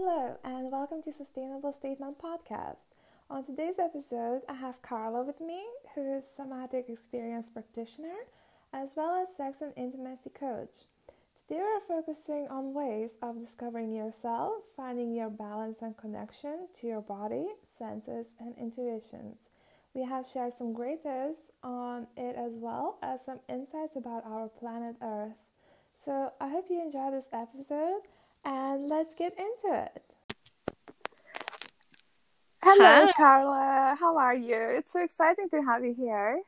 Hello, 0.00 0.38
and 0.44 0.70
welcome 0.70 1.02
to 1.02 1.12
Sustainable 1.12 1.72
Statement 1.72 2.18
Podcast. 2.22 2.94
On 3.28 3.44
today's 3.44 3.80
episode, 3.80 4.42
I 4.48 4.54
have 4.54 4.80
Carla 4.80 5.24
with 5.24 5.40
me, 5.40 5.60
who 5.92 6.16
is 6.16 6.24
somatic 6.24 6.88
experience 6.88 7.50
practitioner 7.50 8.14
as 8.72 8.94
well 8.94 9.20
as 9.20 9.34
sex 9.36 9.60
and 9.60 9.72
intimacy 9.76 10.30
coach. 10.30 10.84
Today, 11.36 11.60
we're 11.60 11.80
focusing 11.80 12.46
on 12.46 12.74
ways 12.74 13.18
of 13.22 13.40
discovering 13.40 13.92
yourself, 13.92 14.62
finding 14.76 15.16
your 15.16 15.30
balance 15.30 15.82
and 15.82 15.96
connection 15.96 16.68
to 16.74 16.86
your 16.86 17.00
body, 17.00 17.48
senses, 17.64 18.36
and 18.38 18.54
intuitions. 18.56 19.48
We 19.94 20.04
have 20.04 20.28
shared 20.28 20.52
some 20.52 20.74
great 20.74 21.02
tips 21.02 21.50
on 21.64 22.06
it 22.16 22.36
as 22.36 22.54
well 22.56 22.98
as 23.02 23.24
some 23.24 23.40
insights 23.48 23.96
about 23.96 24.24
our 24.24 24.46
planet 24.46 24.94
Earth. 25.02 25.34
So, 25.96 26.34
I 26.40 26.50
hope 26.50 26.66
you 26.70 26.80
enjoy 26.80 27.10
this 27.10 27.30
episode 27.32 28.02
and 28.44 28.88
let's 28.88 29.14
get 29.14 29.32
into 29.32 29.84
it. 29.84 30.02
Hello, 32.62 33.06
Hi. 33.06 33.12
Carla. 33.12 33.96
How 33.98 34.18
are 34.18 34.34
you? 34.34 34.56
It's 34.78 34.92
so 34.92 35.02
exciting 35.02 35.48
to 35.50 35.62
have 35.62 35.84
you 35.84 35.94
here. 35.94 36.40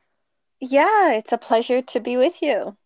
Yeah, 0.61 1.13
it's 1.13 1.33
a 1.33 1.39
pleasure 1.39 1.83
to 1.83 2.01
be 2.01 2.17
with 2.17 2.43
you. 2.43 2.77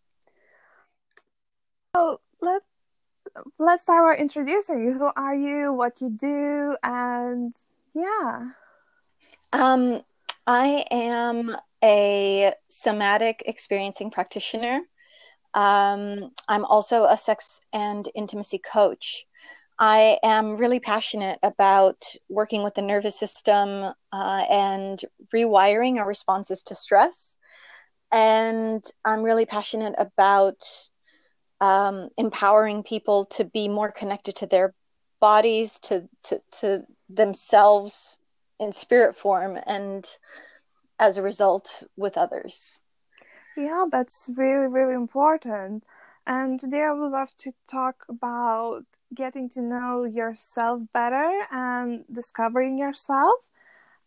So 1.96 2.20
let 2.40 2.62
let's 3.58 3.82
start 3.82 4.16
by 4.16 4.20
introducing 4.20 4.84
you. 4.84 4.92
Who 4.92 5.10
are 5.16 5.34
you? 5.34 5.72
What 5.72 6.00
you 6.00 6.10
do? 6.10 6.76
And 6.82 7.54
yeah. 7.94 8.50
Um, 9.52 10.02
I 10.46 10.84
am 10.90 11.56
a 11.82 12.52
somatic 12.68 13.42
experiencing 13.46 14.10
practitioner. 14.10 14.80
Um, 15.54 16.30
I'm 16.48 16.64
also 16.64 17.04
a 17.04 17.16
sex 17.16 17.60
and 17.72 18.08
intimacy 18.14 18.58
coach. 18.58 19.24
I 19.78 20.18
am 20.22 20.56
really 20.56 20.80
passionate 20.80 21.38
about 21.42 22.04
working 22.28 22.62
with 22.62 22.74
the 22.74 22.82
nervous 22.82 23.18
system 23.18 23.92
uh, 24.12 24.44
and 24.50 25.00
rewiring 25.34 25.98
our 25.98 26.06
responses 26.06 26.62
to 26.64 26.74
stress. 26.74 27.38
And 28.12 28.84
I'm 29.04 29.22
really 29.22 29.46
passionate 29.46 29.94
about 29.98 30.62
um, 31.60 32.08
empowering 32.18 32.82
people 32.82 33.24
to 33.26 33.44
be 33.44 33.68
more 33.68 33.90
connected 33.90 34.36
to 34.36 34.46
their 34.46 34.74
bodies, 35.20 35.78
to, 35.80 36.08
to, 36.24 36.40
to 36.60 36.84
themselves 37.08 38.18
in 38.60 38.72
spirit 38.72 39.16
form, 39.16 39.58
and 39.66 40.08
as 40.98 41.16
a 41.16 41.22
result, 41.22 41.82
with 41.96 42.16
others. 42.16 42.80
Yeah, 43.56 43.86
that's 43.90 44.30
really, 44.36 44.66
really 44.66 44.94
important. 44.94 45.84
And 46.26 46.58
today 46.60 46.82
I 46.82 46.92
would 46.92 47.10
love 47.12 47.36
to 47.38 47.52
talk 47.68 48.04
about 48.08 48.84
getting 49.14 49.48
to 49.50 49.60
know 49.60 50.04
yourself 50.04 50.82
better 50.92 51.46
and 51.50 52.04
discovering 52.10 52.78
yourself. 52.78 53.36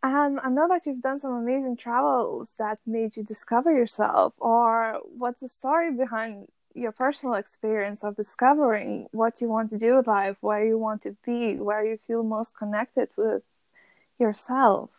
And 0.04 0.40
I 0.42 0.50
know 0.50 0.68
that 0.70 0.86
you've 0.86 1.02
done 1.02 1.20
some 1.20 1.34
amazing 1.34 1.78
travels 1.78 2.54
that 2.60 2.80
made 2.86 3.18
you 3.18 3.24
discover 3.24 3.72
yourself, 3.74 4.34
or 4.40 5.00
what's 5.06 5.42
the 5.42 5.50
story 5.50 5.92
behind 5.92 6.48
your 6.76 6.92
personal 6.94 7.36
experience 7.36 8.04
of 8.04 8.16
discovering 8.16 9.08
what 9.12 9.42
you 9.42 9.50
want 9.50 9.70
to 9.72 9.80
do 9.80 9.96
with 9.98 10.08
life, 10.08 10.38
where 10.42 10.66
you 10.66 10.78
want 10.78 11.02
to 11.04 11.18
be, 11.26 11.56
where 11.58 11.86
you 11.86 12.00
feel 12.08 12.24
most 12.24 12.58
connected 12.58 13.10
with 13.18 13.44
yourself? 14.20 14.92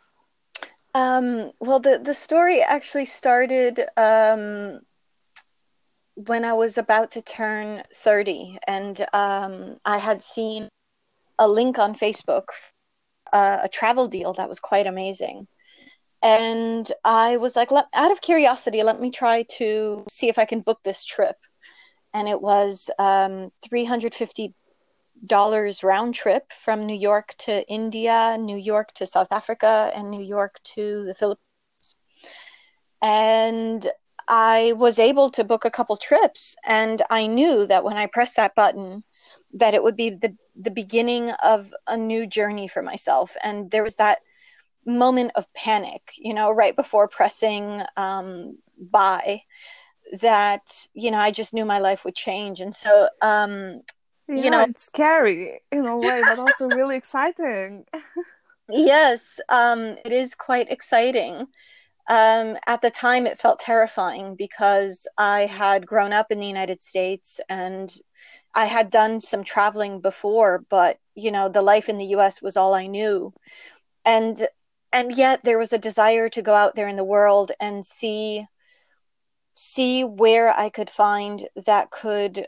Um, 0.95 1.53
well, 1.61 1.81
the 1.81 1.99
the 1.99 2.15
story 2.15 2.63
actually 2.63 3.05
started 3.05 3.85
um, 3.97 4.81
when 6.15 6.45
I 6.45 6.55
was 6.55 6.79
about 6.79 7.11
to 7.13 7.23
turn 7.23 7.83
thirty, 7.95 8.59
and 8.67 9.05
um, 9.13 9.77
I 9.85 9.99
had 9.99 10.23
seen 10.23 10.69
a 11.39 11.47
link 11.47 11.79
on 11.79 11.95
Facebook, 11.95 12.47
uh, 13.33 13.61
a 13.63 13.69
travel 13.69 14.09
deal 14.09 14.33
that 14.35 14.49
was 14.49 14.61
quite 14.61 14.87
amazing, 14.87 15.47
and 16.23 16.91
I 17.05 17.37
was 17.37 17.55
like, 17.55 17.71
let, 17.71 17.87
out 17.95 18.11
of 18.11 18.21
curiosity, 18.21 18.83
let 18.83 19.01
me 19.01 19.11
try 19.11 19.45
to 19.59 20.05
see 20.11 20.29
if 20.29 20.39
I 20.39 20.47
can 20.47 20.63
book 20.63 20.81
this 20.85 21.05
trip, 21.05 21.37
and 22.15 22.29
it 22.29 22.41
was 22.41 22.91
um, 22.99 23.53
three 23.63 23.85
hundred 23.85 24.15
fifty 24.15 24.55
dollars 25.27 25.83
round 25.83 26.15
trip 26.15 26.53
from 26.53 26.87
New 26.87 26.97
York 26.97 27.35
to 27.39 27.67
India, 27.69 28.37
New 28.39 28.57
York 28.57 28.93
to 28.95 29.07
South 29.07 29.33
Africa, 29.33 29.91
and 29.95 30.11
New 30.11 30.23
York 30.23 30.61
to 30.75 31.05
the 31.05 31.15
Philippines. 31.15 31.95
And 33.03 33.89
I 34.29 34.75
was 34.77 34.99
able 34.99 35.31
to 35.31 35.45
book 35.45 35.65
a 35.65 35.71
couple 35.71 35.97
trips, 35.97 36.55
and 36.67 37.03
I 37.11 37.27
knew 37.27 37.67
that 37.67 37.85
when 37.85 37.97
I 37.97 38.07
pressed 38.07 38.37
that 38.37 38.55
button, 38.55 39.05
that 39.55 39.75
it 39.75 39.83
would 39.83 39.97
be 39.97 40.11
the 40.11 40.37
the 40.57 40.71
beginning 40.71 41.31
of 41.31 41.73
a 41.87 41.97
new 41.97 42.27
journey 42.27 42.69
for 42.69 42.83
myself. 42.83 43.37
And 43.43 43.71
there 43.71 43.85
was 43.85 43.97
that 43.97 44.19
moment 44.85 45.33
of 45.35 45.53
panic, 45.55 46.13
you 46.17 46.35
know, 46.35 46.51
right 46.51 46.75
before 46.75 47.09
pressing 47.09 47.83
um, 47.97 48.59
buy, 48.79 49.43
that 50.21 50.89
you 50.95 51.11
know 51.11 51.19
I 51.19 51.31
just 51.31 51.55
knew 51.55 51.65
my 51.65 51.79
life 51.79 52.05
would 52.05 52.15
change. 52.15 52.61
And 52.61 52.75
so 52.75 53.09
um, 53.23 53.83
yeah, 54.29 54.45
you 54.45 54.51
know 54.51 54.63
it's 54.63 54.85
scary 54.85 55.61
in 55.73 55.87
a 55.87 55.97
way 55.97 56.23
but 56.23 56.39
also 56.39 56.69
really 56.69 56.97
exciting. 56.97 57.85
Yes 58.69 59.41
um, 59.49 59.97
it 60.05 60.13
is 60.13 60.35
quite 60.35 60.71
exciting. 60.71 61.47
Um, 62.09 62.57
at 62.67 62.81
the 62.81 62.91
time 62.91 63.27
it 63.27 63.39
felt 63.39 63.61
terrifying 63.61 64.35
because 64.35 65.07
i 65.19 65.41
had 65.43 65.87
grown 65.87 66.13
up 66.15 66.31
in 66.31 66.39
the 66.39 66.47
united 66.47 66.81
states 66.81 67.39
and 67.51 67.95
i 68.55 68.65
had 68.65 68.89
done 68.91 69.21
some 69.21 69.45
traveling 69.45 70.01
before 70.01 70.65
but 70.71 70.97
you 71.15 71.31
know 71.31 71.51
the 71.51 71.61
life 71.61 71.91
in 71.91 71.99
the 71.99 72.07
us 72.07 72.41
was 72.41 72.57
all 72.57 72.73
i 72.75 72.87
knew. 72.87 73.33
And 74.07 74.49
and 74.93 75.15
yet 75.17 75.41
there 75.45 75.59
was 75.59 75.73
a 75.73 75.79
desire 75.79 76.31
to 76.31 76.43
go 76.43 76.55
out 76.55 76.75
there 76.75 76.89
in 76.89 76.97
the 76.97 77.05
world 77.05 77.53
and 77.61 77.85
see 77.85 78.47
see 79.53 80.05
where 80.05 80.51
i 80.51 80.69
could 80.71 80.89
find 80.91 81.47
that 81.67 81.91
could 81.91 82.47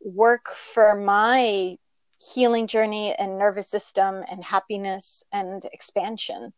work 0.00 0.48
for 0.54 0.94
my 0.96 1.76
healing 2.34 2.66
journey 2.66 3.14
and 3.14 3.38
nervous 3.38 3.68
system 3.68 4.22
and 4.30 4.44
happiness 4.44 5.24
and 5.32 5.64
expansion. 5.72 6.52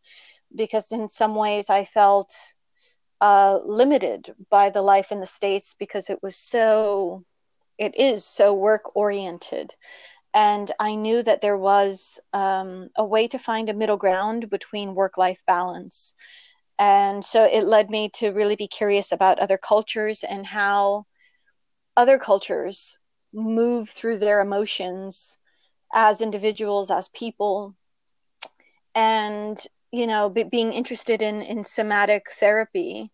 Because 0.55 0.93
in 0.93 1.09
some 1.09 1.35
ways 1.35 1.71
i 1.71 1.85
felt 1.85 2.35
uh, 3.21 3.61
limited 3.65 4.35
by 4.51 4.71
the 4.71 4.83
life 4.83 5.13
in 5.13 5.21
the 5.21 5.27
states 5.27 5.75
because 5.79 6.11
it 6.11 6.21
was 6.23 6.37
so 6.37 7.25
it 7.79 7.97
is 7.97 8.25
so 8.25 8.53
work 8.53 8.97
oriented. 8.97 9.75
And 10.35 10.71
i 10.81 10.95
knew 10.95 11.23
that 11.23 11.41
there 11.41 11.57
was 11.59 12.21
um, 12.33 12.89
a 12.97 13.05
way 13.05 13.29
to 13.29 13.39
find 13.39 13.69
a 13.69 13.75
middle 13.75 13.97
ground 13.97 14.51
between 14.51 14.95
work 14.95 15.19
life 15.19 15.43
balance. 15.47 16.15
And 16.79 17.25
so 17.25 17.45
it 17.45 17.65
led 17.65 17.91
me 17.91 18.11
to 18.15 18.31
really 18.33 18.57
be 18.57 18.67
curious 18.67 19.13
about 19.13 19.39
other 19.39 19.59
cultures 19.59 20.25
and 20.25 20.45
how 20.45 21.07
other 21.97 22.19
cultures 22.19 22.99
move 23.33 23.89
through 23.89 24.19
their 24.19 24.41
emotions 24.41 25.39
as 25.93 26.21
individuals, 26.21 26.91
as 26.91 27.09
people, 27.09 27.75
and 28.95 29.59
you 29.91 30.07
know, 30.07 30.31
be, 30.31 30.43
being 30.45 30.73
interested 30.73 31.23
in 31.23 31.43
in 31.43 31.65
somatic 31.65 32.31
therapy. 32.33 33.11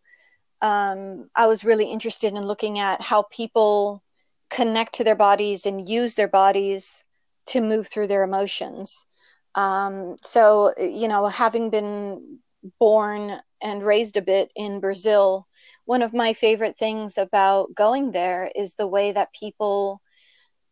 Um, 0.60 1.30
I 1.34 1.46
was 1.46 1.64
really 1.64 1.90
interested 1.90 2.32
in 2.32 2.42
looking 2.42 2.78
at 2.78 3.00
how 3.00 3.22
people 3.30 4.02
connect 4.50 4.94
to 4.94 5.04
their 5.04 5.14
bodies 5.14 5.66
and 5.66 5.88
use 5.88 6.14
their 6.14 6.28
bodies 6.28 7.04
to 7.46 7.60
move 7.60 7.86
through 7.86 8.08
their 8.08 8.22
emotions. 8.22 9.06
Um, 9.54 10.16
so, 10.22 10.74
you 10.78 11.08
know, 11.08 11.26
having 11.26 11.70
been 11.70 12.38
born 12.78 13.40
and 13.62 13.82
raised 13.82 14.16
a 14.16 14.22
bit 14.22 14.50
in 14.54 14.80
Brazil, 14.80 15.46
one 15.84 16.02
of 16.02 16.12
my 16.12 16.32
favorite 16.32 16.76
things 16.76 17.18
about 17.18 17.74
going 17.74 18.12
there 18.12 18.50
is 18.54 18.74
the 18.74 18.86
way 18.86 19.12
that 19.12 19.32
people 19.32 20.00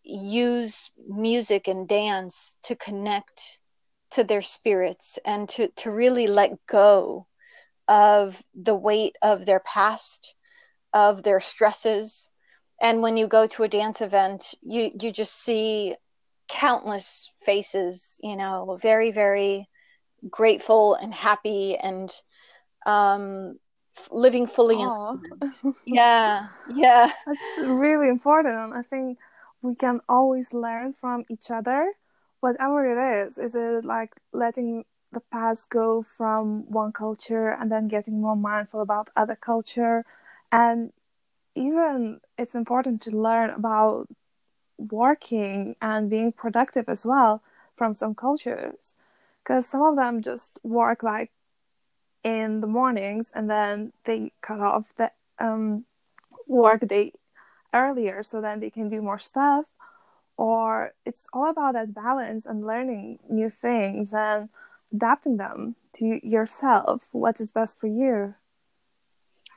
use 0.06 0.91
music 1.09 1.69
and 1.69 1.89
dance 1.89 2.56
to 2.62 2.77
connect 2.77 3.60
to 4.13 4.25
their 4.25 4.42
spirits 4.42 5.19
and 5.25 5.48
to, 5.48 5.69
to 5.77 5.91
really 5.91 6.27
let 6.27 6.65
go 6.66 7.27
of 7.89 8.42
the 8.54 8.75
weight 8.75 9.16
of 9.22 9.47
their 9.47 9.60
past, 9.60 10.34
of 10.92 11.22
their 11.22 11.41
stresses. 11.41 12.31
And 12.81 13.03
when 13.03 13.16
you 13.16 13.27
go 13.27 13.47
to 13.48 13.65
a 13.65 13.69
dance 13.69 14.01
event, 14.01 14.54
you, 14.63 14.91
you 15.01 15.10
just 15.10 15.34
see 15.34 15.97
countless 16.48 17.31
faces, 17.42 18.21
you 18.22 18.36
know, 18.36 18.78
very, 18.81 19.10
very 19.10 19.69
grateful 20.31 20.95
and 20.95 21.13
happy 21.13 21.77
and 21.77 22.13
um, 22.86 23.59
living 24.10 24.47
fully 24.47 24.81
in 24.81 24.91
yeah 25.84 26.48
yeah. 26.69 27.10
That's 27.27 27.59
really 27.59 28.09
important. 28.09 28.72
I 28.72 28.83
think 28.83 29.19
we 29.66 29.74
can 29.74 30.01
always 30.09 30.54
learn 30.54 30.92
from 30.92 31.24
each 31.28 31.51
other 31.51 31.92
whatever 32.41 32.86
it 32.86 33.27
is. 33.27 33.39
Is 33.39 33.54
it 33.54 33.84
like 33.84 34.13
letting 34.33 34.84
the 35.13 35.21
past 35.21 35.71
go 35.71 36.03
from 36.03 36.71
one 36.71 36.92
culture 36.92 37.48
and 37.48 37.71
then 37.71 37.89
getting 37.89 38.21
more 38.21 38.36
mindful 38.36 38.80
about 38.80 39.10
other 39.16 39.34
culture? 39.36 40.04
And 40.53 40.92
even 41.54 42.21
it's 42.39 42.54
important 42.54 43.03
to 43.03 43.10
learn 43.10 43.51
about 43.51 44.09
working 44.78 45.74
and 45.80 46.10
being 46.10 46.30
productive 46.33 46.89
as 46.89 47.04
well 47.04 47.42
from 47.74 47.95
some 47.95 48.15
cultures 48.15 48.95
because 49.42 49.66
some 49.66 49.83
of 49.83 49.97
them 49.97 50.22
just 50.22 50.59
work 50.62 51.03
like 51.03 51.30
in 52.22 52.60
the 52.60 52.66
mornings 52.66 53.33
and 53.34 53.48
then 53.48 53.92
they 54.04 54.33
cut 54.42 54.60
off 54.60 54.84
the 54.97 55.10
um, 55.39 55.84
work 56.47 56.86
day 56.86 57.12
earlier 57.77 58.23
so 58.23 58.41
then 58.41 58.61
they 58.61 58.71
can 58.71 58.89
do 58.89 59.03
more 59.03 59.19
stuff 59.19 59.67
or 60.37 60.93
it's 61.05 61.28
all 61.33 61.51
about 61.51 61.75
that 61.75 61.95
balance 61.95 62.47
and 62.47 62.67
learning 62.67 63.19
new 63.28 63.51
things 63.51 64.13
and 64.13 64.49
adapting 64.93 65.37
them 65.37 65.75
to 65.95 66.21
yourself 66.23 67.07
what 67.13 67.41
is 67.41 67.53
best 67.53 67.81
for 67.81 67.87
you. 67.87 68.34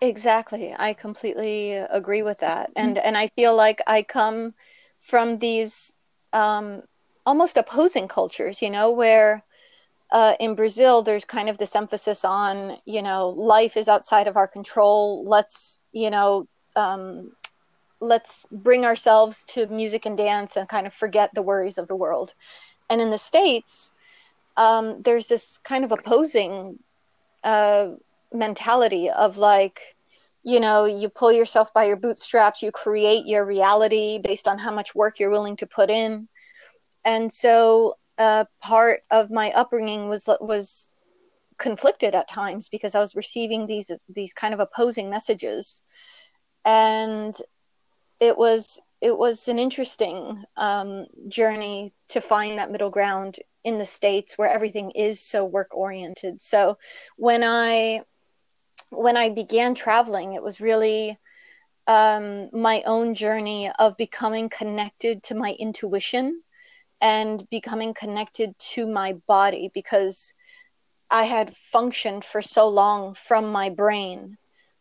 Exactly. 0.02 0.74
I 0.78 0.94
completely 0.94 1.74
agree 1.74 2.22
with 2.22 2.40
that. 2.40 2.72
And 2.76 2.96
mm-hmm. 2.96 3.06
and 3.08 3.18
i 3.18 3.28
feel 3.28 3.56
like 3.56 3.82
i 3.88 4.02
come 4.02 4.54
from 5.00 5.40
these 5.40 5.96
um, 6.32 6.84
almost 7.26 7.58
opposing 7.58 8.08
cultures 8.08 8.62
you 8.62 8.70
know 8.70 8.92
where 8.92 9.44
uh, 10.12 10.36
in 10.40 10.56
brazil 10.56 11.02
there's 11.02 11.26
kind 11.26 11.50
of 11.50 11.58
this 11.58 11.76
emphasis 11.76 12.24
on 12.24 12.78
you 12.86 13.02
know 13.02 13.30
life 13.30 13.76
is 13.78 13.88
outside 13.88 14.28
of 14.28 14.38
our 14.38 14.48
control. 14.48 15.26
Let's 15.26 15.80
you 15.92 16.10
know 16.10 16.48
um, 16.76 17.32
let's 18.02 18.46
bring 18.52 18.86
ourselves 18.86 19.44
to 19.46 19.68
music 19.68 20.06
and 20.06 20.18
dance 20.18 20.56
and 20.56 20.70
kind 20.70 20.88
of 20.88 20.94
forget 20.94 21.34
the 21.34 21.42
worries 21.42 21.78
of 21.78 21.88
the 21.88 21.96
world. 21.96 22.34
And 22.90 23.02
in 23.02 23.12
the 23.12 23.18
States, 23.18 23.92
um, 24.58 25.02
there's 25.02 25.28
this 25.28 25.60
kind 25.60 25.84
of 25.84 25.92
opposing 25.92 26.80
uh, 27.44 27.90
mentality 28.34 29.10
of 29.10 29.38
like, 29.38 29.96
you 30.44 30.60
know, 30.60 30.86
you 30.86 31.10
pull 31.10 31.32
yourself 31.32 31.74
by 31.74 31.86
your 31.86 31.98
bootstraps, 31.98 32.62
you 32.62 32.72
create 32.72 33.26
your 33.26 33.46
reality 33.46 34.20
based 34.20 34.48
on 34.48 34.58
how 34.58 34.72
much 34.72 34.96
work 34.96 35.20
you're 35.20 35.30
willing 35.30 35.58
to 35.58 35.68
put 35.68 35.90
in. 35.90 36.28
And 37.06 37.32
so 37.32 37.96
uh, 38.18 38.46
part 38.62 39.02
of 39.12 39.32
my 39.32 39.52
upbringing 39.52 40.10
was 40.10 40.30
was 40.42 40.92
conflicted 41.58 42.16
at 42.16 42.30
times 42.30 42.70
because 42.70 42.96
I 42.96 43.00
was 43.00 43.16
receiving 43.16 43.66
these 43.66 43.92
these 44.10 44.34
kind 44.34 44.54
of 44.54 44.60
opposing 44.60 45.10
messages, 45.10 45.84
and 46.66 47.36
it 48.20 48.38
was 48.38 48.80
it 49.02 49.18
was 49.18 49.48
an 49.48 49.60
interesting 49.60 50.44
um, 50.58 51.06
journey 51.30 51.94
to 52.10 52.20
find 52.20 52.58
that 52.58 52.72
middle 52.72 52.90
ground 52.90 53.38
in 53.64 53.78
the 53.78 53.86
states 53.86 54.38
where 54.38 54.50
everything 54.50 54.92
is 54.92 55.22
so 55.22 55.46
work 55.46 55.70
oriented. 55.72 56.42
So 56.42 56.78
when 57.18 57.44
I 57.44 58.04
when 58.90 59.16
I 59.16 59.30
began 59.30 59.76
traveling, 59.76 60.34
it 60.34 60.44
was 60.44 60.60
really 60.60 61.18
um, 61.88 62.50
my 62.52 62.84
own 62.86 63.14
journey 63.14 63.72
of 63.80 63.98
becoming 63.98 64.50
connected 64.50 65.24
to 65.24 65.36
my 65.36 65.56
intuition 65.60 66.42
and 67.02 67.50
becoming 67.50 67.94
connected 67.94 68.58
to 68.60 68.86
my 68.86 69.14
body 69.28 69.72
because 69.74 70.34
I 71.10 71.24
had 71.24 71.56
functioned 71.56 72.26
for 72.26 72.42
so 72.42 72.68
long 72.68 73.14
from 73.14 73.52
my 73.52 73.70
brain 73.70 74.38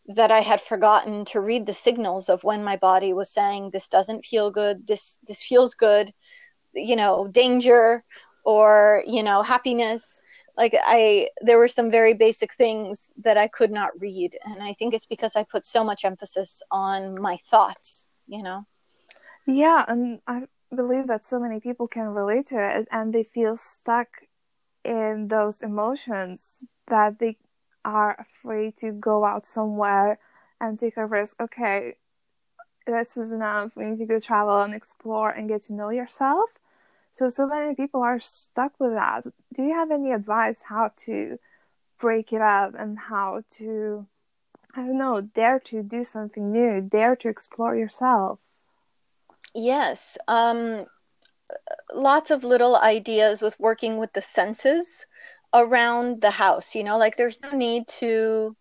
that 0.08 0.32
I 0.32 0.40
had 0.40 0.60
forgotten 0.60 1.24
to 1.26 1.40
read 1.40 1.66
the 1.66 1.74
signals 1.74 2.28
of 2.28 2.42
when 2.42 2.64
my 2.64 2.76
body 2.76 3.12
was 3.12 3.30
saying 3.30 3.70
this 3.70 3.88
doesn't 3.88 4.24
feel 4.24 4.50
good, 4.50 4.86
this 4.86 5.18
this 5.26 5.42
feels 5.42 5.74
good, 5.74 6.12
you 6.74 6.96
know, 6.96 7.28
danger 7.28 8.02
or, 8.44 9.04
you 9.06 9.22
know, 9.22 9.42
happiness. 9.42 10.20
Like 10.56 10.74
I 10.82 11.28
there 11.42 11.58
were 11.58 11.68
some 11.68 11.90
very 11.90 12.14
basic 12.14 12.54
things 12.54 13.12
that 13.22 13.36
I 13.36 13.48
could 13.48 13.70
not 13.70 13.90
read 14.00 14.36
and 14.44 14.62
I 14.62 14.72
think 14.72 14.94
it's 14.94 15.06
because 15.06 15.36
I 15.36 15.44
put 15.44 15.66
so 15.66 15.84
much 15.84 16.04
emphasis 16.04 16.62
on 16.70 17.20
my 17.20 17.36
thoughts, 17.50 18.10
you 18.26 18.42
know. 18.42 18.64
Yeah, 19.46 19.84
and 19.86 20.20
I 20.26 20.46
believe 20.74 21.06
that 21.08 21.24
so 21.24 21.38
many 21.38 21.60
people 21.60 21.86
can 21.86 22.08
relate 22.08 22.46
to 22.46 22.58
it 22.58 22.88
and 22.90 23.14
they 23.14 23.22
feel 23.24 23.56
stuck 23.56 24.08
in 24.84 25.28
those 25.28 25.60
emotions 25.60 26.64
that 26.86 27.18
they 27.18 27.36
are 27.84 28.16
afraid 28.18 28.76
to 28.78 28.92
go 28.92 29.24
out 29.24 29.46
somewhere 29.46 30.18
and 30.60 30.78
take 30.78 30.96
a 30.96 31.06
risk. 31.06 31.40
Okay, 31.40 31.94
this 32.86 33.16
is 33.16 33.32
enough. 33.32 33.76
We 33.76 33.86
need 33.86 33.98
to 33.98 34.06
go 34.06 34.18
travel 34.18 34.60
and 34.60 34.74
explore 34.74 35.30
and 35.30 35.48
get 35.48 35.62
to 35.62 35.72
know 35.72 35.90
yourself. 35.90 36.50
So, 37.12 37.28
so 37.28 37.46
many 37.46 37.74
people 37.74 38.00
are 38.02 38.20
stuck 38.20 38.78
with 38.78 38.92
that. 38.92 39.24
Do 39.52 39.62
you 39.62 39.74
have 39.74 39.90
any 39.90 40.12
advice 40.12 40.62
how 40.62 40.92
to 41.04 41.38
break 41.98 42.32
it 42.32 42.40
up 42.40 42.74
and 42.78 42.98
how 42.98 43.42
to, 43.56 44.06
I 44.74 44.86
don't 44.86 44.98
know, 44.98 45.20
dare 45.20 45.58
to 45.60 45.82
do 45.82 46.04
something 46.04 46.52
new, 46.52 46.80
dare 46.80 47.16
to 47.16 47.28
explore 47.28 47.74
yourself? 47.74 48.38
Yes. 49.54 50.16
Um, 50.28 50.86
lots 51.92 52.30
of 52.30 52.44
little 52.44 52.76
ideas 52.76 53.42
with 53.42 53.58
working 53.58 53.96
with 53.96 54.12
the 54.12 54.22
senses 54.22 55.06
around 55.54 56.20
the 56.20 56.30
house 56.30 56.74
you 56.74 56.84
know 56.84 56.98
like 56.98 57.16
there's 57.16 57.40
no 57.40 57.50
need 57.50 57.86
to 57.88 58.54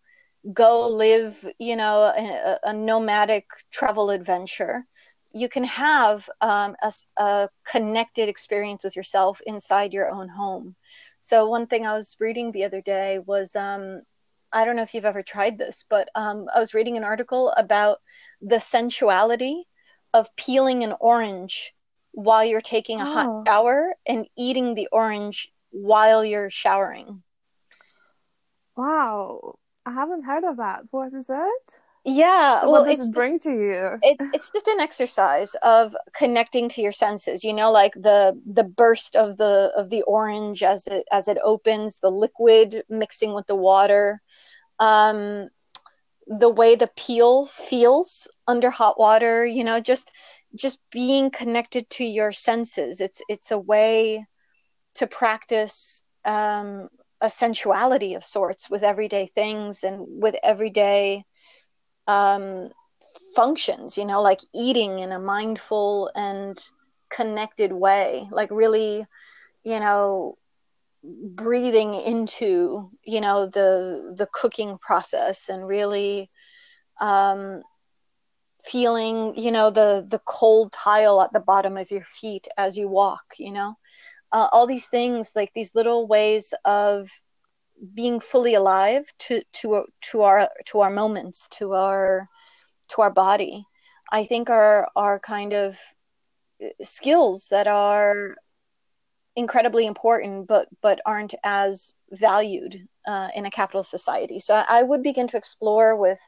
go 0.53 0.87
live 0.87 1.45
you 1.59 1.75
know 1.75 2.13
a, 2.17 2.57
a 2.69 2.73
nomadic 2.73 3.45
travel 3.71 4.09
adventure 4.09 4.85
you 5.33 5.49
can 5.49 5.65
have 5.65 6.27
um, 6.41 6.75
a, 6.81 6.91
a, 7.17 7.49
connected 7.69 8.29
experience 8.29 8.83
with 8.83 8.95
yourself 8.95 9.41
inside 9.45 9.93
your 9.93 10.09
own 10.09 10.29
home 10.29 10.75
so 11.19 11.47
one 11.47 11.67
thing 11.67 11.85
i 11.85 11.93
was 11.93 12.15
reading 12.19 12.51
the 12.51 12.63
other 12.63 12.81
day 12.81 13.19
was 13.19 13.55
um, 13.55 14.01
i 14.53 14.63
don't 14.63 14.77
know 14.77 14.83
if 14.83 14.93
you've 14.93 15.05
ever 15.05 15.23
tried 15.23 15.57
this 15.57 15.83
but 15.89 16.07
um, 16.15 16.47
i 16.55 16.59
was 16.59 16.73
reading 16.73 16.95
an 16.95 17.03
article 17.03 17.51
about 17.57 17.97
the 18.41 18.59
sensuality 18.59 19.63
of 20.13 20.33
peeling 20.37 20.83
an 20.83 20.93
orange 21.01 21.73
while 22.11 22.45
you're 22.45 22.61
taking 22.61 23.01
a 23.01 23.03
oh. 23.03 23.13
hot 23.13 23.47
shower 23.47 23.93
and 24.05 24.25
eating 24.37 24.73
the 24.73 24.87
orange 24.91 25.51
while 25.77 26.25
you're 26.25 26.49
showering. 26.49 27.23
Wow, 28.75 29.57
I 29.85 29.91
haven't 29.91 30.23
heard 30.23 30.43
of 30.43 30.57
that. 30.57 30.83
What 30.91 31.13
is 31.13 31.29
it? 31.29 31.79
Yeah, 32.09 32.61
so 32.61 32.71
well, 32.71 32.83
what 32.83 32.95
does 32.95 33.05
it 33.05 33.11
bring 33.11 33.39
to 33.39 33.51
you? 33.51 33.99
It, 34.01 34.17
it's 34.33 34.49
just 34.49 34.67
an 34.67 34.79
exercise 34.79 35.55
of 35.55 35.95
connecting 36.13 36.69
to 36.69 36.81
your 36.81 36.93
senses. 36.93 37.43
You 37.43 37.53
know, 37.53 37.71
like 37.71 37.93
the 37.95 38.39
the 38.45 38.63
burst 38.63 39.15
of 39.15 39.37
the 39.37 39.73
of 39.75 39.89
the 39.89 40.03
orange 40.03 40.63
as 40.63 40.87
it 40.87 41.05
as 41.11 41.27
it 41.27 41.37
opens, 41.43 41.99
the 41.99 42.09
liquid 42.09 42.83
mixing 42.87 43.33
with 43.33 43.47
the 43.47 43.55
water, 43.55 44.21
um, 44.79 45.49
the 46.27 46.49
way 46.49 46.75
the 46.75 46.89
peel 46.95 47.47
feels 47.47 48.27
under 48.47 48.69
hot 48.69 48.97
water. 48.97 49.45
You 49.45 49.65
know, 49.65 49.81
just 49.81 50.11
just 50.55 50.79
being 50.91 51.29
connected 51.29 51.89
to 51.89 52.05
your 52.05 52.31
senses. 52.31 53.01
It's 53.01 53.21
it's 53.27 53.51
a 53.51 53.59
way 53.59 54.25
to 54.97 55.07
practice 55.07 56.03
um, 56.25 56.89
a 57.21 57.27
sensuality 57.27 58.15
of 58.15 58.25
sorts 58.25 58.69
with 58.69 58.83
everyday 58.83 59.27
things 59.27 59.83
and 59.83 60.05
with 60.21 60.35
everyday 60.43 61.23
um, 62.07 62.69
functions, 63.35 63.97
you 63.97 64.05
know, 64.05 64.21
like 64.21 64.39
eating 64.53 64.99
in 64.99 65.11
a 65.11 65.19
mindful 65.19 66.11
and 66.15 66.57
connected 67.09 67.71
way, 67.71 68.27
like 68.31 68.49
really, 68.51 69.05
you 69.63 69.79
know, 69.79 70.37
breathing 71.03 71.95
into, 71.95 72.89
you 73.03 73.21
know, 73.21 73.45
the 73.45 74.13
the 74.17 74.27
cooking 74.33 74.77
process 74.79 75.49
and 75.49 75.67
really 75.67 76.29
um, 76.99 77.61
feeling, 78.63 79.33
you 79.37 79.51
know, 79.51 79.69
the 79.69 80.05
the 80.09 80.19
cold 80.25 80.71
tile 80.71 81.21
at 81.21 81.33
the 81.33 81.39
bottom 81.39 81.77
of 81.77 81.91
your 81.91 82.03
feet 82.03 82.47
as 82.57 82.77
you 82.77 82.87
walk, 82.87 83.25
you 83.37 83.51
know 83.51 83.75
uh, 84.31 84.47
all 84.51 84.67
these 84.67 84.87
things 84.87 85.33
like 85.35 85.51
these 85.53 85.75
little 85.75 86.07
ways 86.07 86.53
of 86.65 87.09
being 87.93 88.19
fully 88.19 88.55
alive 88.55 89.05
to 89.19 89.41
to 89.53 89.85
to 90.01 90.21
our 90.23 90.49
to 90.65 90.81
our 90.81 90.89
moments 90.89 91.47
to 91.49 91.73
our 91.73 92.27
to 92.87 93.01
our 93.01 93.11
body 93.11 93.63
i 94.11 94.25
think 94.25 94.49
are 94.49 94.89
are 94.95 95.19
kind 95.19 95.53
of 95.53 95.77
uh, 96.63 96.69
skills 96.83 97.47
that 97.51 97.67
are 97.67 98.35
incredibly 99.35 99.85
important 99.85 100.47
but 100.47 100.67
but 100.81 100.99
aren't 101.05 101.35
as 101.43 101.93
valued 102.11 102.87
uh, 103.07 103.29
in 103.35 103.45
a 103.45 103.51
capitalist 103.51 103.89
society. 103.89 104.39
So 104.39 104.53
I, 104.53 104.65
I 104.67 104.83
would 104.83 105.01
begin 105.01 105.27
to 105.29 105.37
explore 105.37 105.95
with 105.95 106.19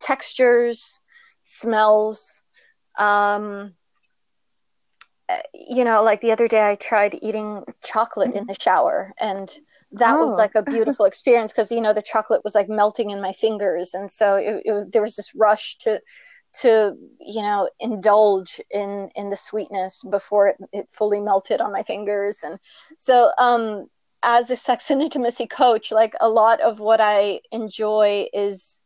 textures 0.00 1.00
smells 1.42 2.40
um, 2.98 3.74
you 5.54 5.84
know, 5.84 6.02
like 6.02 6.20
the 6.20 6.32
other 6.32 6.48
day, 6.48 6.70
I 6.70 6.76
tried 6.76 7.18
eating 7.22 7.64
chocolate 7.82 8.34
in 8.34 8.46
the 8.46 8.56
shower, 8.60 9.12
and 9.18 9.52
that 9.92 10.16
oh. 10.16 10.20
was 10.20 10.36
like 10.36 10.54
a 10.54 10.62
beautiful 10.62 11.04
experience 11.06 11.52
because 11.52 11.72
you 11.72 11.80
know 11.80 11.92
the 11.92 12.02
chocolate 12.02 12.42
was 12.44 12.54
like 12.54 12.68
melting 12.68 13.10
in 13.10 13.20
my 13.20 13.32
fingers, 13.32 13.94
and 13.94 14.10
so 14.10 14.36
it, 14.36 14.62
it 14.64 14.72
was, 14.72 14.86
there 14.92 15.02
was 15.02 15.16
this 15.16 15.34
rush 15.34 15.76
to 15.78 16.00
to 16.60 16.96
you 17.20 17.42
know 17.42 17.68
indulge 17.80 18.60
in 18.70 19.10
in 19.16 19.30
the 19.30 19.36
sweetness 19.36 20.02
before 20.10 20.48
it, 20.48 20.56
it 20.72 20.88
fully 20.90 21.20
melted 21.20 21.60
on 21.60 21.72
my 21.72 21.82
fingers, 21.82 22.42
and 22.44 22.58
so 22.96 23.32
um, 23.38 23.86
as 24.22 24.50
a 24.50 24.56
sex 24.56 24.90
and 24.90 25.02
intimacy 25.02 25.46
coach, 25.46 25.90
like 25.90 26.14
a 26.20 26.28
lot 26.28 26.60
of 26.60 26.78
what 26.78 27.00
I 27.00 27.40
enjoy 27.50 28.28
is 28.32 28.80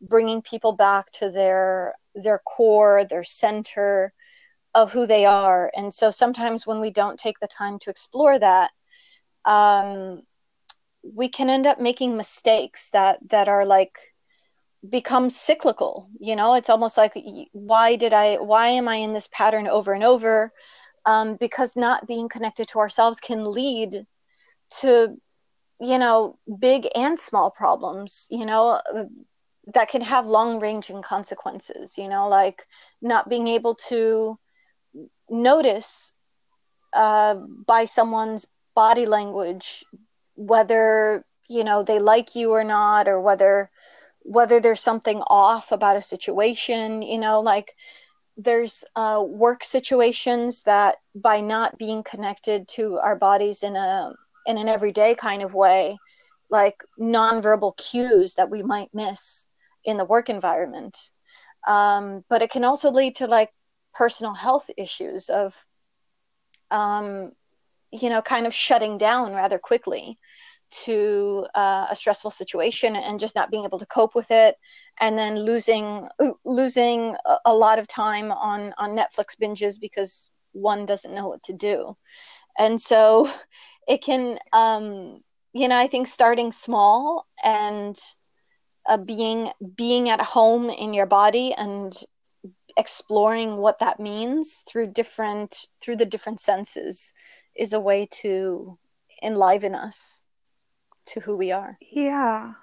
bringing 0.00 0.42
people 0.42 0.72
back 0.72 1.12
to 1.12 1.30
their 1.30 1.94
their 2.16 2.40
core, 2.40 3.04
their 3.04 3.24
center 3.24 4.12
of 4.74 4.92
who 4.92 5.06
they 5.06 5.24
are. 5.24 5.70
And 5.76 5.92
so 5.94 6.10
sometimes 6.10 6.66
when 6.66 6.80
we 6.80 6.90
don't 6.90 7.18
take 7.18 7.38
the 7.40 7.46
time 7.48 7.78
to 7.80 7.90
explore 7.90 8.38
that 8.38 8.70
um, 9.44 10.22
we 11.02 11.28
can 11.28 11.50
end 11.50 11.66
up 11.66 11.80
making 11.80 12.16
mistakes 12.16 12.90
that 12.90 13.18
that 13.28 13.48
are 13.48 13.66
like 13.66 13.98
become 14.88 15.30
cyclical 15.30 16.08
you 16.18 16.36
know? 16.36 16.54
It's 16.54 16.70
almost 16.70 16.96
like 16.96 17.14
why 17.52 17.96
did 17.96 18.12
i 18.12 18.36
why 18.36 18.68
am 18.68 18.88
i 18.88 18.96
in 18.96 19.12
this 19.12 19.28
pattern 19.28 19.66
over 19.68 19.92
and 19.92 20.04
over? 20.04 20.52
Um, 21.06 21.36
because 21.36 21.76
not 21.76 22.06
being 22.06 22.28
connected 22.28 22.68
to 22.68 22.78
ourselves 22.78 23.20
can 23.20 23.44
lead 23.50 24.06
to 24.80 25.16
you 25.80 25.98
know 25.98 26.38
big 26.58 26.88
and 26.94 27.18
small 27.18 27.50
problems 27.50 28.26
you 28.30 28.46
know 28.46 28.80
that 29.74 29.88
can 29.88 30.00
have 30.00 30.26
long 30.28 30.60
ranging 30.60 31.02
consequences 31.02 31.98
you 31.98 32.08
know? 32.08 32.28
Like 32.28 32.66
not 33.02 33.28
being 33.28 33.48
able 33.48 33.74
to 33.90 34.38
notice 35.28 36.12
uh, 36.92 37.34
by 37.66 37.84
someone's 37.84 38.46
body 38.74 39.06
language 39.06 39.84
whether 40.36 41.24
you 41.48 41.62
know 41.62 41.82
they 41.82 41.98
like 41.98 42.34
you 42.34 42.52
or 42.52 42.64
not 42.64 43.08
or 43.08 43.20
whether 43.20 43.70
whether 44.20 44.58
there's 44.58 44.80
something 44.80 45.20
off 45.26 45.70
about 45.70 45.96
a 45.96 46.02
situation 46.02 47.02
you 47.02 47.18
know 47.18 47.40
like 47.40 47.74
there's 48.36 48.82
uh, 48.96 49.22
work 49.24 49.62
situations 49.62 50.62
that 50.64 50.96
by 51.14 51.40
not 51.40 51.78
being 51.78 52.02
connected 52.02 52.66
to 52.66 52.98
our 52.98 53.14
bodies 53.14 53.62
in 53.62 53.76
a 53.76 54.12
in 54.46 54.58
an 54.58 54.68
everyday 54.68 55.14
kind 55.14 55.42
of 55.42 55.54
way 55.54 55.96
like 56.50 56.84
nonverbal 57.00 57.76
cues 57.76 58.34
that 58.34 58.50
we 58.50 58.62
might 58.62 58.88
miss 58.94 59.46
in 59.84 59.96
the 59.96 60.04
work 60.04 60.28
environment. 60.28 60.96
Um, 61.66 62.24
but 62.28 62.42
it 62.42 62.50
can 62.50 62.64
also 62.64 62.90
lead 62.90 63.16
to 63.16 63.26
like 63.26 63.50
personal 63.94 64.34
health 64.34 64.70
issues 64.76 65.28
of 65.28 65.54
um, 66.70 67.32
you 67.92 68.08
know 68.10 68.22
kind 68.22 68.46
of 68.46 68.54
shutting 68.54 68.98
down 68.98 69.32
rather 69.32 69.58
quickly 69.58 70.18
to 70.70 71.46
uh, 71.54 71.86
a 71.90 71.96
stressful 71.96 72.30
situation 72.30 72.96
and 72.96 73.20
just 73.20 73.36
not 73.36 73.50
being 73.50 73.64
able 73.64 73.78
to 73.78 73.86
cope 73.86 74.14
with 74.14 74.30
it. 74.30 74.56
And 75.00 75.16
then 75.16 75.38
losing 75.40 76.08
losing 76.44 77.16
a 77.44 77.54
lot 77.54 77.78
of 77.78 77.88
time 77.88 78.30
on 78.32 78.74
on 78.78 78.90
netflix 78.90 79.36
binges 79.40 79.80
because 79.80 80.30
one 80.52 80.86
doesn't 80.86 81.14
know 81.14 81.28
what 81.28 81.42
to 81.44 81.52
do. 81.52 81.96
And 82.58 82.80
so 82.80 83.30
it 83.88 84.02
can 84.02 84.38
um 84.52 85.22
you 85.52 85.68
know 85.68 85.78
i 85.78 85.86
think 85.86 86.06
starting 86.06 86.52
small 86.52 87.26
and 87.44 87.98
uh, 88.88 88.96
being 88.96 89.50
being 89.76 90.08
at 90.10 90.20
home 90.20 90.70
in 90.70 90.94
your 90.94 91.06
body 91.06 91.52
and 91.54 91.96
exploring 92.76 93.56
what 93.56 93.78
that 93.78 94.00
means 94.00 94.64
through 94.66 94.88
different 94.88 95.68
through 95.80 95.96
the 95.96 96.06
different 96.06 96.40
senses 96.40 97.12
is 97.54 97.72
a 97.72 97.80
way 97.80 98.06
to 98.10 98.76
enliven 99.22 99.74
us 99.74 100.22
to 101.06 101.20
who 101.20 101.36
we 101.36 101.52
are. 101.52 101.78
Yeah, 101.80 102.54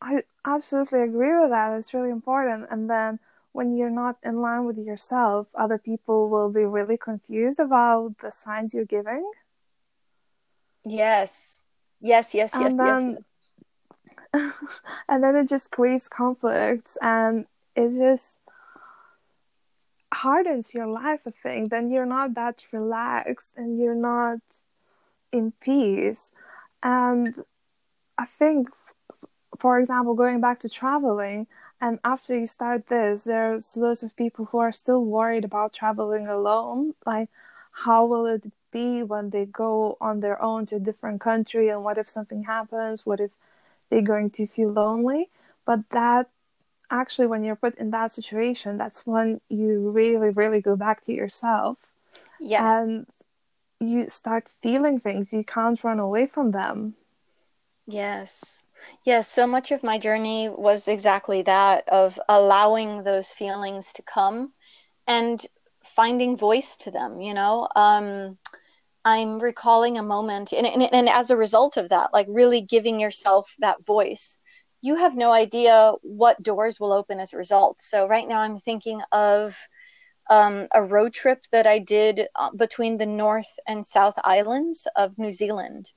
I 0.00 0.22
absolutely 0.44 1.02
agree 1.02 1.38
with 1.38 1.50
that. 1.50 1.76
It's 1.76 1.92
really 1.92 2.10
important. 2.10 2.68
And 2.70 2.88
then 2.88 3.18
when 3.52 3.76
you're 3.76 3.90
not 3.90 4.16
in 4.22 4.40
line 4.40 4.64
with 4.64 4.78
yourself, 4.78 5.48
other 5.54 5.78
people 5.78 6.28
will 6.28 6.50
be 6.50 6.64
really 6.64 6.96
confused 6.96 7.60
about 7.60 8.18
the 8.22 8.30
signs 8.30 8.72
you're 8.72 8.84
giving. 8.84 9.28
Yes. 10.86 11.64
Yes, 12.00 12.34
yes, 12.34 12.54
yes, 12.54 12.66
and 12.66 12.78
then, 12.78 13.18
yes. 14.32 14.52
and 15.08 15.22
then 15.22 15.34
it 15.34 15.48
just 15.48 15.70
creates 15.72 16.06
conflicts 16.06 16.96
and 17.02 17.46
it 17.74 17.90
just 17.90 18.38
hardens 20.24 20.74
your 20.74 20.86
life, 20.86 21.20
I 21.26 21.32
think. 21.42 21.70
Then 21.70 21.90
you're 21.90 22.12
not 22.18 22.34
that 22.34 22.56
relaxed 22.72 23.52
and 23.56 23.78
you're 23.78 24.02
not 24.14 24.40
in 25.32 25.52
peace. 25.60 26.32
And 26.82 27.34
I 28.16 28.26
think, 28.26 28.68
for 29.58 29.78
example, 29.80 30.14
going 30.14 30.40
back 30.40 30.58
to 30.60 30.68
traveling, 30.68 31.46
and 31.80 31.98
after 32.04 32.36
you 32.36 32.46
start 32.46 32.88
this, 32.88 33.24
there's 33.24 33.76
lots 33.76 34.02
of 34.02 34.16
people 34.16 34.44
who 34.46 34.58
are 34.58 34.72
still 34.72 35.04
worried 35.04 35.44
about 35.44 35.72
traveling 35.72 36.26
alone. 36.26 36.94
Like, 37.06 37.28
how 37.70 38.04
will 38.06 38.26
it 38.26 38.44
be 38.72 39.02
when 39.02 39.30
they 39.30 39.44
go 39.44 39.96
on 40.00 40.20
their 40.20 40.42
own 40.42 40.66
to 40.66 40.76
a 40.76 40.86
different 40.88 41.20
country? 41.20 41.68
And 41.68 41.84
what 41.84 41.98
if 41.98 42.08
something 42.08 42.42
happens? 42.42 43.06
What 43.06 43.20
if 43.20 43.30
they're 43.88 44.02
going 44.02 44.30
to 44.30 44.46
feel 44.46 44.70
lonely? 44.72 45.30
But 45.64 45.80
that 45.90 46.26
actually, 46.90 47.26
when 47.26 47.44
you're 47.44 47.56
put 47.56 47.76
in 47.76 47.90
that 47.90 48.12
situation, 48.12 48.78
that's 48.78 49.06
when 49.06 49.40
you 49.48 49.90
really, 49.90 50.30
really 50.30 50.60
go 50.60 50.76
back 50.76 51.02
to 51.02 51.14
yourself. 51.14 51.78
Yes. 52.40 52.62
And 52.74 53.06
you 53.80 54.08
start 54.08 54.48
feeling 54.62 55.00
things. 55.00 55.32
You 55.32 55.44
can't 55.44 55.82
run 55.84 55.98
away 55.98 56.26
from 56.26 56.50
them. 56.50 56.94
Yes. 57.86 58.62
Yes, 59.04 59.28
so 59.28 59.46
much 59.46 59.72
of 59.72 59.82
my 59.82 59.98
journey 59.98 60.48
was 60.48 60.88
exactly 60.88 61.42
that 61.42 61.88
of 61.88 62.18
allowing 62.28 63.02
those 63.02 63.28
feelings 63.28 63.92
to 63.94 64.02
come 64.02 64.52
and 65.06 65.44
finding 65.82 66.36
voice 66.36 66.76
to 66.78 66.90
them, 66.90 67.20
you 67.20 67.34
know. 67.34 67.68
Um, 67.74 68.38
I'm 69.04 69.40
recalling 69.40 69.98
a 69.98 70.02
moment, 70.02 70.52
and, 70.52 70.66
and, 70.66 70.82
and 70.92 71.08
as 71.08 71.30
a 71.30 71.36
result 71.36 71.76
of 71.76 71.88
that, 71.88 72.12
like 72.12 72.26
really 72.28 72.60
giving 72.60 73.00
yourself 73.00 73.54
that 73.60 73.84
voice, 73.84 74.38
you 74.80 74.96
have 74.96 75.16
no 75.16 75.32
idea 75.32 75.92
what 76.02 76.42
doors 76.42 76.78
will 76.78 76.92
open 76.92 77.20
as 77.20 77.32
a 77.32 77.38
result. 77.38 77.80
So, 77.80 78.06
right 78.06 78.26
now, 78.26 78.40
I'm 78.40 78.58
thinking 78.58 79.00
of 79.12 79.56
um, 80.30 80.68
a 80.74 80.82
road 80.82 81.14
trip 81.14 81.44
that 81.52 81.66
I 81.66 81.78
did 81.78 82.28
uh, 82.36 82.50
between 82.52 82.98
the 82.98 83.06
North 83.06 83.58
and 83.66 83.84
South 83.84 84.18
Islands 84.24 84.86
of 84.96 85.18
New 85.18 85.32
Zealand 85.32 85.90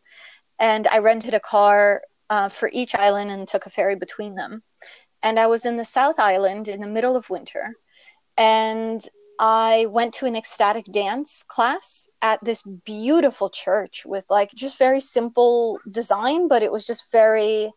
and 0.62 0.88
I 0.88 1.00
rented 1.00 1.34
a 1.34 1.40
car 1.40 2.04
uh, 2.30 2.48
for 2.48 2.70
each 2.72 2.96
island 2.96 3.32
and 3.32 3.48
took 3.48 3.66
a 3.66 3.72
ferry 3.72 3.96
between 3.96 4.36
them. 4.36 4.64
And 5.24 5.40
I 5.40 5.48
was 5.48 5.66
in 5.66 5.76
the 5.76 5.86
South 5.86 6.20
Island 6.20 6.68
in 6.68 6.80
the 6.80 6.88
middle 6.88 7.16
of 7.16 7.30
winter, 7.30 7.74
and 8.38 9.04
I 9.40 9.88
went 9.90 10.14
to 10.16 10.28
an 10.28 10.36
ecstatic 10.36 10.86
dance 10.86 11.44
class 11.48 12.08
at 12.22 12.44
this 12.44 12.62
beautiful 12.62 13.50
church 13.50 14.04
with 14.06 14.26
like 14.30 14.52
just 14.54 14.78
very 14.78 15.02
simple 15.02 15.80
design, 15.90 16.48
but 16.48 16.62
it 16.62 16.72
was 16.72 16.86
just 16.86 17.12
very 17.12 17.72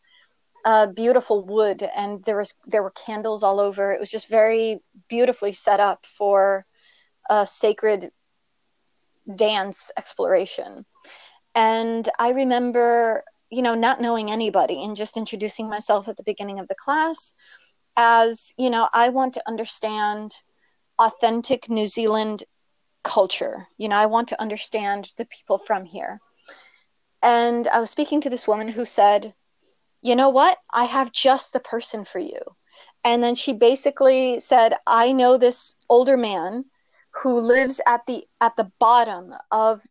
uh, 0.65 0.87
beautiful 0.87 1.45
wood, 1.45 1.83
and 1.95 2.25
there 2.25 2.37
was 2.37 2.55
there 2.67 2.83
were 2.83 2.91
candles 2.91 3.43
all 3.43 3.61
over. 3.61 3.93
It 3.93 4.01
was 4.01 4.11
just 4.11 4.29
very 4.29 4.81
beautifully 5.09 5.53
set 5.53 5.81
up 5.81 6.07
for 6.07 6.65
a 7.29 7.47
sacred 7.47 8.11
dance 9.35 9.91
exploration. 9.97 10.85
And 11.55 12.09
I 12.19 12.31
remember, 12.31 13.25
you 13.51 13.63
know, 13.63 13.75
not 13.75 14.01
knowing 14.01 14.31
anybody 14.31 14.83
and 14.83 14.97
just 14.97 15.17
introducing 15.17 15.69
myself 15.69 16.09
at 16.09 16.17
the 16.17 16.23
beginning 16.23 16.59
of 16.59 16.69
the 16.69 16.75
class 16.75 17.35
as, 17.97 18.53
you 18.59 18.71
know, 18.71 18.89
I 18.93 19.11
want 19.11 19.35
to 19.35 19.43
understand 19.47 20.33
authentic 20.99 21.71
New 21.71 21.89
Zealand 21.89 22.45
culture. 23.03 23.67
You 23.79 23.89
know, 23.89 23.97
I 23.97 24.07
want 24.07 24.29
to 24.29 24.41
understand 24.41 25.13
the 25.17 25.27
people 25.27 25.59
from 25.59 25.85
here. 25.85 26.21
And 27.23 27.69
I 27.69 27.81
was 27.81 27.91
speaking 27.91 28.21
to 28.23 28.31
this 28.31 28.49
woman 28.49 28.69
who 28.69 28.85
said, 28.85 29.33
you 30.05 30.15
know 30.15 30.29
what? 30.29 30.59
I 30.73 30.85
have 30.85 31.13
just 31.13 31.55
the 31.55 31.61
person 31.61 32.05
for 32.05 32.19
you. 32.19 32.39
And 33.05 33.23
then 33.23 33.35
she 33.35 33.55
basically 33.55 34.39
said, 34.39 34.75
I 34.87 35.13
know 35.13 35.39
this 35.39 35.77
older 35.89 36.17
man 36.19 36.67
who 37.23 37.41
lives 37.41 37.81
at 37.87 38.05
the 38.07 38.27
at 38.41 38.55
the 38.57 38.71
bottom 38.79 39.35
of 39.51 39.83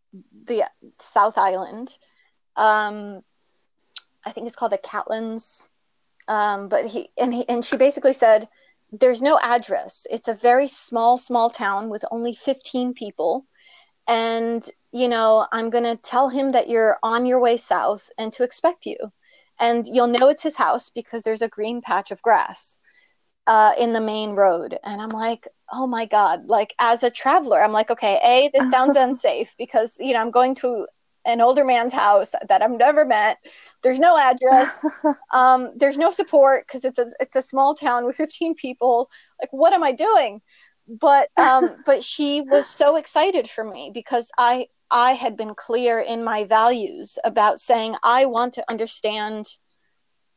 the 0.46 0.66
South 1.00 1.38
Island. 1.38 1.94
Um, 2.56 3.22
I 4.24 4.32
think 4.32 4.46
it's 4.46 4.56
called 4.56 4.72
the 4.72 4.78
Catlins. 4.78 5.68
Um, 6.28 6.70
but 6.70 6.86
he 6.86 7.10
and 7.18 7.34
he 7.34 7.50
and 7.50 7.66
she 7.66 7.76
basically 7.76 8.14
said, 8.14 8.48
"There's 8.92 9.22
no 9.22 9.40
address. 9.42 10.06
It's 10.12 10.28
a 10.28 10.34
very 10.34 10.68
small, 10.68 11.18
small 11.18 11.50
town 11.50 11.90
with 11.90 12.06
only 12.12 12.36
15 12.36 12.94
people, 12.94 13.46
and 14.08 14.64
you 14.92 15.08
know 15.08 15.48
I'm 15.52 15.72
gonna 15.72 15.96
tell 15.96 16.30
him 16.30 16.52
that 16.52 16.70
you're 16.70 16.98
on 17.02 17.26
your 17.26 17.40
way 17.40 17.58
south 17.58 18.10
and 18.18 18.32
to 18.34 18.44
expect 18.44 18.86
you, 18.86 18.98
and 19.60 19.88
you'll 19.88 20.08
know 20.08 20.30
it's 20.30 20.44
his 20.44 20.56
house 20.56 20.90
because 20.90 21.24
there's 21.24 21.42
a 21.42 21.48
green 21.48 21.82
patch 21.82 22.12
of 22.12 22.22
grass." 22.22 22.80
uh, 23.48 23.74
in 23.78 23.94
the 23.94 24.02
main 24.02 24.32
road. 24.32 24.78
And 24.84 25.02
I'm 25.02 25.10
like, 25.10 25.48
oh 25.72 25.88
my 25.88 26.06
God. 26.06 26.46
Like, 26.48 26.74
as 26.80 27.04
a 27.04 27.10
traveler, 27.10 27.62
I'm 27.62 27.72
like, 27.72 27.92
okay, 27.92 28.20
A, 28.24 28.50
this 28.58 28.70
sounds 28.72 28.96
unsafe 28.96 29.54
because, 29.58 29.98
you 30.00 30.14
know, 30.14 30.20
I'm 30.20 30.32
going 30.32 30.56
to 30.56 30.88
an 31.26 31.40
older 31.40 31.64
man's 31.64 31.94
house 31.94 32.34
that 32.50 32.62
I've 32.62 32.72
never 32.72 33.06
met. 33.06 33.38
There's 33.82 34.00
no 34.00 34.18
address. 34.18 34.72
um, 35.34 35.72
there's 35.76 35.98
no 35.98 36.12
support 36.12 36.66
because 36.68 36.84
it's 36.84 37.00
a 37.00 37.08
it's 37.20 37.36
a 37.38 37.42
small 37.42 37.76
town 37.76 38.06
with 38.06 38.18
15 38.18 38.56
people. 38.56 39.10
Like, 39.42 39.52
what 39.54 39.72
am 39.72 39.84
I 39.84 39.94
doing? 39.94 40.42
But 40.88 41.30
um, 41.38 41.78
but 41.86 42.04
she 42.04 42.42
was 42.42 42.68
so 42.68 42.96
excited 42.96 43.50
for 43.50 43.64
me 43.64 43.92
because 43.94 44.32
I 44.38 44.68
I 44.92 45.14
had 45.14 45.36
been 45.36 45.56
clear 45.56 46.00
in 46.00 46.24
my 46.24 46.44
values 46.44 47.18
about 47.24 47.60
saying 47.60 47.96
I 48.04 48.26
want 48.26 48.54
to 48.56 48.66
understand 48.70 49.48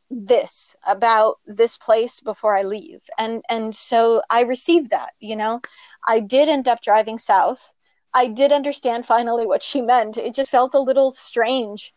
this 0.08 0.76
about 0.86 1.38
this 1.46 1.76
place 1.76 2.20
before 2.20 2.56
I 2.56 2.62
leave. 2.62 3.00
And 3.18 3.42
and 3.48 3.74
so 3.74 4.22
I 4.30 4.42
received 4.42 4.90
that, 4.90 5.12
you 5.20 5.36
know. 5.36 5.60
I 6.06 6.20
did 6.20 6.48
end 6.48 6.68
up 6.68 6.80
driving 6.82 7.18
south. 7.18 7.74
I 8.14 8.28
did 8.28 8.52
understand 8.52 9.04
finally 9.04 9.46
what 9.46 9.62
she 9.62 9.82
meant. 9.82 10.16
It 10.16 10.34
just 10.34 10.50
felt 10.50 10.74
a 10.74 10.80
little 10.80 11.10
strange 11.10 11.92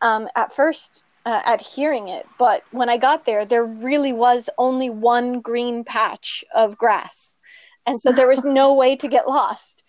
um, 0.00 0.28
at 0.34 0.52
first 0.52 1.04
uh, 1.26 1.42
at 1.44 1.60
hearing 1.60 2.08
it, 2.08 2.26
but 2.38 2.64
when 2.70 2.88
I 2.88 2.96
got 2.96 3.26
there, 3.26 3.44
there 3.44 3.64
really 3.64 4.12
was 4.12 4.48
only 4.58 4.88
one 4.90 5.40
green 5.40 5.84
patch 5.84 6.44
of 6.54 6.78
grass, 6.78 7.38
and 7.86 8.00
so 8.00 8.12
there 8.12 8.28
was 8.28 8.44
no 8.44 8.74
way 8.74 8.96
to 8.96 9.08
get 9.08 9.28
lost. 9.28 9.82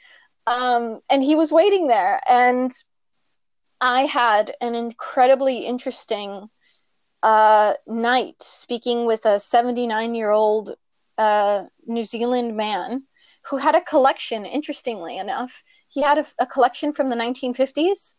Um, 0.47 1.01
and 1.09 1.23
he 1.23 1.35
was 1.35 1.51
waiting 1.51 1.87
there, 1.87 2.19
and 2.27 2.71
I 3.79 4.03
had 4.03 4.53
an 4.61 4.75
incredibly 4.75 5.65
interesting 5.65 6.49
uh, 7.23 7.73
night 7.87 8.35
speaking 8.39 9.05
with 9.05 9.25
a 9.25 9.39
79 9.39 10.15
year 10.15 10.29
old 10.31 10.75
uh, 11.17 11.63
New 11.85 12.05
Zealand 12.05 12.55
man 12.55 13.03
who 13.43 13.57
had 13.57 13.75
a 13.75 13.81
collection, 13.81 14.45
interestingly 14.45 15.17
enough. 15.17 15.63
He 15.87 16.01
had 16.01 16.19
a, 16.19 16.25
a 16.39 16.45
collection 16.45 16.93
from 16.93 17.09
the 17.09 17.15
1950s 17.15 18.15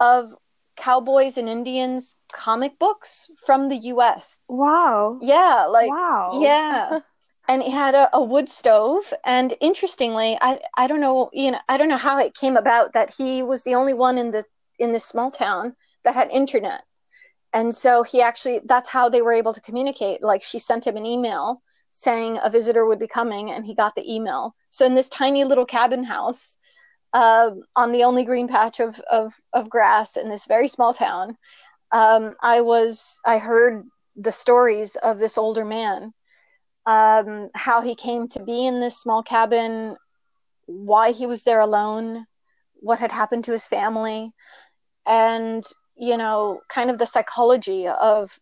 of 0.00 0.34
cowboys 0.76 1.38
and 1.38 1.48
Indians 1.48 2.16
comic 2.32 2.78
books 2.78 3.28
from 3.44 3.68
the 3.68 3.76
US. 3.76 4.38
Wow. 4.48 5.18
Yeah, 5.20 5.66
like 5.70 5.90
wow. 5.90 6.40
Yeah. 6.42 7.00
and 7.48 7.62
he 7.62 7.70
had 7.70 7.94
a, 7.94 8.08
a, 8.16 8.22
wood 8.22 8.48
stove. 8.48 9.12
And 9.24 9.54
interestingly 9.60 10.36
I, 10.40 10.60
I 10.76 10.86
don't 10.86 11.00
know 11.00 11.30
you 11.32 11.50
know 11.52 11.60
I 11.68 11.76
don't 11.76 11.88
know 11.88 11.96
how 11.96 12.18
it 12.18 12.34
came 12.34 12.56
about 12.56 12.92
that 12.94 13.14
he 13.16 13.42
was 13.42 13.64
the 13.64 13.74
only 13.74 13.94
one 13.94 14.18
in 14.18 14.30
the 14.30 14.44
in 14.78 14.92
this 14.92 15.04
small 15.04 15.30
town 15.30 15.74
that 16.04 16.14
had 16.14 16.30
internet. 16.30 16.84
And 17.52 17.74
so 17.74 18.02
he 18.02 18.20
actually 18.22 18.60
that's 18.64 18.90
how 18.90 19.08
they 19.08 19.22
were 19.22 19.32
able 19.32 19.52
to 19.52 19.60
communicate. 19.60 20.22
Like 20.22 20.42
she 20.42 20.58
sent 20.58 20.86
him 20.86 20.96
an 20.96 21.06
email 21.06 21.62
saying 21.90 22.38
a 22.42 22.50
visitor 22.50 22.84
would 22.86 22.98
be 22.98 23.06
coming 23.06 23.50
and 23.50 23.64
he 23.64 23.74
got 23.74 23.94
the 23.94 24.12
email. 24.12 24.54
So 24.70 24.84
in 24.84 24.94
this 24.94 25.08
tiny 25.08 25.44
little 25.44 25.64
cabin 25.64 26.04
house 26.04 26.56
uh, 27.12 27.50
on 27.74 27.92
the 27.92 28.04
only 28.04 28.24
green 28.24 28.48
patch 28.48 28.80
of, 28.80 29.00
of, 29.10 29.34
of 29.52 29.70
grass 29.70 30.16
in 30.16 30.28
this 30.28 30.46
very 30.46 30.68
small 30.68 30.92
town 30.92 31.36
um, 31.92 32.34
i 32.42 32.60
was 32.60 33.18
i 33.24 33.38
heard 33.38 33.82
the 34.16 34.32
stories 34.32 34.96
of 34.96 35.18
this 35.18 35.38
older 35.38 35.64
man 35.64 36.12
um, 36.86 37.50
how 37.54 37.80
he 37.80 37.94
came 37.94 38.28
to 38.28 38.42
be 38.42 38.66
in 38.66 38.80
this 38.80 39.00
small 39.00 39.22
cabin 39.22 39.96
why 40.66 41.12
he 41.12 41.26
was 41.26 41.42
there 41.44 41.60
alone 41.60 42.26
what 42.74 42.98
had 42.98 43.12
happened 43.12 43.44
to 43.44 43.52
his 43.52 43.66
family 43.66 44.32
and 45.06 45.64
you 45.96 46.16
know 46.16 46.60
kind 46.68 46.90
of 46.90 46.98
the 46.98 47.06
psychology 47.06 47.88
of 47.88 48.38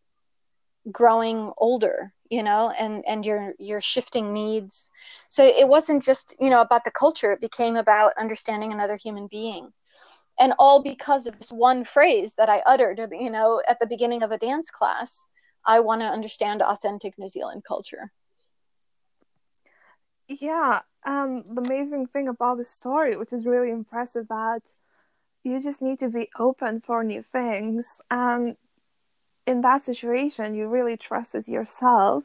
growing 0.90 1.52
older 1.58 2.12
you 2.30 2.42
know 2.42 2.70
and 2.78 3.04
and 3.06 3.24
your 3.24 3.54
your 3.58 3.80
shifting 3.80 4.32
needs. 4.32 4.90
So 5.28 5.44
it 5.44 5.68
wasn't 5.68 6.02
just 6.02 6.34
you 6.40 6.50
know 6.50 6.60
about 6.60 6.84
the 6.84 6.90
culture. 6.90 7.32
It 7.32 7.40
became 7.40 7.76
about 7.76 8.12
understanding 8.18 8.72
another 8.72 8.96
human 8.96 9.28
being. 9.30 9.70
And 10.38 10.52
all 10.58 10.82
because 10.82 11.26
of 11.26 11.38
this 11.38 11.50
one 11.50 11.84
phrase 11.84 12.34
that 12.36 12.50
i 12.50 12.62
uttered 12.66 13.00
you 13.12 13.30
know 13.30 13.62
at 13.68 13.78
the 13.80 13.86
beginning 13.86 14.22
of 14.22 14.32
a 14.32 14.38
dance 14.38 14.70
class 14.70 15.26
i 15.64 15.78
want 15.80 16.00
to 16.00 16.06
understand 16.06 16.60
authentic 16.62 17.16
new 17.18 17.28
zealand 17.28 17.62
culture 17.66 18.10
yeah 20.28 20.80
um 21.04 21.44
the 21.54 21.60
amazing 21.60 22.06
thing 22.06 22.28
about 22.28 22.58
the 22.58 22.64
story 22.64 23.16
which 23.16 23.32
is 23.32 23.44
really 23.44 23.70
impressive 23.70 24.28
that 24.28 24.62
you 25.42 25.62
just 25.62 25.82
need 25.82 25.98
to 25.98 26.08
be 26.08 26.28
open 26.38 26.80
for 26.80 27.04
new 27.04 27.22
things 27.22 28.00
and 28.10 28.56
in 29.46 29.60
that 29.60 29.82
situation 29.82 30.54
you 30.54 30.66
really 30.66 30.96
trusted 30.96 31.46
yourself 31.46 32.24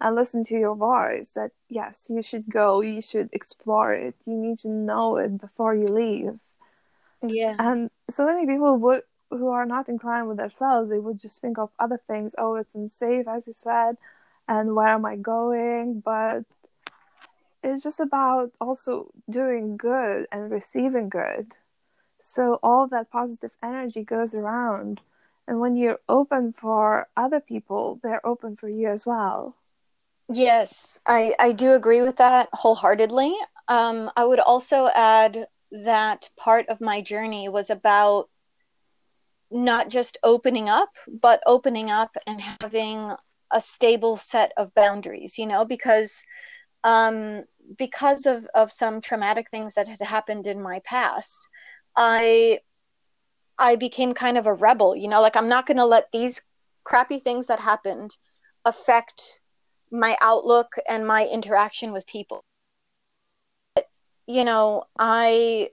and 0.00 0.14
listen 0.14 0.44
to 0.44 0.54
your 0.54 0.74
voice 0.74 1.32
that 1.34 1.50
yes 1.68 2.06
you 2.08 2.22
should 2.22 2.48
go 2.48 2.80
you 2.80 3.02
should 3.02 3.28
explore 3.32 3.92
it 3.92 4.14
you 4.26 4.34
need 4.34 4.58
to 4.58 4.68
know 4.68 5.16
it 5.16 5.38
before 5.38 5.74
you 5.74 5.86
leave. 5.86 6.38
Yeah. 7.20 7.56
And 7.58 7.90
so 8.08 8.26
many 8.26 8.46
people 8.46 8.76
would 8.76 9.02
who 9.30 9.48
are 9.48 9.66
not 9.66 9.88
inclined 9.88 10.28
with 10.28 10.36
themselves 10.36 10.88
they 10.88 10.98
would 10.98 11.20
just 11.20 11.40
think 11.40 11.58
of 11.58 11.70
other 11.78 12.00
things 12.06 12.34
oh 12.38 12.54
it's 12.54 12.74
unsafe 12.74 13.26
as 13.26 13.46
you 13.46 13.52
said 13.52 13.96
and 14.46 14.74
where 14.74 14.88
am 14.88 15.04
i 15.04 15.16
going? 15.16 16.00
But 16.00 16.44
it's 17.62 17.82
just 17.82 18.00
about 18.00 18.52
also 18.60 19.10
doing 19.28 19.76
good 19.76 20.26
and 20.30 20.50
receiving 20.50 21.08
good 21.08 21.52
so 22.28 22.58
all 22.62 22.86
that 22.88 23.10
positive 23.10 23.56
energy 23.62 24.04
goes 24.04 24.34
around. 24.34 25.00
And 25.46 25.60
when 25.60 25.76
you're 25.76 25.98
open 26.08 26.52
for 26.52 27.08
other 27.16 27.40
people, 27.40 28.00
they're 28.02 28.24
open 28.24 28.54
for 28.56 28.68
you 28.68 28.88
as 28.88 29.06
well. 29.06 29.56
Yes, 30.30 31.00
I, 31.06 31.34
I 31.38 31.52
do 31.52 31.72
agree 31.72 32.02
with 32.02 32.16
that 32.16 32.50
wholeheartedly. 32.52 33.34
Um, 33.66 34.10
I 34.14 34.26
would 34.26 34.40
also 34.40 34.88
add 34.94 35.46
that 35.84 36.28
part 36.36 36.68
of 36.68 36.82
my 36.82 37.00
journey 37.00 37.48
was 37.48 37.70
about 37.70 38.28
not 39.50 39.88
just 39.88 40.18
opening 40.22 40.68
up, 40.68 40.90
but 41.10 41.42
opening 41.46 41.90
up 41.90 42.14
and 42.26 42.42
having 42.60 43.14
a 43.50 43.60
stable 43.60 44.18
set 44.18 44.52
of 44.58 44.74
boundaries, 44.74 45.38
you 45.38 45.46
know, 45.46 45.64
because 45.64 46.22
um, 46.84 47.44
because 47.76 48.26
of, 48.26 48.46
of 48.54 48.72
some 48.72 49.00
traumatic 49.00 49.50
things 49.50 49.74
that 49.74 49.88
had 49.88 50.00
happened 50.00 50.46
in 50.46 50.60
my 50.60 50.80
past, 50.84 51.36
I 51.96 52.60
I 53.58 53.74
became 53.76 54.14
kind 54.14 54.38
of 54.38 54.46
a 54.46 54.52
rebel, 54.54 54.94
you 54.94 55.08
know, 55.08 55.20
like 55.20 55.36
I'm 55.36 55.48
not 55.48 55.66
going 55.66 55.78
to 55.78 55.84
let 55.84 56.12
these 56.12 56.40
crappy 56.84 57.18
things 57.18 57.48
that 57.48 57.58
happened 57.58 58.16
affect 58.64 59.40
my 59.90 60.16
outlook 60.22 60.76
and 60.88 61.06
my 61.06 61.26
interaction 61.26 61.90
with 61.92 62.06
people. 62.06 62.44
But, 63.74 63.88
you 64.26 64.44
know, 64.44 64.84
I 64.96 65.70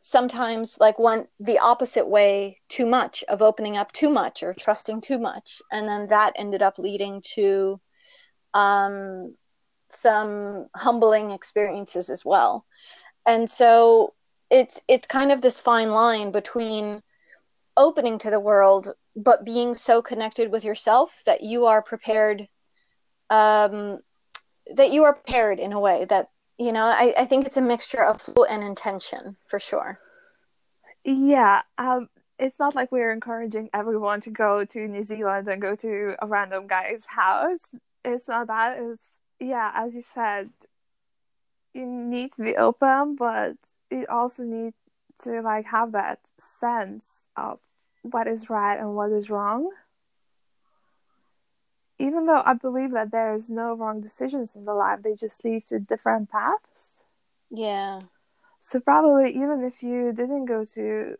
sometimes 0.00 0.80
like 0.80 0.98
went 0.98 1.28
the 1.38 1.58
opposite 1.58 2.08
way 2.08 2.58
too 2.68 2.86
much 2.86 3.22
of 3.28 3.42
opening 3.42 3.76
up 3.76 3.92
too 3.92 4.08
much 4.10 4.42
or 4.42 4.54
trusting 4.54 5.00
too 5.00 5.18
much 5.18 5.60
and 5.70 5.86
then 5.86 6.08
that 6.08 6.32
ended 6.36 6.62
up 6.62 6.78
leading 6.78 7.20
to 7.22 7.78
um, 8.54 9.34
some 9.92 10.68
humbling 10.74 11.30
experiences 11.30 12.10
as 12.10 12.24
well. 12.24 12.64
And 13.26 13.50
so 13.50 14.14
it's 14.50 14.80
it's 14.88 15.06
kind 15.06 15.30
of 15.32 15.40
this 15.40 15.60
fine 15.60 15.90
line 15.90 16.32
between 16.32 17.02
opening 17.76 18.18
to 18.18 18.30
the 18.30 18.40
world 18.40 18.92
but 19.16 19.44
being 19.44 19.74
so 19.74 20.02
connected 20.02 20.50
with 20.50 20.64
yourself 20.64 21.22
that 21.24 21.42
you 21.42 21.66
are 21.66 21.82
prepared 21.82 22.48
um, 23.30 24.00
that 24.74 24.92
you 24.92 25.04
are 25.04 25.14
prepared 25.14 25.58
in 25.58 25.72
a 25.72 25.80
way 25.80 26.04
that 26.06 26.28
you 26.58 26.72
know 26.72 26.84
I, 26.84 27.14
I 27.18 27.24
think 27.24 27.46
it's 27.46 27.56
a 27.56 27.62
mixture 27.62 28.04
of 28.04 28.20
flow 28.20 28.44
and 28.44 28.62
intention 28.62 29.36
for 29.46 29.58
sure. 29.58 29.98
Yeah 31.04 31.62
um, 31.78 32.08
it's 32.38 32.58
not 32.58 32.74
like 32.74 32.90
we're 32.90 33.12
encouraging 33.12 33.70
everyone 33.72 34.20
to 34.22 34.30
go 34.30 34.64
to 34.64 34.88
new 34.88 35.04
zealand 35.04 35.46
and 35.48 35.62
go 35.62 35.76
to 35.76 36.16
a 36.20 36.26
random 36.26 36.66
guy's 36.66 37.06
house. 37.06 37.74
It's 38.04 38.28
not 38.28 38.46
that. 38.48 38.78
It's 38.78 39.19
yeah 39.40 39.72
as 39.74 39.94
you 39.94 40.02
said 40.02 40.50
you 41.72 41.86
need 41.86 42.32
to 42.32 42.42
be 42.42 42.56
open 42.56 43.16
but 43.16 43.56
you 43.90 44.06
also 44.08 44.44
need 44.44 44.74
to 45.22 45.40
like 45.42 45.66
have 45.66 45.92
that 45.92 46.20
sense 46.38 47.26
of 47.36 47.60
what 48.02 48.26
is 48.26 48.48
right 48.48 48.78
and 48.78 48.96
what 48.96 49.12
is 49.12 49.28
wrong. 49.28 49.70
Even 51.98 52.24
though 52.26 52.42
i 52.46 52.54
believe 52.54 52.92
that 52.92 53.10
there 53.10 53.34
is 53.34 53.50
no 53.50 53.74
wrong 53.74 54.00
decisions 54.00 54.56
in 54.56 54.64
the 54.64 54.74
life 54.74 55.02
they 55.02 55.14
just 55.14 55.44
lead 55.44 55.62
to 55.62 55.78
different 55.78 56.30
paths. 56.30 57.02
Yeah. 57.50 58.00
So 58.62 58.80
probably 58.80 59.30
even 59.30 59.64
if 59.64 59.82
you 59.82 60.12
didn't 60.12 60.46
go 60.46 60.64
to 60.74 61.16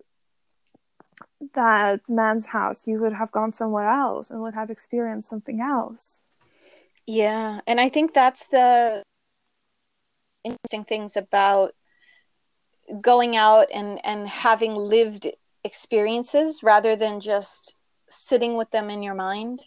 that 1.55 2.01
man's 2.09 2.47
house 2.47 2.87
you 2.87 2.99
would 3.01 3.13
have 3.13 3.31
gone 3.31 3.53
somewhere 3.53 3.89
else 3.89 4.31
and 4.31 4.41
would 4.41 4.55
have 4.55 4.71
experienced 4.71 5.29
something 5.29 5.61
else 5.61 6.23
yeah 7.07 7.61
and 7.67 7.81
i 7.81 7.89
think 7.89 8.15
that's 8.15 8.47
the 8.49 9.03
interesting 10.45 10.85
things 10.85 11.17
about 11.17 11.73
going 13.01 13.37
out 13.37 13.69
and 13.73 14.05
and 14.05 14.27
having 14.29 14.75
lived 14.75 15.29
experiences 15.65 16.63
rather 16.63 16.97
than 16.97 17.21
just 17.21 17.77
sitting 18.09 18.57
with 18.57 18.71
them 18.71 18.91
in 18.91 19.03
your 19.03 19.15
mind 19.15 19.63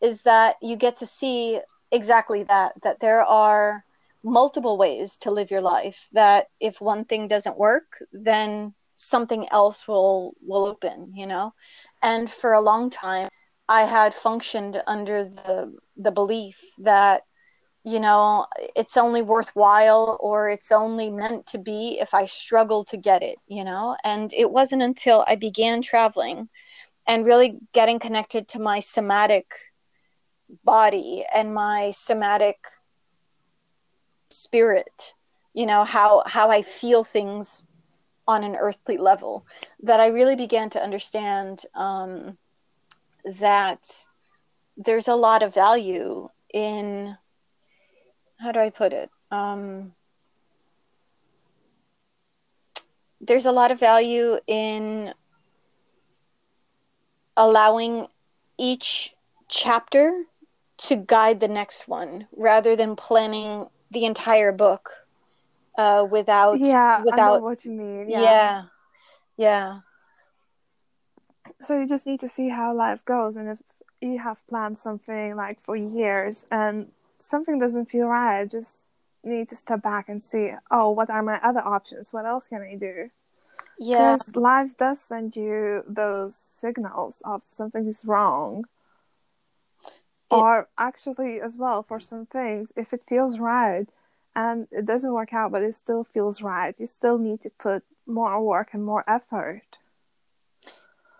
is 0.00 0.22
that 0.22 0.56
you 0.62 0.76
get 0.76 0.96
to 0.96 1.06
see 1.06 1.60
exactly 1.92 2.42
that 2.42 2.72
that 2.82 3.00
there 3.00 3.22
are 3.24 3.84
multiple 4.24 4.76
ways 4.76 5.16
to 5.16 5.30
live 5.30 5.50
your 5.50 5.60
life 5.60 6.08
that 6.12 6.48
if 6.60 6.80
one 6.80 7.04
thing 7.04 7.28
doesn't 7.28 7.58
work 7.58 8.02
then 8.12 8.74
something 8.94 9.46
else 9.52 9.86
will 9.86 10.34
will 10.40 10.66
open 10.66 11.12
you 11.14 11.26
know? 11.26 11.52
And 12.02 12.28
for 12.28 12.52
a 12.54 12.60
long 12.60 12.90
time 12.90 13.28
i 13.68 13.82
had 13.82 14.14
functioned 14.14 14.82
under 14.86 15.22
the 15.22 15.72
the 15.96 16.12
belief 16.12 16.60
that 16.78 17.22
you 17.84 18.00
know, 18.00 18.46
it's 18.74 18.96
only 18.96 19.22
worthwhile 19.22 20.18
or 20.20 20.48
it's 20.48 20.72
only 20.72 21.08
meant 21.08 21.46
to 21.46 21.56
be 21.56 21.98
if 22.00 22.14
I 22.14 22.24
struggle 22.24 22.82
to 22.82 22.96
get 22.96 23.22
it, 23.22 23.38
you 23.46 23.62
know? 23.62 23.96
And 24.02 24.34
it 24.34 24.50
wasn't 24.50 24.82
until 24.82 25.24
I 25.28 25.36
began 25.36 25.82
traveling 25.82 26.48
and 27.06 27.24
really 27.24 27.58
getting 27.72 28.00
connected 28.00 28.48
to 28.48 28.58
my 28.58 28.80
somatic 28.80 29.46
body 30.64 31.24
and 31.32 31.54
my 31.54 31.92
somatic 31.92 32.56
spirit 34.30 35.12
you 35.54 35.66
know 35.66 35.84
how 35.84 36.22
how 36.26 36.50
i 36.50 36.62
feel 36.62 37.04
things 37.04 37.62
on 38.26 38.42
an 38.42 38.56
earthly 38.56 38.96
level 38.96 39.46
that 39.82 40.00
i 40.00 40.08
really 40.08 40.36
began 40.36 40.68
to 40.68 40.82
understand 40.82 41.62
um, 41.74 42.36
that 43.38 43.80
there's 44.76 45.08
a 45.08 45.14
lot 45.14 45.42
of 45.42 45.54
value 45.54 46.28
in 46.52 47.16
how 48.38 48.52
do 48.52 48.60
i 48.60 48.70
put 48.70 48.92
it? 48.92 49.10
Um, 49.30 49.92
there's 53.20 53.46
a 53.46 53.52
lot 53.52 53.70
of 53.70 53.80
value 53.80 54.38
in 54.46 55.12
allowing 57.36 58.06
each 58.58 59.14
chapter 59.48 60.24
to 60.78 60.96
guide 60.96 61.40
the 61.40 61.48
next 61.48 61.88
one 61.88 62.26
rather 62.36 62.76
than 62.76 62.94
planning 62.94 63.66
the 63.90 64.04
entire 64.04 64.52
book 64.52 64.90
uh, 65.78 66.06
without 66.08 66.58
yeah 66.58 67.02
without 67.02 67.42
what 67.42 67.64
you 67.64 67.70
mean 67.70 68.08
yeah. 68.08 68.20
yeah. 68.20 68.62
Yeah. 69.36 69.80
So 71.60 71.78
you 71.78 71.86
just 71.86 72.06
need 72.06 72.20
to 72.20 72.28
see 72.28 72.48
how 72.48 72.74
life 72.74 73.04
goes 73.04 73.36
and 73.36 73.48
if 73.48 73.58
you 74.00 74.18
have 74.18 74.46
planned 74.46 74.78
something 74.78 75.36
like 75.36 75.60
for 75.60 75.76
years 75.76 76.46
and 76.50 76.90
something 77.18 77.58
doesn't 77.58 77.86
feel 77.86 78.08
right 78.08 78.40
I 78.40 78.44
just 78.46 78.84
need 79.24 79.48
to 79.48 79.56
step 79.56 79.82
back 79.82 80.08
and 80.08 80.22
see 80.22 80.52
oh 80.70 80.90
what 80.90 81.10
are 81.10 81.22
my 81.22 81.38
other 81.42 81.60
options? 81.60 82.12
What 82.12 82.26
else 82.26 82.46
can 82.46 82.62
i 82.62 82.74
do? 82.74 83.10
Yeah. 83.78 84.16
Because 84.16 84.36
life 84.36 84.76
does 84.76 85.00
send 85.00 85.36
you 85.36 85.82
those 85.86 86.34
signals 86.36 87.22
of 87.24 87.42
something 87.44 87.86
is 87.86 88.04
wrong. 88.04 88.66
It, 90.30 90.34
or 90.34 90.68
actually 90.76 91.40
as 91.40 91.56
well 91.56 91.84
for 91.84 92.00
some 92.00 92.26
things 92.26 92.72
if 92.76 92.92
it 92.92 93.00
feels 93.08 93.38
right 93.38 93.86
and 94.34 94.66
it 94.72 94.84
doesn't 94.84 95.12
work 95.12 95.32
out 95.32 95.52
but 95.52 95.62
it 95.62 95.74
still 95.74 96.02
feels 96.02 96.42
right 96.42 96.80
you 96.80 96.86
still 96.86 97.16
need 97.16 97.40
to 97.42 97.50
put 97.50 97.84
more 98.06 98.42
work 98.42 98.70
and 98.72 98.84
more 98.84 99.04
effort 99.08 99.62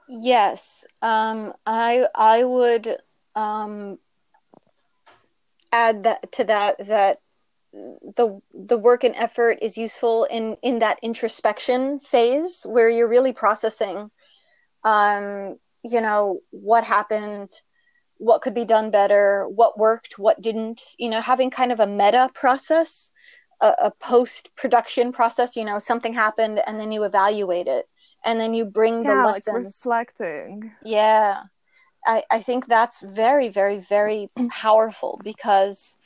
yes 0.08 0.86
um 1.02 1.52
i 1.66 2.06
i 2.14 2.42
would 2.44 2.96
um 3.34 3.98
add 5.72 6.04
that 6.04 6.30
to 6.32 6.44
that 6.44 6.78
that 6.86 7.20
the 7.72 8.40
the 8.54 8.78
work 8.78 9.04
and 9.04 9.14
effort 9.16 9.58
is 9.60 9.76
useful 9.76 10.24
in 10.24 10.56
in 10.62 10.78
that 10.78 10.98
introspection 11.02 12.00
phase 12.00 12.64
where 12.64 12.88
you're 12.88 13.08
really 13.08 13.32
processing 13.32 14.10
um 14.84 15.58
you 15.82 16.00
know 16.00 16.40
what 16.50 16.84
happened 16.84 17.50
what 18.18 18.40
could 18.40 18.54
be 18.54 18.64
done 18.64 18.90
better 18.90 19.46
what 19.48 19.78
worked 19.78 20.18
what 20.18 20.40
didn't 20.40 20.82
you 20.98 21.08
know 21.08 21.20
having 21.20 21.50
kind 21.50 21.72
of 21.72 21.80
a 21.80 21.86
meta 21.86 22.30
process 22.34 23.10
a, 23.60 23.74
a 23.84 23.90
post 24.00 24.50
production 24.56 25.12
process 25.12 25.56
you 25.56 25.64
know 25.64 25.78
something 25.78 26.14
happened 26.14 26.60
and 26.66 26.80
then 26.80 26.92
you 26.92 27.04
evaluate 27.04 27.66
it 27.66 27.86
and 28.24 28.40
then 28.40 28.54
you 28.54 28.64
bring 28.64 29.02
yeah, 29.02 29.22
the 29.22 29.26
lessons. 29.26 29.46
like 29.46 29.64
reflecting. 29.64 30.72
Yeah. 30.82 31.42
I, 32.06 32.22
I 32.30 32.40
think 32.40 32.66
that's 32.66 33.00
very 33.00 33.48
very 33.48 33.78
very 33.78 34.28
powerful 34.50 35.20
because 35.24 35.96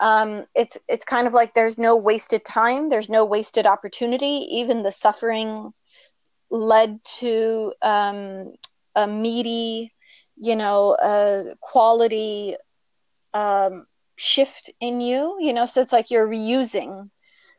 um, 0.00 0.44
it's 0.54 0.76
it's 0.88 1.04
kind 1.04 1.26
of 1.26 1.32
like 1.32 1.54
there's 1.54 1.78
no 1.78 1.94
wasted 1.94 2.44
time 2.44 2.90
there's 2.90 3.08
no 3.08 3.24
wasted 3.24 3.66
opportunity. 3.66 4.46
Even 4.50 4.82
the 4.82 4.92
suffering 4.92 5.72
led 6.50 7.02
to 7.20 7.72
um, 7.82 8.52
a 8.96 9.06
meaty 9.06 9.92
you 10.36 10.56
know 10.56 10.96
a 11.00 11.54
quality 11.60 12.56
um, 13.32 13.86
shift 14.16 14.70
in 14.80 15.00
you 15.00 15.36
you 15.40 15.52
know? 15.52 15.66
So 15.66 15.80
it's 15.80 15.92
like 15.92 16.10
you're 16.10 16.28
reusing 16.28 17.10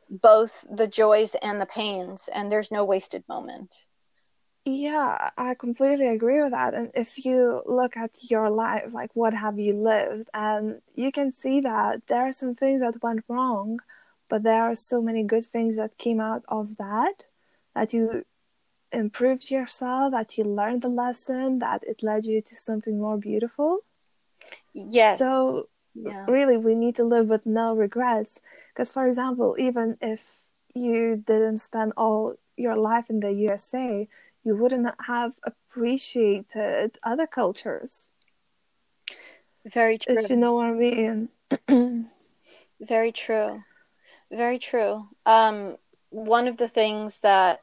both 0.09 0.65
the 0.69 0.87
joys 0.87 1.35
and 1.35 1.59
the 1.59 1.65
pains 1.65 2.29
and 2.33 2.51
there's 2.51 2.71
no 2.71 2.83
wasted 2.83 3.23
moment 3.27 3.85
yeah, 4.65 5.29
I 5.37 5.53
completely 5.53 6.07
agree 6.07 6.41
with 6.41 6.51
that. 6.51 6.73
And 6.73 6.89
if 6.95 7.23
you 7.23 7.61
look 7.67 7.95
at 7.95 8.17
your 8.29 8.49
life, 8.49 8.93
like 8.93 9.11
what 9.15 9.33
have 9.33 9.59
you 9.59 9.77
lived, 9.77 10.29
and 10.33 10.81
you 10.95 11.11
can 11.11 11.31
see 11.31 11.61
that 11.61 12.01
there 12.07 12.27
are 12.27 12.33
some 12.33 12.55
things 12.55 12.81
that 12.81 13.01
went 13.03 13.23
wrong, 13.27 13.79
but 14.27 14.41
there 14.41 14.63
are 14.63 14.73
so 14.75 15.01
many 15.01 15.23
good 15.23 15.45
things 15.45 15.77
that 15.77 15.99
came 15.99 16.19
out 16.19 16.43
of 16.47 16.77
that, 16.77 17.25
that 17.75 17.93
you 17.93 18.25
improved 18.91 19.51
yourself, 19.51 20.11
that 20.11 20.35
you 20.35 20.43
learned 20.43 20.81
the 20.81 20.87
lesson, 20.87 21.59
that 21.59 21.83
it 21.83 22.01
led 22.01 22.25
you 22.25 22.41
to 22.41 22.55
something 22.55 22.99
more 22.99 23.17
beautiful. 23.17 23.79
Yes. 24.73 25.19
So, 25.19 25.69
yeah. 25.93 26.25
really, 26.27 26.57
we 26.57 26.73
need 26.73 26.95
to 26.95 27.03
live 27.03 27.27
with 27.27 27.45
no 27.45 27.75
regrets. 27.75 28.39
Because, 28.73 28.89
for 28.89 29.07
example, 29.07 29.55
even 29.59 29.97
if 30.01 30.21
you 30.73 31.23
didn't 31.25 31.59
spend 31.59 31.93
all 31.97 32.35
your 32.57 32.75
life 32.75 33.09
in 33.09 33.19
the 33.19 33.31
USA, 33.31 34.07
you 34.45 34.55
wouldn't 34.55 34.87
have 35.07 35.33
appreciated 35.43 36.97
other 37.03 37.27
cultures. 37.27 38.11
Very 39.65 39.97
true. 39.97 40.15
If 40.17 40.29
you 40.29 40.37
know 40.37 40.53
what 40.53 40.67
I 40.67 40.71
mean. 40.71 41.29
Very 42.79 43.11
true. 43.11 43.63
Very 44.31 44.59
true. 44.59 45.07
Um, 45.25 45.77
one 46.09 46.47
of 46.47 46.57
the 46.57 46.67
things 46.67 47.19
that 47.21 47.61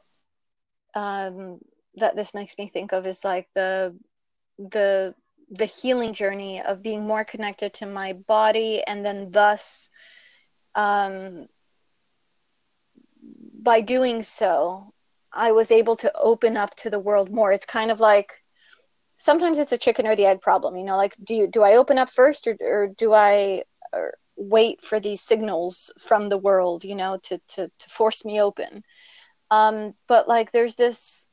um, 0.93 1.59
that 1.95 2.15
this 2.15 2.33
makes 2.33 2.57
me 2.57 2.67
think 2.67 2.91
of 2.91 3.07
is 3.07 3.23
like 3.23 3.47
the 3.55 3.95
the 4.57 5.15
the 5.49 5.65
healing 5.65 6.13
journey 6.13 6.61
of 6.61 6.83
being 6.83 7.05
more 7.05 7.23
connected 7.23 7.73
to 7.73 7.85
my 7.85 8.13
body 8.13 8.83
and 8.85 9.05
then 9.05 9.31
thus 9.31 9.89
um, 10.75 11.47
by 13.61 13.81
doing 13.81 14.23
so 14.23 14.93
I 15.33 15.51
was 15.51 15.71
able 15.71 15.95
to 15.97 16.11
open 16.17 16.57
up 16.57 16.75
to 16.77 16.89
the 16.89 16.99
world 16.99 17.31
more. 17.31 17.51
It's 17.51 17.65
kind 17.65 17.91
of 17.91 17.99
like 17.99 18.33
sometimes 19.15 19.59
it's 19.59 19.71
a 19.71 19.77
chicken 19.77 20.07
or 20.07 20.15
the 20.15 20.25
egg 20.25 20.41
problem, 20.41 20.75
you 20.75 20.83
know, 20.83 20.97
like 20.97 21.15
do 21.23 21.35
you 21.35 21.47
do 21.47 21.63
I 21.63 21.75
open 21.75 21.97
up 21.97 22.09
first 22.09 22.47
or 22.47 22.57
or 22.61 22.87
do 22.87 23.13
I 23.13 23.63
or 23.93 24.15
wait 24.35 24.81
for 24.81 24.99
these 24.99 25.21
signals 25.21 25.91
from 25.99 26.29
the 26.29 26.37
world, 26.37 26.83
you 26.85 26.95
know, 26.95 27.17
to 27.23 27.39
to 27.49 27.69
to 27.79 27.89
force 27.89 28.25
me 28.25 28.41
open. 28.41 28.83
Um, 29.51 29.93
but 30.07 30.27
like 30.27 30.51
there's 30.51 30.75
this 30.75 31.29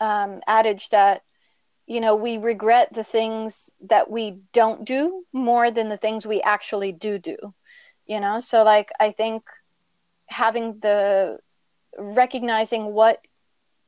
um, 0.00 0.40
adage 0.46 0.88
that 0.90 1.22
you 1.86 2.00
know 2.00 2.14
we 2.14 2.38
regret 2.38 2.92
the 2.92 3.04
things 3.04 3.70
that 3.88 4.10
we 4.10 4.38
don't 4.52 4.84
do 4.84 5.24
more 5.32 5.70
than 5.70 5.88
the 5.88 5.96
things 5.96 6.26
we 6.26 6.40
actually 6.42 6.92
do 6.92 7.18
do 7.18 7.36
you 8.06 8.20
know 8.20 8.40
so 8.40 8.64
like 8.64 8.90
i 9.00 9.10
think 9.10 9.42
having 10.26 10.78
the 10.80 11.38
recognizing 11.98 12.92
what 12.92 13.20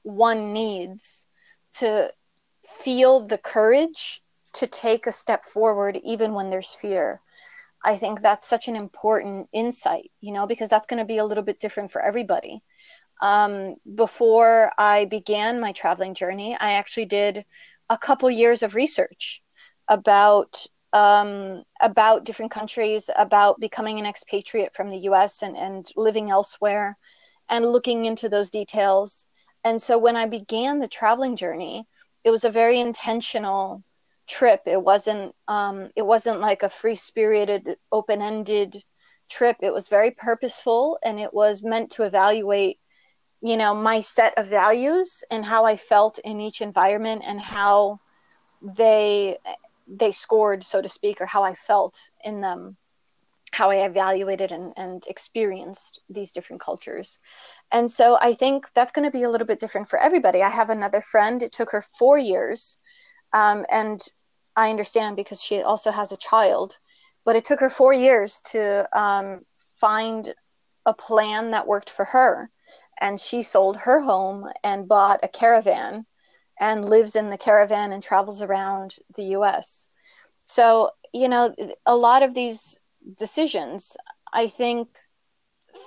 one 0.03 0.53
needs 0.53 1.27
to 1.75 2.11
feel 2.69 3.21
the 3.21 3.39
courage 3.39 4.23
to 4.55 4.67
take 4.67 5.07
a 5.07 5.13
step 5.13 5.45
forward 5.45 5.99
even 6.03 6.33
when 6.33 6.51
there's 6.51 6.73
fear. 6.73 7.21
I 7.85 7.97
think 7.97 8.21
that's 8.21 8.47
such 8.47 8.69
an 8.69 8.77
important 8.77 9.49
insight 9.53 10.11
you 10.21 10.33
know 10.33 10.47
because 10.47 10.69
that's 10.69 10.87
going 10.87 10.99
to 10.99 11.05
be 11.05 11.19
a 11.19 11.25
little 11.25 11.45
bit 11.45 11.61
different 11.61 11.93
for 11.93 12.01
everybody. 12.01 12.63
Um, 13.23 13.77
before 13.95 14.71
i 14.77 15.07
began 15.07 15.59
my 15.59 15.73
traveling 15.73 16.13
journey 16.13 16.55
i 16.61 16.73
actually 16.73 17.07
did 17.07 17.47
a 17.89 17.97
couple 17.97 18.31
years 18.31 18.63
of 18.63 18.75
research 18.75 19.43
about 19.89 20.67
um, 20.93 21.63
about 21.81 22.25
different 22.25 22.51
countries 22.51 23.11
about 23.17 23.61
becoming 23.61 23.99
an 23.99 24.07
expatriate 24.07 24.75
from 24.75 24.89
the 24.89 24.99
us 24.99 25.43
and, 25.43 25.57
and 25.57 25.87
living 25.97 26.31
elsewhere 26.31 26.97
and 27.49 27.65
looking 27.65 28.07
into 28.07 28.29
those 28.29 28.51
details. 28.51 29.27
And 29.65 29.81
so 29.81 29.99
when 29.99 30.17
I 30.17 30.27
began 30.27 30.79
the 30.79 30.89
traveling 30.89 31.37
journey, 31.37 31.87
it 32.25 32.31
was 32.31 32.45
a 32.45 32.51
very 32.51 32.81
intentional 32.81 33.83
trip. 34.27 34.63
It 34.67 34.83
wasn't 34.83 35.35
um, 35.49 35.91
it 35.97 36.03
wasn't 36.03 36.41
like 36.41 36.63
a 36.63 36.71
free 36.71 36.97
spirited, 36.97 37.77
open 37.93 38.23
ended 38.23 38.83
trip. 39.29 39.57
It 39.61 39.73
was 39.73 39.89
very 39.89 40.11
purposeful 40.11 40.99
and 41.05 41.19
it 41.19 41.33
was 41.33 41.63
meant 41.63 41.91
to 41.93 42.05
evaluate, 42.05 42.79
you 43.41 43.57
know, 43.57 43.75
my 43.75 44.01
set 44.01 44.37
of 44.37 44.49
values 44.49 45.25
and 45.31 45.45
how 45.45 45.65
I 45.65 45.77
felt 45.77 46.19
in 46.19 46.41
each 46.41 46.61
environment 46.61 47.23
and 47.25 47.41
how 47.41 48.01
they 48.63 49.37
they 49.89 50.11
scored, 50.11 50.65
so 50.65 50.83
to 50.83 50.89
speak, 50.89 51.21
or 51.21 51.27
how 51.27 51.45
I 51.45 51.55
felt 51.55 52.11
in 52.25 52.41
them 52.41 52.77
how 53.57 53.71
I 53.71 53.87
evaluated 53.87 54.53
and, 54.53 54.75
and 54.77 55.03
experienced 55.07 56.01
these 56.11 56.33
different 56.33 56.61
cultures. 56.61 57.19
And 57.73 57.91
so 57.91 58.19
I 58.21 58.35
think 58.35 58.67
that's 58.75 58.93
going 58.93 59.07
to 59.07 59.19
be 59.19 59.23
a 59.23 59.31
little 59.31 59.47
bit 59.47 59.61
different 59.61 59.89
for 59.89 59.99
everybody. 59.99 60.43
I 60.43 60.51
have 60.51 60.69
another 60.69 61.01
friend, 61.01 61.43
it 61.43 61.53
took 61.53 61.71
her 61.71 61.83
four 61.99 62.19
years. 62.19 62.77
Um, 63.33 63.65
and 63.71 63.99
I 64.57 64.69
understand 64.69 65.17
because 65.17 65.43
she 65.43 65.63
also 65.63 65.91
has 65.91 66.13
a 66.13 66.19
child, 66.19 66.77
but 67.25 67.35
it 67.35 67.47
took 67.47 67.61
her 67.61 67.71
four 67.71 67.95
years 67.95 68.43
to 68.53 68.87
um, 68.93 69.41
find 69.81 70.35
a 70.85 70.93
plan 70.93 71.53
that 71.53 71.67
worked 71.67 71.89
for 71.89 72.05
her. 72.05 72.51
And 73.01 73.19
she 73.19 73.43
sold 73.43 73.79
her 73.79 74.01
home 74.01 74.51
and 74.65 74.87
bought 74.87 75.21
a 75.23 75.29
caravan 75.29 76.05
and 76.61 76.91
lives 76.91 77.17
in 77.17 77.31
the 77.31 77.39
caravan 77.39 77.93
and 77.93 78.03
travels 78.03 78.43
around 78.43 78.97
the 79.17 79.25
US. 79.37 79.87
So 80.45 80.91
you 81.15 81.31
know, 81.31 81.55
a 81.87 81.97
lot 81.97 82.23
of 82.23 82.35
these 82.35 82.79
decisions, 83.17 83.97
I 84.33 84.49
think 84.49 84.89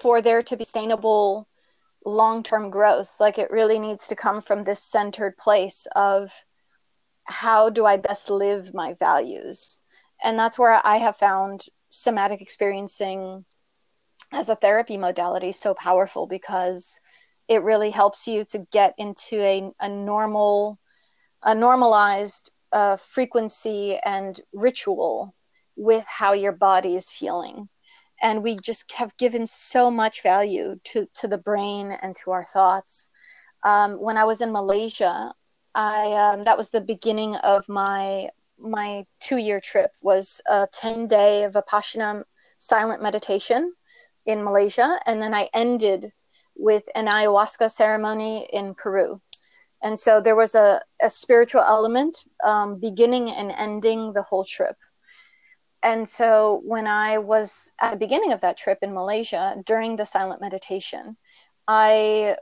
for 0.01 0.21
there 0.21 0.43
to 0.43 0.57
be 0.57 0.63
sustainable 0.63 1.47
long 2.05 2.43
term 2.43 2.69
growth, 2.69 3.19
like 3.19 3.37
it 3.37 3.51
really 3.51 3.79
needs 3.79 4.07
to 4.07 4.15
come 4.15 4.41
from 4.41 4.63
this 4.63 4.83
centered 4.83 5.37
place 5.37 5.87
of 5.95 6.31
how 7.25 7.69
do 7.69 7.85
I 7.85 7.97
best 7.97 8.29
live 8.29 8.73
my 8.73 8.93
values? 8.93 9.79
And 10.23 10.37
that's 10.37 10.57
where 10.57 10.81
I 10.83 10.97
have 10.97 11.17
found 11.17 11.65
somatic 11.89 12.41
experiencing 12.41 13.45
as 14.31 14.49
a 14.49 14.55
therapy 14.55 14.97
modality 14.97 15.51
so 15.51 15.73
powerful 15.73 16.27
because 16.27 16.99
it 17.47 17.63
really 17.63 17.89
helps 17.89 18.27
you 18.27 18.43
to 18.45 18.59
get 18.71 18.93
into 18.97 19.41
a, 19.41 19.71
a 19.79 19.89
normal 19.89 20.79
a 21.41 21.55
normalized 21.55 22.51
uh, 22.73 22.97
frequency 22.97 23.97
and 24.03 24.41
ritual 24.53 25.33
with 25.79 26.05
how 26.05 26.33
your 26.33 26.51
body 26.51 26.95
is 26.95 27.09
feeling. 27.09 27.69
And 28.21 28.43
we 28.43 28.57
just 28.57 28.91
have 28.91 29.15
given 29.15 29.47
so 29.47 29.89
much 29.89 30.21
value 30.21 30.77
to, 30.83 31.07
to 31.15 31.27
the 31.27 31.37
brain 31.37 31.97
and 32.01 32.15
to 32.17 32.31
our 32.31 32.43
thoughts. 32.43 33.09
Um, 33.63 33.93
when 33.93 34.15
i 34.15 34.23
was 34.23 34.39
in 34.39 34.53
malaysia 34.53 35.33
i 35.75 36.13
um, 36.13 36.45
that 36.45 36.57
was 36.57 36.69
the 36.69 36.79
beginning 36.79 37.35
of 37.37 37.67
my 37.67 38.29
my 38.57 39.05
two 39.19 39.35
year 39.35 39.59
trip 39.59 39.91
was 40.01 40.39
a 40.47 40.65
10 40.71 41.07
day 41.07 41.43
of 41.43 41.53
vipassana 41.53 42.23
silent 42.57 43.01
meditation 43.01 43.73
in 44.25 44.43
malaysia. 44.43 44.97
And 45.05 45.21
then 45.21 45.33
i 45.33 45.49
ended 45.53 46.11
with 46.55 46.83
an 46.95 47.07
ayahuasca 47.07 47.69
ceremony 47.71 48.47
in 48.53 48.75
peru. 48.75 49.21
And 49.81 49.97
so 49.97 50.19
there 50.21 50.35
was 50.35 50.55
a, 50.55 50.81
a 51.01 51.09
spiritual 51.09 51.61
element 51.61 52.23
um, 52.43 52.79
beginning 52.79 53.31
and 53.31 53.51
ending 53.51 54.13
the 54.13 54.23
whole 54.23 54.43
trip 54.43 54.75
and 55.83 56.07
so 56.07 56.61
when 56.65 56.87
i 56.87 57.17
was 57.17 57.71
at 57.81 57.91
the 57.91 57.97
beginning 57.97 58.31
of 58.31 58.41
that 58.41 58.57
trip 58.57 58.79
in 58.81 58.93
malaysia 58.93 59.55
during 59.65 59.95
the 59.95 60.05
silent 60.05 60.41
meditation 60.41 61.15
i 61.67 62.35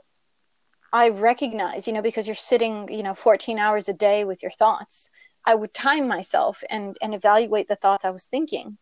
i 0.92 1.10
recognize, 1.10 1.86
you 1.86 1.92
know 1.92 2.02
because 2.02 2.26
you're 2.26 2.34
sitting 2.34 2.88
you 2.92 3.02
know 3.02 3.14
14 3.14 3.58
hours 3.58 3.88
a 3.88 3.94
day 3.94 4.24
with 4.24 4.42
your 4.42 4.52
thoughts 4.52 5.10
i 5.44 5.54
would 5.54 5.72
time 5.74 6.08
myself 6.08 6.62
and 6.70 6.96
and 7.02 7.14
evaluate 7.14 7.68
the 7.68 7.76
thoughts 7.76 8.04
i 8.04 8.10
was 8.10 8.26
thinking. 8.26 8.78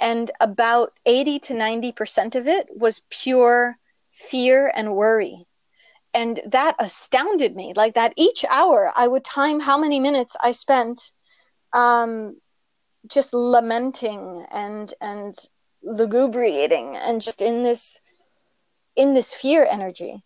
And 0.00 0.32
about 0.40 0.92
80 1.06 1.38
to 1.40 1.54
90 1.54 1.92
percent 1.92 2.34
of 2.34 2.48
it 2.48 2.68
was 2.74 3.02
pure 3.10 3.76
fear 4.10 4.72
and 4.74 4.96
worry. 4.96 5.46
And 6.14 6.40
that 6.46 6.74
astounded 6.78 7.54
me. 7.56 7.72
Like 7.76 7.94
that 7.94 8.12
each 8.16 8.44
hour 8.50 8.92
i 8.96 9.06
would 9.06 9.24
time 9.24 9.60
how 9.60 9.78
many 9.78 10.00
minutes 10.00 10.36
i 10.42 10.52
spent 10.52 11.12
um, 11.72 12.36
just 13.06 13.34
lamenting 13.34 14.46
and 14.50 14.94
and 15.00 15.34
lugubriating 15.84 16.96
and 16.96 17.20
just 17.20 17.42
in 17.42 17.62
this 17.62 18.00
in 18.96 19.14
this 19.14 19.34
fear 19.34 19.66
energy. 19.68 20.22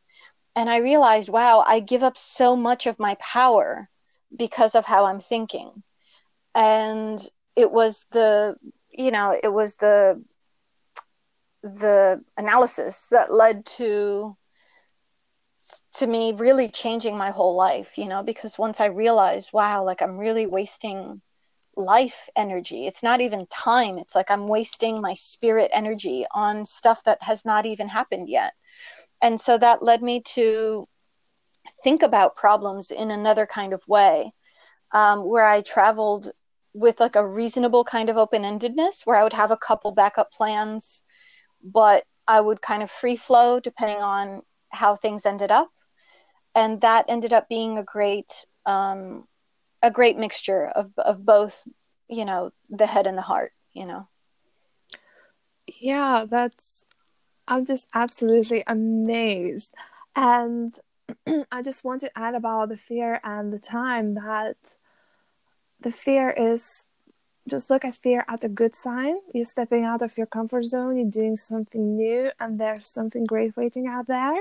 And 0.54 0.70
i 0.70 0.78
realized 0.78 1.28
wow 1.28 1.62
i 1.66 1.80
give 1.80 2.02
up 2.02 2.16
so 2.16 2.56
much 2.56 2.86
of 2.86 2.98
my 2.98 3.16
power 3.20 3.88
because 4.36 4.74
of 4.74 4.86
how 4.86 5.06
i'm 5.06 5.20
thinking. 5.20 5.82
And 6.54 7.20
it 7.54 7.70
was 7.70 8.06
the 8.10 8.56
you 8.90 9.10
know 9.10 9.38
it 9.42 9.52
was 9.52 9.76
the 9.76 10.22
the 11.62 12.22
analysis 12.36 13.08
that 13.08 13.32
led 13.32 13.66
to 13.66 14.36
to 15.96 16.06
me 16.06 16.32
really 16.32 16.68
changing 16.68 17.16
my 17.16 17.30
whole 17.30 17.56
life 17.56 17.98
you 17.98 18.06
know 18.06 18.22
because 18.22 18.58
once 18.58 18.80
i 18.80 18.86
realized 18.86 19.50
wow 19.52 19.82
like 19.82 20.00
i'm 20.00 20.16
really 20.16 20.46
wasting 20.46 21.20
life 21.76 22.28
energy. 22.36 22.86
It's 22.86 23.02
not 23.02 23.20
even 23.20 23.46
time. 23.46 23.98
It's 23.98 24.14
like 24.14 24.30
i'm 24.30 24.48
wasting 24.48 25.00
my 25.00 25.14
spirit 25.14 25.70
energy 25.72 26.24
on 26.32 26.64
stuff 26.64 27.04
that 27.04 27.22
has 27.22 27.44
not 27.44 27.66
even 27.66 27.88
happened 27.88 28.28
yet. 28.28 28.54
And 29.22 29.40
so 29.40 29.58
that 29.58 29.82
led 29.82 30.02
me 30.02 30.22
to 30.34 30.86
think 31.82 32.02
about 32.02 32.36
problems 32.36 32.90
in 32.90 33.10
another 33.10 33.46
kind 33.46 33.72
of 33.72 33.82
way 33.88 34.32
um, 34.92 35.24
where 35.24 35.44
i 35.44 35.60
traveled 35.62 36.30
with 36.74 37.00
like 37.00 37.16
a 37.16 37.26
reasonable 37.26 37.82
kind 37.82 38.08
of 38.08 38.16
open-endedness 38.16 39.04
where 39.04 39.16
i 39.16 39.24
would 39.24 39.32
have 39.32 39.50
a 39.50 39.56
couple 39.56 39.90
backup 39.90 40.30
plans 40.30 41.02
but 41.64 42.04
i 42.28 42.40
would 42.40 42.62
kind 42.62 42.84
of 42.84 42.90
free 42.90 43.16
flow 43.16 43.58
depending 43.58 44.00
on 44.00 44.42
how 44.76 44.96
things 44.96 45.26
ended 45.26 45.50
up. 45.50 45.70
And 46.54 46.80
that 46.80 47.06
ended 47.08 47.32
up 47.32 47.48
being 47.48 47.78
a 47.78 47.84
great 47.84 48.46
um, 48.64 49.26
a 49.82 49.90
great 49.90 50.16
mixture 50.16 50.66
of 50.66 50.90
of 50.98 51.24
both 51.24 51.64
you 52.08 52.24
know 52.24 52.52
the 52.70 52.86
head 52.86 53.06
and 53.06 53.16
the 53.18 53.22
heart 53.22 53.52
you 53.72 53.86
know? 53.86 54.08
Yeah 55.66 56.24
that's 56.28 56.84
i'm 57.46 57.64
just 57.64 57.86
absolutely 57.94 58.64
amazed. 58.66 59.74
And 60.14 60.78
i 61.52 61.62
just 61.62 61.84
want 61.84 62.00
to 62.00 62.18
add 62.18 62.34
about 62.34 62.68
the 62.68 62.76
fear 62.76 63.20
and 63.22 63.52
the 63.52 63.58
time 63.58 64.14
that 64.14 64.56
the 65.80 65.90
fear 65.90 66.30
is 66.30 66.88
just 67.48 67.70
look 67.70 67.84
at 67.84 67.94
fear 67.94 68.24
as 68.26 68.42
a 68.42 68.48
good 68.48 68.74
sign. 68.74 69.18
You're 69.32 69.44
stepping 69.44 69.84
out 69.84 70.02
of 70.02 70.18
your 70.18 70.26
comfort 70.26 70.64
zone, 70.64 70.96
you're 70.96 71.08
doing 71.08 71.36
something 71.36 71.94
new, 71.94 72.32
and 72.40 72.58
there's 72.58 72.88
something 72.88 73.24
great 73.24 73.56
waiting 73.56 73.86
out 73.86 74.08
there 74.08 74.36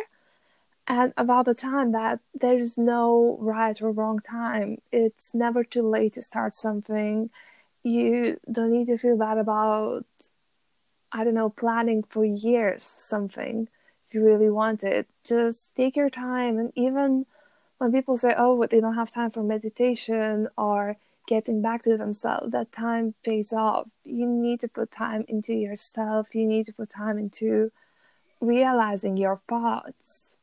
and 0.88 1.14
about 1.18 1.46
the 1.46 1.56
time 1.56 1.92
that 1.94 2.20
there's 2.34 2.78
no 2.78 3.38
right 3.42 3.82
or 3.82 3.92
wrong 3.92 4.20
time. 4.20 4.78
It's 4.92 5.34
never 5.34 5.64
too 5.64 5.88
late 5.88 6.14
to 6.14 6.22
start 6.22 6.54
something. 6.56 7.32
You 7.84 8.40
don't 8.52 8.72
need 8.72 8.88
to 8.88 8.98
feel 8.98 9.18
bad 9.18 9.38
about 9.38 10.06
i 11.12 11.24
don't 11.24 11.36
know 11.36 11.50
planning 11.50 12.04
for 12.10 12.26
years 12.26 12.84
something 12.84 13.70
if 14.06 14.14
you 14.14 14.24
really 14.24 14.50
want 14.50 14.84
it. 14.84 15.08
Just 15.24 15.76
take 15.76 15.96
your 15.96 16.10
time 16.10 16.58
and 16.60 16.72
even 16.76 17.26
when 17.78 17.92
people 17.92 18.18
say 18.18 18.34
oh 18.38 18.66
they 18.68 18.80
don't 18.80 18.96
have 18.96 19.12
time 19.12 19.32
for 19.32 19.44
meditation 19.44 20.48
or 20.58 20.98
getting 21.28 21.62
back 21.62 21.82
to 21.84 21.98
themselves 21.98 22.52
that 22.52 22.72
time 22.72 23.16
pays 23.24 23.54
off. 23.54 23.88
You 24.04 24.28
need 24.28 24.60
to 24.62 24.68
put 24.68 24.92
time 24.92 25.26
into 25.28 25.54
yourself. 25.54 26.36
You 26.36 26.46
need 26.46 26.66
to 26.68 26.74
put 26.74 26.90
time 26.90 27.18
into 27.18 27.72
realizing 28.42 29.18
your 29.18 29.42
thoughts 29.48 30.35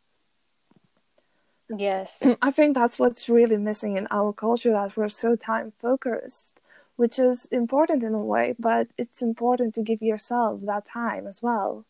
Yes. 1.68 2.22
I 2.42 2.50
think 2.50 2.74
that's 2.74 2.98
what's 2.98 3.28
really 3.28 3.56
missing 3.56 3.96
in 3.96 4.06
our 4.10 4.32
culture 4.32 4.72
that 4.72 4.96
we're 4.96 5.08
so 5.08 5.36
time 5.36 5.72
focused, 5.80 6.60
which 6.96 7.18
is 7.18 7.46
important 7.46 8.02
in 8.02 8.14
a 8.14 8.18
way, 8.22 8.54
but 8.58 8.88
it's 8.98 9.22
important 9.22 9.74
to 9.74 9.82
give 9.82 10.02
yourself 10.02 10.60
that 10.62 10.86
time 10.86 11.26
as 11.26 11.42
well 11.42 11.84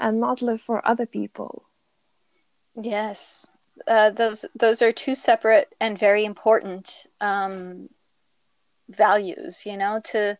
and 0.00 0.20
not 0.20 0.42
live 0.42 0.60
for 0.60 0.86
other 0.86 1.06
people. 1.06 1.64
Yes. 2.80 3.46
Uh, 3.86 4.10
those 4.10 4.44
those 4.54 4.82
are 4.82 4.92
two 4.92 5.14
separate 5.14 5.74
and 5.80 5.98
very 5.98 6.24
important 6.24 7.06
um, 7.20 7.88
values, 8.88 9.64
you 9.64 9.76
know, 9.76 10.00
to 10.04 10.36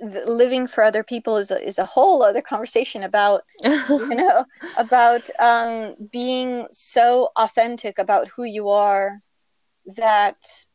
living 0.00 0.66
for 0.66 0.84
other 0.84 1.02
people 1.02 1.36
is 1.36 1.50
a, 1.50 1.60
is 1.60 1.78
a 1.78 1.84
whole 1.84 2.22
other 2.22 2.42
conversation 2.42 3.02
about 3.02 3.42
you 3.64 4.14
know 4.14 4.44
about 4.78 5.28
um, 5.38 5.94
being 6.10 6.66
so 6.70 7.30
authentic 7.36 7.98
about 7.98 8.28
who 8.28 8.44
you 8.44 8.68
are 8.68 9.20
that 9.96 10.66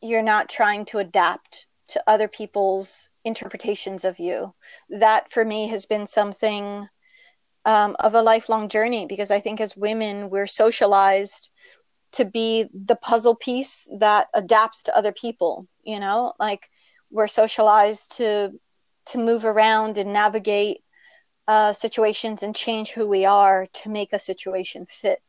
you're 0.00 0.22
not 0.22 0.48
trying 0.48 0.84
to 0.84 0.98
adapt 0.98 1.66
to 1.86 2.02
other 2.06 2.28
people's 2.28 3.10
interpretations 3.24 4.04
of 4.04 4.18
you. 4.18 4.54
That 4.88 5.30
for 5.30 5.44
me 5.44 5.68
has 5.68 5.86
been 5.86 6.06
something 6.06 6.88
um, 7.66 7.96
of 8.00 8.14
a 8.14 8.20
lifelong 8.20 8.68
journey 8.68 9.06
because 9.06 9.30
i 9.30 9.40
think 9.40 9.58
as 9.58 9.74
women 9.74 10.28
we're 10.28 10.46
socialized 10.46 11.48
to 12.12 12.26
be 12.26 12.66
the 12.74 12.96
puzzle 12.96 13.34
piece 13.34 13.88
that 14.00 14.28
adapts 14.34 14.82
to 14.82 14.94
other 14.94 15.12
people 15.12 15.66
you 15.84 16.00
know? 16.00 16.32
Like 16.38 16.68
we're 17.14 17.28
socialized 17.28 18.16
to 18.16 18.50
to 19.06 19.18
move 19.18 19.44
around 19.44 19.98
and 19.98 20.12
navigate 20.12 20.82
uh, 21.46 21.72
situations 21.72 22.42
and 22.42 22.56
change 22.56 22.90
who 22.90 23.06
we 23.06 23.24
are 23.24 23.66
to 23.72 23.88
make 23.88 24.12
a 24.12 24.18
situation 24.18 24.86
fit. 24.88 25.20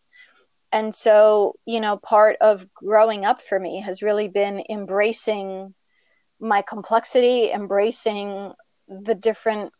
And 0.71 0.95
so, 0.95 1.55
you 1.65 1.79
know, 1.79 1.97
part 1.97 2.37
of 2.41 2.65
growing 2.73 3.23
up 3.23 3.41
for 3.41 3.59
me 3.59 3.81
has 3.81 4.01
really 4.01 4.27
been 4.27 4.63
embracing 4.69 5.75
my 6.39 6.61
complexity, 6.63 7.51
embracing 7.51 8.53
the 8.87 9.15
different 9.15 9.71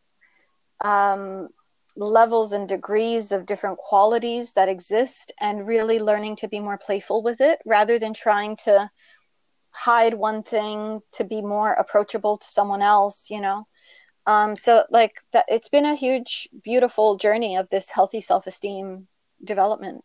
um, 0.82 1.48
levels 1.96 2.52
and 2.52 2.68
degrees 2.68 3.32
of 3.32 3.46
different 3.46 3.78
qualities 3.78 4.54
that 4.54 4.70
exist, 4.70 5.32
and 5.41 5.65
really 5.65 6.00
learning 6.00 6.36
to 6.36 6.48
be 6.48 6.60
more 6.60 6.78
playful 6.78 7.24
with 7.24 7.41
it 7.41 7.60
rather 7.65 7.98
than 7.98 8.13
trying 8.13 8.58
to 8.58 8.89
hide 9.76 10.14
one 10.14 10.42
thing 10.44 11.02
to 11.12 11.24
be 11.24 11.42
more 11.42 11.74
approachable 11.74 12.38
to 12.38 12.48
someone 12.48 12.82
else 12.82 13.30
you 13.30 13.42
know? 13.42 13.68
Um, 14.26 14.56
so 14.56 14.86
like 14.90 15.14
that 15.34 15.46
it's 15.48 15.70
been 15.70 15.86
a 15.86 15.96
huge 15.96 16.48
beautiful 16.64 17.18
journey 17.18 17.58
of 17.58 17.70
this 17.70 17.92
healthy 17.92 18.22
self-esteem 18.22 19.08
development. 19.44 20.04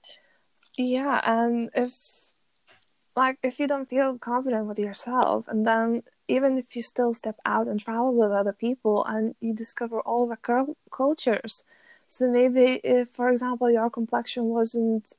Yeah 0.76 1.20
and 1.24 1.70
if 1.74 1.92
like 3.16 3.38
if 3.42 3.58
you 3.58 3.66
don't 3.66 3.88
feel 3.88 4.18
confident 4.18 4.66
with 4.66 4.78
yourself 4.78 5.48
and 5.48 5.66
then 5.66 6.02
even 6.28 6.58
if 6.58 6.76
you 6.76 6.82
still 6.82 7.12
step 7.12 7.36
out 7.44 7.66
and 7.66 7.80
travel 7.80 8.14
with 8.14 8.30
other 8.30 8.52
people 8.52 9.04
and 9.04 9.34
you 9.40 9.52
discover 9.52 10.00
all 10.00 10.26
the 10.28 10.36
cur- 10.36 10.76
cultures. 10.92 11.64
So 12.08 12.28
maybe 12.28 12.80
if 12.84 13.08
for 13.10 13.28
example 13.30 13.70
your 13.70 13.90
complexion 13.90 14.44
wasn't 14.44 15.12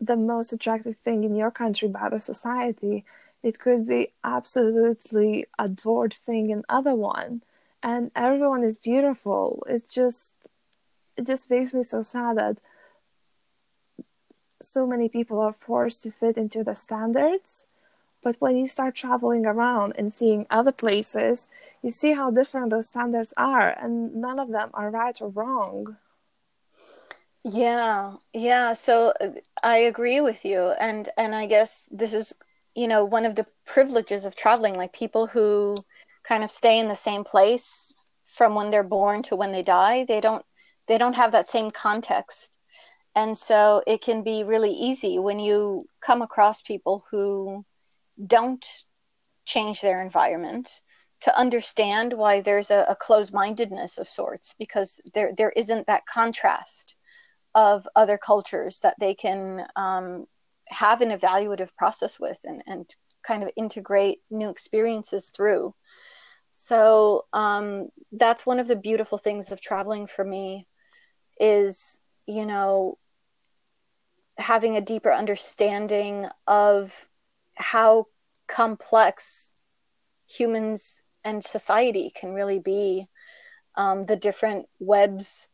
the 0.00 0.16
most 0.16 0.52
attractive 0.52 0.96
thing 1.04 1.22
in 1.24 1.36
your 1.36 1.50
country 1.50 1.88
by 1.88 2.08
the 2.08 2.20
society 2.20 3.04
it 3.42 3.58
could 3.58 3.86
be 3.86 4.12
absolutely 4.24 5.46
adored 5.58 6.14
thing 6.14 6.50
in 6.50 6.64
other 6.68 6.94
one 6.94 7.42
and 7.82 8.10
everyone 8.14 8.62
is 8.62 8.78
beautiful 8.78 9.64
it's 9.68 9.92
just 9.92 10.32
it 11.16 11.26
just 11.26 11.50
makes 11.50 11.74
me 11.74 11.82
so 11.82 12.02
sad 12.02 12.36
that 12.36 12.58
so 14.62 14.86
many 14.86 15.08
people 15.08 15.40
are 15.40 15.52
forced 15.52 16.02
to 16.02 16.10
fit 16.10 16.36
into 16.36 16.62
the 16.64 16.74
standards. 16.74 17.66
But 18.22 18.36
when 18.36 18.56
you 18.56 18.66
start 18.66 18.94
traveling 18.94 19.44
around 19.46 19.94
and 19.98 20.12
seeing 20.12 20.46
other 20.50 20.72
places, 20.72 21.48
you 21.82 21.90
see 21.90 22.12
how 22.12 22.30
different 22.30 22.70
those 22.70 22.88
standards 22.88 23.34
are, 23.36 23.70
and 23.70 24.14
none 24.14 24.38
of 24.38 24.48
them 24.50 24.70
are 24.74 24.90
right 24.90 25.20
or 25.20 25.28
wrong. 25.28 25.96
Yeah, 27.44 28.14
yeah. 28.32 28.72
So 28.74 29.12
uh, 29.20 29.30
I 29.62 29.78
agree 29.78 30.20
with 30.20 30.44
you, 30.44 30.70
and 30.80 31.08
and 31.16 31.34
I 31.34 31.46
guess 31.46 31.88
this 31.90 32.12
is 32.14 32.34
you 32.74 32.88
know 32.88 33.04
one 33.04 33.26
of 33.26 33.36
the 33.36 33.46
privileges 33.66 34.24
of 34.24 34.36
traveling. 34.36 34.74
Like 34.74 34.92
people 34.92 35.26
who 35.26 35.76
kind 36.24 36.44
of 36.44 36.50
stay 36.50 36.78
in 36.78 36.88
the 36.88 36.96
same 36.96 37.24
place 37.24 37.92
from 38.24 38.54
when 38.54 38.70
they're 38.70 38.82
born 38.82 39.22
to 39.24 39.36
when 39.36 39.52
they 39.52 39.62
die, 39.62 40.04
they 40.04 40.20
don't 40.20 40.44
they 40.88 40.98
don't 40.98 41.14
have 41.14 41.32
that 41.32 41.46
same 41.46 41.70
context 41.70 42.52
and 43.14 43.36
so 43.36 43.82
it 43.86 44.02
can 44.02 44.22
be 44.22 44.44
really 44.44 44.72
easy 44.72 45.18
when 45.18 45.38
you 45.38 45.86
come 46.00 46.22
across 46.22 46.62
people 46.62 47.04
who 47.10 47.64
don't 48.26 48.64
change 49.44 49.80
their 49.80 50.00
environment 50.00 50.80
to 51.20 51.38
understand 51.38 52.12
why 52.12 52.40
there's 52.40 52.70
a, 52.70 52.84
a 52.88 52.96
closed-mindedness 52.96 53.98
of 53.98 54.08
sorts 54.08 54.54
because 54.58 55.00
there 55.14 55.32
there 55.36 55.52
isn't 55.56 55.86
that 55.86 56.06
contrast 56.06 56.94
of 57.54 57.86
other 57.94 58.18
cultures 58.18 58.80
that 58.80 58.96
they 58.98 59.14
can 59.14 59.66
um, 59.76 60.26
have 60.68 61.00
an 61.00 61.10
evaluative 61.10 61.74
process 61.76 62.18
with 62.18 62.38
and, 62.44 62.62
and 62.66 62.94
kind 63.22 63.42
of 63.42 63.50
integrate 63.56 64.20
new 64.30 64.50
experiences 64.50 65.30
through. 65.30 65.74
So 66.50 67.24
um, 67.32 67.88
that's 68.12 68.44
one 68.44 68.60
of 68.60 68.68
the 68.68 68.76
beautiful 68.76 69.18
things 69.18 69.52
of 69.52 69.60
traveling 69.60 70.06
for 70.06 70.24
me 70.24 70.66
is 71.40 72.00
you 72.26 72.46
know 72.46 72.98
having 74.38 74.76
a 74.76 74.80
deeper 74.80 75.10
understanding 75.10 76.26
of 76.46 77.08
how 77.56 78.06
complex 78.46 79.52
humans 80.28 81.02
and 81.24 81.44
society 81.44 82.12
can 82.14 82.32
really 82.32 82.58
be 82.58 83.06
um, 83.76 84.04
the 84.06 84.16
different 84.16 84.66
webs 84.78 85.48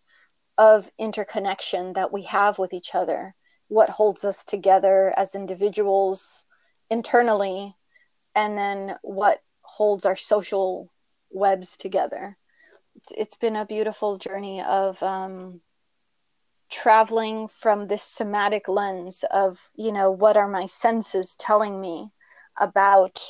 of 0.57 0.90
interconnection 0.99 1.92
that 1.92 2.12
we 2.12 2.23
have 2.23 2.59
with 2.59 2.73
each 2.73 2.94
other 2.94 3.35
what 3.68 3.90
holds 3.90 4.24
us 4.24 4.44
together 4.44 5.12
as 5.16 5.35
individuals 5.35 6.44
internally 6.90 7.76
and 8.35 8.57
then 8.57 8.96
what 9.02 9.40
holds 9.62 10.07
our 10.07 10.16
social 10.16 10.90
webs 11.31 11.76
together. 11.76 12.37
It's, 12.96 13.12
it's 13.16 13.37
been 13.37 13.57
a 13.57 13.66
beautiful 13.66 14.18
journey 14.18 14.62
of 14.62 15.02
um, 15.02 15.61
traveling 16.70 17.48
from 17.48 17.87
this 17.87 18.02
somatic 18.02 18.68
lens 18.68 19.24
of 19.31 19.70
you 19.74 19.92
know 19.92 20.11
what 20.11 20.37
are 20.37 20.48
my 20.48 20.66
senses 20.66 21.35
telling 21.37 21.81
me 21.81 22.11
about 22.61 23.20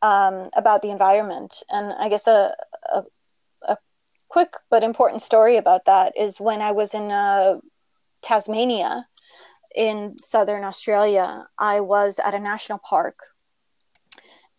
um, 0.00 0.50
about 0.54 0.82
the 0.82 0.90
environment. 0.90 1.62
And 1.70 1.92
i 1.98 2.08
guess 2.08 2.26
a, 2.26 2.54
a, 2.92 3.02
a 3.62 3.76
quick 4.28 4.54
but 4.70 4.82
important 4.84 5.22
story 5.22 5.56
about 5.56 5.84
that 5.86 6.14
is 6.18 6.40
when 6.40 6.62
i 6.62 6.72
was 6.72 6.94
in 6.94 7.10
uh, 7.10 7.58
tasmania 8.22 9.06
in 9.74 10.16
southern 10.18 10.64
australia 10.64 11.46
i 11.58 11.80
was 11.80 12.18
at 12.18 12.34
a 12.34 12.38
national 12.38 12.78
park 12.78 13.18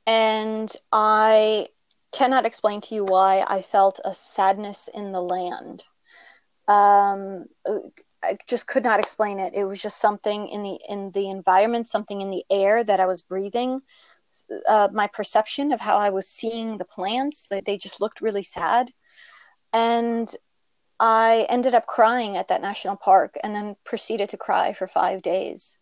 and 0.06 0.76
i 0.91 1.67
cannot 2.12 2.45
explain 2.45 2.82
to 2.82 2.95
you 2.95 3.04
why 3.04 3.43
i 3.47 3.62
felt 3.62 3.99
a 4.06 4.13
sadness 4.13 4.89
in 4.93 5.12
the 5.12 5.21
land 5.21 5.84
um, 6.67 7.45
I 8.23 8.36
just 8.47 8.67
could 8.67 8.84
not 8.84 8.99
explain 8.99 9.39
it. 9.39 9.54
It 9.54 9.65
was 9.65 9.82
just 9.82 9.99
something 9.99 10.47
in 10.47 10.63
the 10.63 10.80
in 10.88 11.12
the 11.12 11.30
environment, 11.30 11.89
something 11.89 12.21
in 12.21 12.32
the 12.32 12.45
air 12.49 12.84
that 12.84 12.99
I 12.99 13.06
was 13.06 13.21
breathing. 13.21 13.82
Uh, 14.67 14.88
my 14.91 15.08
perception 15.08 15.71
of 15.73 15.80
how 15.80 15.97
I 15.97 16.10
was 16.10 16.28
seeing 16.28 16.78
the 16.78 16.86
plants, 16.86 17.47
that 17.49 17.65
they 17.65 17.78
just 17.78 18.02
looked 18.02 18.21
really 18.21 18.43
sad, 18.43 18.91
and 19.73 20.34
I 21.06 21.46
ended 21.50 21.76
up 21.76 21.86
crying 21.86 22.38
at 22.38 22.48
that 22.48 22.62
national 22.62 22.96
park, 22.96 23.36
and 23.44 23.54
then 23.54 23.76
proceeded 23.84 24.30
to 24.30 24.38
cry 24.38 24.72
for 24.72 24.88
five 24.88 25.22
days. 25.22 25.78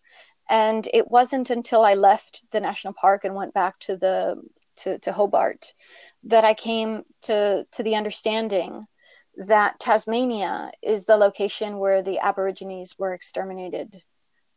And 0.49 0.89
it 0.95 1.11
wasn't 1.11 1.51
until 1.51 1.85
I 1.85 1.93
left 1.93 2.43
the 2.49 2.59
national 2.59 2.93
park 2.93 3.23
and 3.23 3.35
went 3.35 3.53
back 3.53 3.77
to 3.81 3.95
the 3.95 4.41
to, 4.77 4.97
to 4.97 5.11
Hobart 5.13 5.73
that 6.23 6.43
I 6.43 6.55
came 6.55 7.03
to 7.23 7.67
to 7.71 7.83
the 7.83 7.95
understanding 7.95 8.87
that 9.35 9.79
Tasmania 9.79 10.71
is 10.81 11.05
the 11.05 11.17
location 11.17 11.77
where 11.77 12.01
the 12.01 12.17
Aborigines 12.17 12.95
were 12.97 13.13
exterminated. 13.13 14.01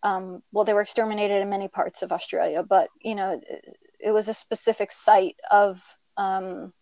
Um, 0.03 0.43
well, 0.51 0.65
they 0.65 0.73
were 0.73 0.81
exterminated 0.81 1.43
in 1.43 1.51
many 1.51 1.69
parts 1.69 2.03
of 2.03 2.11
Australia, 2.11 2.63
but 2.63 2.89
you 3.03 3.15
know, 3.15 3.39
it, 4.01 4.13
was 4.13 4.29
a 4.29 4.35
specific 4.35 4.93
site 4.93 5.37
of 5.51 5.83
um, 6.17 6.73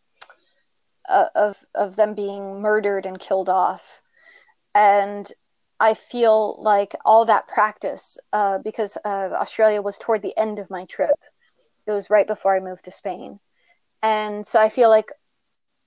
of 1.08 1.64
of 1.74 1.96
them 1.96 2.14
being 2.14 2.60
murdered 2.60 3.06
and 3.06 3.18
killed 3.18 3.48
off, 3.48 4.02
and 4.74 5.30
I 5.80 5.94
feel 5.94 6.56
like 6.62 6.94
all 7.04 7.24
that 7.24 7.48
practice, 7.48 8.18
uh, 8.32 8.58
because 8.58 8.96
uh, 9.04 9.30
Australia 9.34 9.82
was 9.82 9.98
toward 9.98 10.22
the 10.22 10.36
end 10.38 10.58
of 10.58 10.70
my 10.70 10.84
trip. 10.84 11.16
It 11.86 11.92
was 11.92 12.10
right 12.10 12.26
before 12.26 12.54
I 12.56 12.60
moved 12.60 12.84
to 12.84 12.90
Spain, 12.90 13.40
and 14.02 14.46
so 14.46 14.60
I 14.60 14.68
feel 14.68 14.88
like 14.88 15.10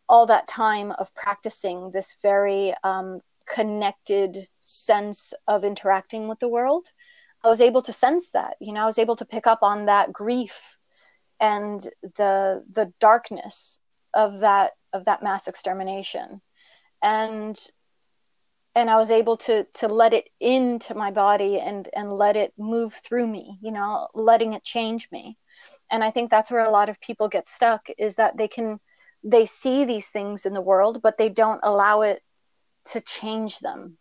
all 0.07 0.25
that 0.27 0.47
time 0.47 0.91
of 0.91 1.13
practicing 1.15 1.91
this 1.91 2.15
very 2.21 2.73
um, 2.83 3.21
connected 3.45 4.47
sense 4.59 5.33
of 5.47 5.63
interacting 5.63 6.27
with 6.27 6.39
the 6.39 6.47
world, 6.47 6.91
I 7.43 7.47
was 7.47 7.61
able 7.61 7.81
to 7.83 7.93
sense 7.93 8.31
that. 8.31 8.55
You 8.59 8.73
know, 8.73 8.81
I 8.81 8.85
was 8.85 8.99
able 8.99 9.15
to 9.17 9.25
pick 9.25 9.47
up 9.47 9.59
on 9.61 9.85
that 9.85 10.11
grief 10.11 10.77
and 11.39 11.81
the 12.01 12.63
the 12.71 12.91
darkness 12.99 13.79
of 14.15 14.39
that 14.39 14.71
of 14.93 15.05
that 15.05 15.23
mass 15.23 15.47
extermination, 15.47 16.41
and 17.03 17.57
and 18.75 18.89
I 18.89 18.97
was 18.97 19.11
able 19.11 19.37
to 19.37 19.65
to 19.75 19.87
let 19.87 20.13
it 20.13 20.29
into 20.39 20.95
my 20.95 21.11
body 21.11 21.59
and 21.59 21.87
and 21.95 22.11
let 22.11 22.35
it 22.35 22.53
move 22.57 22.93
through 22.93 23.27
me. 23.27 23.57
You 23.61 23.71
know, 23.71 24.07
letting 24.13 24.53
it 24.53 24.63
change 24.63 25.09
me. 25.11 25.37
And 25.91 26.03
I 26.03 26.11
think 26.11 26.31
that's 26.31 26.51
where 26.51 26.65
a 26.65 26.71
lot 26.71 26.89
of 26.89 26.99
people 26.99 27.27
get 27.27 27.47
stuck 27.47 27.87
is 27.97 28.15
that 28.15 28.37
they 28.37 28.47
can 28.47 28.79
they 29.23 29.45
see 29.45 29.85
these 29.85 30.09
things 30.09 30.45
in 30.45 30.53
the 30.53 30.61
world, 30.61 31.01
but 31.01 31.17
they 31.17 31.29
don't 31.29 31.59
allow 31.63 32.01
it 32.01 32.21
to 32.85 33.01
change 33.01 33.59
them. 33.59 33.97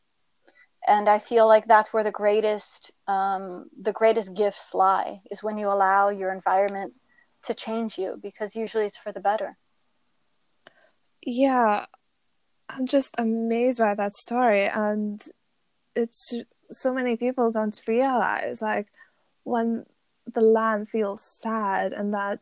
And 0.86 1.08
I 1.08 1.18
feel 1.18 1.48
like 1.48 1.66
that's 1.66 1.92
where 1.92 2.04
the 2.04 2.10
greatest 2.10 2.92
um, 3.08 3.66
the 3.80 3.92
greatest 3.92 4.34
gifts 4.34 4.74
lie 4.74 5.20
is 5.30 5.42
when 5.42 5.56
you 5.56 5.68
allow 5.68 6.10
your 6.10 6.32
environment 6.32 6.92
to 7.44 7.54
change 7.54 7.98
you 7.98 8.18
because 8.22 8.56
usually 8.56 8.86
it's 8.86 8.98
for 8.98 9.12
the 9.12 9.20
better. 9.20 9.56
Yeah, 11.24 11.86
I'm 12.68 12.86
just 12.86 13.14
amazed 13.18 13.78
by 13.78 13.94
that 13.94 14.14
story, 14.16 14.66
and 14.68 15.22
it's 15.96 16.34
so 16.70 16.94
many 16.94 17.16
people 17.16 17.50
don't 17.52 17.80
realize 17.86 18.62
like 18.62 18.88
when 19.44 19.86
the 20.32 20.40
land 20.42 20.88
feels 20.88 21.22
sad 21.22 21.92
and 21.92 22.14
that 22.14 22.40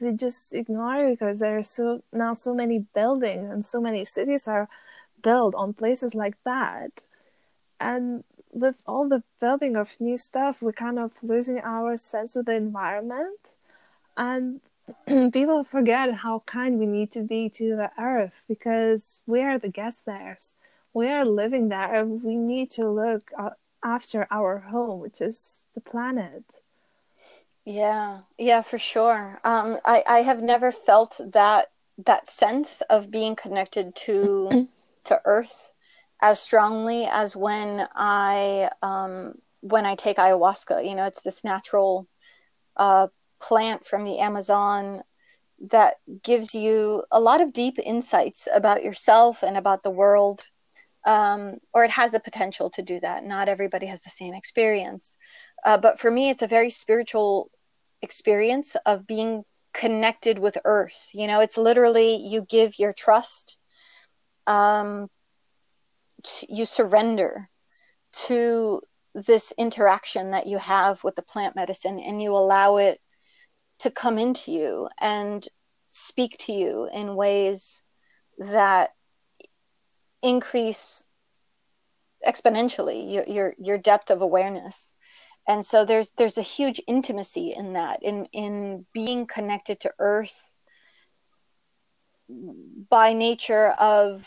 they 0.00 0.12
just 0.12 0.54
ignore 0.54 0.96
it 1.06 1.18
because 1.18 1.40
there 1.40 1.58
are 1.58 1.62
so 1.62 2.02
now 2.12 2.34
so 2.34 2.54
many 2.54 2.80
buildings 2.94 3.50
and 3.50 3.64
so 3.66 3.80
many 3.80 4.04
cities 4.04 4.48
are 4.48 4.68
built 5.22 5.54
on 5.54 5.74
places 5.74 6.14
like 6.14 6.36
that. 6.44 7.04
And 7.80 8.24
with 8.52 8.82
all 8.86 9.08
the 9.08 9.22
building 9.40 9.76
of 9.76 10.00
new 10.00 10.16
stuff 10.16 10.62
we're 10.62 10.72
kind 10.72 10.98
of 10.98 11.12
losing 11.22 11.60
our 11.60 11.96
sense 11.96 12.36
of 12.36 12.46
the 12.46 12.54
environment. 12.54 13.40
And 14.16 14.60
people 15.32 15.64
forget 15.64 16.12
how 16.14 16.42
kind 16.46 16.78
we 16.78 16.86
need 16.86 17.10
to 17.12 17.22
be 17.22 17.48
to 17.48 17.76
the 17.76 17.90
earth 17.98 18.42
because 18.48 19.20
we 19.26 19.40
are 19.42 19.58
the 19.58 19.68
guests 19.68 20.02
there 20.06 20.38
we 20.92 21.08
are 21.08 21.24
living 21.24 21.68
there 21.68 22.04
we 22.04 22.34
need 22.36 22.70
to 22.70 22.88
look 22.88 23.30
after 23.84 24.26
our 24.30 24.58
home 24.58 25.00
which 25.00 25.20
is 25.20 25.64
the 25.74 25.80
planet 25.80 26.44
yeah, 27.64 28.20
yeah, 28.38 28.62
for 28.62 28.78
sure. 28.78 29.40
Um, 29.44 29.78
I 29.84 30.02
I 30.06 30.18
have 30.22 30.42
never 30.42 30.72
felt 30.72 31.20
that 31.32 31.66
that 32.06 32.26
sense 32.26 32.80
of 32.82 33.10
being 33.10 33.36
connected 33.36 33.94
to 34.06 34.66
to 35.04 35.20
Earth 35.24 35.70
as 36.22 36.40
strongly 36.40 37.06
as 37.06 37.36
when 37.36 37.86
I 37.94 38.70
um 38.82 39.34
when 39.60 39.86
I 39.86 39.94
take 39.94 40.16
ayahuasca. 40.16 40.88
You 40.88 40.94
know, 40.94 41.04
it's 41.04 41.22
this 41.22 41.44
natural 41.44 42.08
uh, 42.76 43.08
plant 43.40 43.86
from 43.86 44.04
the 44.04 44.18
Amazon 44.18 45.02
that 45.70 45.96
gives 46.22 46.54
you 46.54 47.04
a 47.10 47.20
lot 47.20 47.40
of 47.40 47.52
deep 47.52 47.78
insights 47.78 48.48
about 48.54 48.84
yourself 48.84 49.42
and 49.42 49.56
about 49.56 49.82
the 49.82 49.90
world. 49.90 50.44
Um, 51.06 51.56
or 51.72 51.84
it 51.84 51.90
has 51.90 52.12
the 52.12 52.20
potential 52.20 52.68
to 52.70 52.82
do 52.82 53.00
that. 53.00 53.24
Not 53.24 53.48
everybody 53.48 53.86
has 53.86 54.02
the 54.02 54.10
same 54.10 54.34
experience. 54.34 55.16
Uh, 55.64 55.78
but 55.78 55.98
for 55.98 56.10
me, 56.10 56.30
it's 56.30 56.42
a 56.42 56.46
very 56.46 56.70
spiritual 56.70 57.50
experience 58.02 58.76
of 58.86 59.06
being 59.06 59.44
connected 59.72 60.38
with 60.38 60.58
earth. 60.64 61.10
You 61.12 61.26
know, 61.26 61.40
it's 61.40 61.56
literally 61.56 62.16
you 62.16 62.46
give 62.48 62.78
your 62.78 62.92
trust, 62.92 63.56
um, 64.46 65.08
t- 66.22 66.46
you 66.50 66.66
surrender 66.66 67.48
to 68.26 68.80
this 69.14 69.52
interaction 69.58 70.32
that 70.32 70.46
you 70.46 70.58
have 70.58 71.02
with 71.04 71.16
the 71.16 71.22
plant 71.22 71.56
medicine 71.56 71.98
and 71.98 72.22
you 72.22 72.36
allow 72.36 72.76
it 72.76 73.00
to 73.80 73.90
come 73.90 74.18
into 74.18 74.52
you 74.52 74.88
and 75.00 75.46
speak 75.90 76.36
to 76.38 76.52
you 76.52 76.88
in 76.92 77.16
ways 77.16 77.82
that 78.38 78.90
increase 80.22 81.06
exponentially 82.26 83.12
your 83.12 83.24
your, 83.24 83.54
your 83.58 83.78
depth 83.78 84.10
of 84.10 84.22
awareness. 84.22 84.94
And 85.48 85.64
so 85.64 85.84
there's 85.84 86.12
there's 86.16 86.38
a 86.38 86.42
huge 86.42 86.80
intimacy 86.86 87.54
in 87.56 87.72
that 87.72 88.02
in 88.02 88.26
in 88.32 88.86
being 88.92 89.26
connected 89.26 89.80
to 89.80 89.92
earth 89.98 90.54
by 92.28 93.12
nature 93.14 93.74
of 93.80 94.26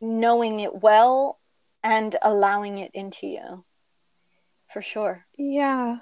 knowing 0.00 0.60
it 0.60 0.74
well 0.74 1.38
and 1.82 2.16
allowing 2.22 2.78
it 2.78 2.90
into 2.94 3.26
you 3.26 3.64
for 4.72 4.82
sure. 4.82 5.24
Yeah. 5.38 5.98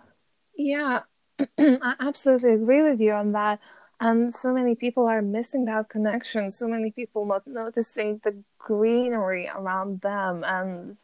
Yeah 0.57 1.01
i 1.59 1.95
absolutely 2.01 2.53
agree 2.53 2.83
with 2.83 3.01
you 3.01 3.13
on 3.13 3.33
that. 3.33 3.61
And 4.01 4.35
so 4.35 4.53
many 4.53 4.75
people 4.75 5.07
are 5.07 5.23
missing 5.23 5.65
that 5.67 5.89
connection. 5.89 6.51
So 6.51 6.69
many 6.69 6.91
people 6.91 7.25
not 7.25 7.47
noticing 7.47 8.21
the 8.25 8.43
greenery 8.59 9.49
around 9.49 10.01
them. 10.01 10.45
And 10.45 10.97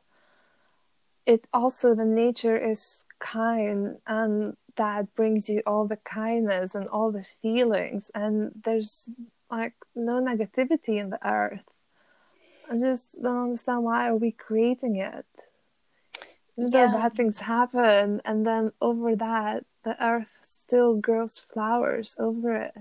it 1.26 1.46
also 1.52 1.94
the 1.94 2.04
nature 2.04 2.56
is 2.56 3.04
kind 3.20 3.98
and 4.06 4.56
that 4.76 5.14
brings 5.14 5.48
you 5.48 5.62
all 5.66 5.86
the 5.86 5.96
kindness 5.96 6.74
and 6.74 6.88
all 6.88 7.12
the 7.12 7.24
feelings. 7.42 8.10
And 8.14 8.52
there's 8.64 9.08
like 9.50 9.74
no 9.94 10.20
negativity 10.20 10.98
in 11.00 11.10
the 11.10 11.26
earth. 11.26 11.64
I 12.70 12.76
just 12.78 13.22
don't 13.22 13.44
understand 13.44 13.84
why 13.84 14.08
are 14.08 14.16
we 14.16 14.32
creating 14.32 14.96
it? 14.96 15.26
Yeah. 16.56 16.92
bad 16.92 17.14
things 17.14 17.40
happen 17.40 18.20
and 18.24 18.46
then 18.46 18.72
over 18.80 19.16
that 19.16 19.64
the 19.84 20.02
earth 20.04 20.28
still 20.42 20.96
grows 20.96 21.38
flowers 21.38 22.16
over 22.18 22.54
it 22.54 22.74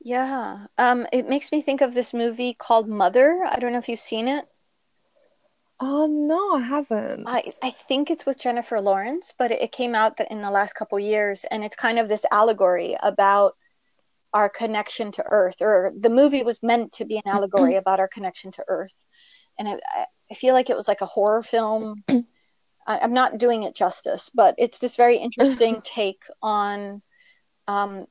yeah 0.00 0.66
um 0.78 1.06
it 1.12 1.28
makes 1.28 1.52
me 1.52 1.60
think 1.60 1.80
of 1.80 1.94
this 1.94 2.14
movie 2.14 2.54
called 2.54 2.88
mother 2.88 3.44
i 3.46 3.58
don't 3.58 3.72
know 3.72 3.78
if 3.78 3.88
you've 3.88 3.98
seen 3.98 4.28
it 4.28 4.48
Oh 5.80 6.06
no, 6.06 6.56
I 6.56 6.60
haven't. 6.60 7.26
I, 7.26 7.42
I 7.62 7.70
think 7.70 8.10
it's 8.10 8.26
with 8.26 8.38
Jennifer 8.38 8.80
Lawrence, 8.80 9.32
but 9.38 9.50
it, 9.50 9.62
it 9.62 9.72
came 9.72 9.94
out 9.94 10.20
in 10.30 10.42
the 10.42 10.50
last 10.50 10.74
couple 10.74 10.98
years, 11.00 11.44
and 11.50 11.64
it's 11.64 11.74
kind 11.74 11.98
of 11.98 12.06
this 12.06 12.26
allegory 12.30 12.96
about 13.02 13.56
our 14.34 14.50
connection 14.50 15.10
to 15.12 15.24
Earth, 15.26 15.62
or 15.62 15.92
the 15.98 16.10
movie 16.10 16.42
was 16.42 16.62
meant 16.62 16.92
to 16.92 17.06
be 17.06 17.16
an 17.16 17.22
allegory 17.26 17.76
about 17.76 17.98
our 17.98 18.08
connection 18.08 18.52
to 18.52 18.64
Earth, 18.68 19.04
and 19.58 19.80
I 20.30 20.34
feel 20.34 20.52
like 20.52 20.68
it 20.68 20.76
was 20.76 20.86
like 20.86 21.00
a 21.00 21.06
horror 21.06 21.42
film. 21.42 22.04
I, 22.90 23.04
am 23.04 23.12
not 23.12 23.38
doing 23.38 23.62
it 23.62 23.74
justice, 23.74 24.30
but 24.34 24.54
it's 24.58 24.78
this 24.78 24.96
very 24.96 25.16
interesting 25.26 25.80
take 25.82 26.22
on 26.42 27.02
um, 27.68 28.06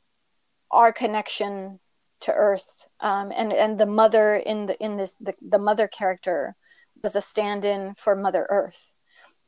our 0.72 0.94
connection 0.94 1.80
to 2.22 2.34
Earth, 2.34 2.88
um, 3.00 3.32
and 3.36 3.54
and 3.54 3.80
the 3.80 3.86
mother 3.86 4.36
in 4.36 4.66
the 4.66 4.78
in 4.84 4.98
this 4.98 5.16
the, 5.22 5.34
the 5.42 5.60
mother 5.60 5.88
character 5.88 6.56
was 7.02 7.16
a 7.16 7.22
stand-in 7.22 7.94
for 7.96 8.16
Mother 8.16 8.46
Earth. 8.50 8.92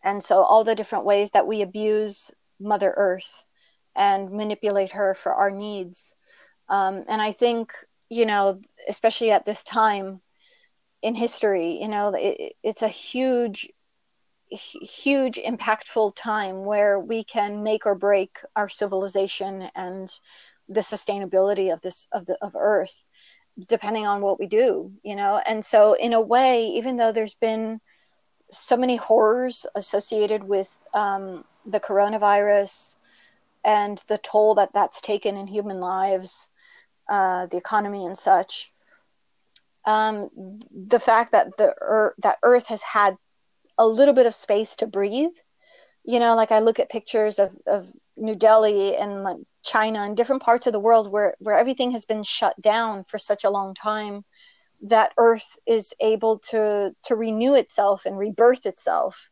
And 0.04 0.24
so 0.24 0.42
all 0.42 0.64
the 0.64 0.76
different 0.76 1.06
ways 1.06 1.32
that 1.32 1.48
we 1.48 1.62
abuse 1.62 2.32
Mother 2.60 2.94
Earth 2.96 3.44
and 3.96 4.32
manipulate 4.32 4.92
her 4.94 5.14
for 5.14 5.34
our 5.34 5.52
needs. 5.52 6.16
Um, 6.70 7.04
and 7.08 7.22
I 7.22 7.34
think, 7.34 7.74
you 8.10 8.26
know, 8.26 8.62
especially 8.88 9.32
at 9.32 9.46
this 9.46 9.64
time 9.64 10.22
in 11.02 11.14
history, 11.14 11.80
you 11.82 11.88
know, 11.88 12.14
it, 12.16 12.54
it's 12.64 12.82
a 12.82 12.88
huge, 12.88 13.70
huge, 14.52 15.38
impactful 15.38 16.16
time 16.16 16.66
where 16.66 17.00
we 17.00 17.24
can 17.24 17.64
make 17.64 17.86
or 17.86 17.96
break 17.96 18.40
our 18.56 18.70
civilization 18.70 19.70
and 19.76 20.10
the 20.68 20.82
sustainability 20.82 21.74
of 21.74 21.82
this 21.82 22.08
of 22.12 22.26
the 22.26 22.38
of 22.42 22.56
Earth 22.56 23.06
depending 23.68 24.08
on 24.08 24.22
what 24.22 24.40
we 24.40 24.48
do, 24.48 24.92
you 25.04 25.16
know? 25.16 25.42
And 25.46 25.64
so, 25.64 25.94
in 25.94 26.14
a 26.14 26.22
way, 26.22 26.68
even 26.68 26.98
though 26.98 27.12
there's 27.12 27.36
been 27.36 27.82
so 28.52 28.78
many 28.78 28.96
horrors 28.96 29.66
associated 29.76 30.44
with 30.44 30.86
um, 30.94 31.46
the 31.66 31.80
coronavirus 31.80 32.96
and 33.64 34.04
the 34.08 34.18
toll 34.18 34.56
that 34.56 34.74
that's 34.74 35.02
taken 35.02 35.38
in 35.38 35.48
human 35.48 35.80
lives, 35.80 36.50
uh, 37.10 37.46
the 37.48 37.58
economy, 37.58 38.06
and 38.06 38.18
such, 38.18 38.72
um, 39.86 40.30
the 40.72 41.00
fact 41.00 41.32
that 41.32 41.56
the 41.58 41.74
earth, 41.82 42.14
that 42.20 42.38
Earth 42.44 42.68
has 42.68 42.82
had 42.82 43.18
a 43.82 43.86
little 43.88 44.14
bit 44.14 44.28
of 44.28 44.36
space 44.36 44.76
to 44.76 44.86
breathe, 44.86 45.36
you 46.04 46.20
know, 46.20 46.36
like 46.36 46.52
I 46.52 46.60
look 46.60 46.80
at 46.80 46.92
pictures 46.92 47.40
of, 47.40 47.58
of 47.66 47.92
New 48.16 48.36
Delhi 48.36 48.96
and 48.96 49.24
like 49.24 49.38
China 49.64 50.04
and 50.04 50.16
different 50.16 50.44
parts 50.44 50.68
of 50.68 50.74
the 50.74 50.80
world 50.80 51.12
where, 51.12 51.34
where 51.40 51.58
everything 51.58 51.90
has 51.92 52.06
been 52.06 52.22
shut 52.22 52.54
down 52.62 53.06
for 53.06 53.18
such 53.18 53.44
a 53.44 53.50
long 53.50 53.74
time, 53.74 54.24
that 54.84 55.14
Earth 55.18 55.58
is 55.66 55.96
able 56.00 56.38
to 56.52 56.96
to 57.06 57.16
renew 57.16 57.56
itself 57.56 58.06
and 58.06 58.20
rebirth 58.20 58.68
itself. 58.68 59.30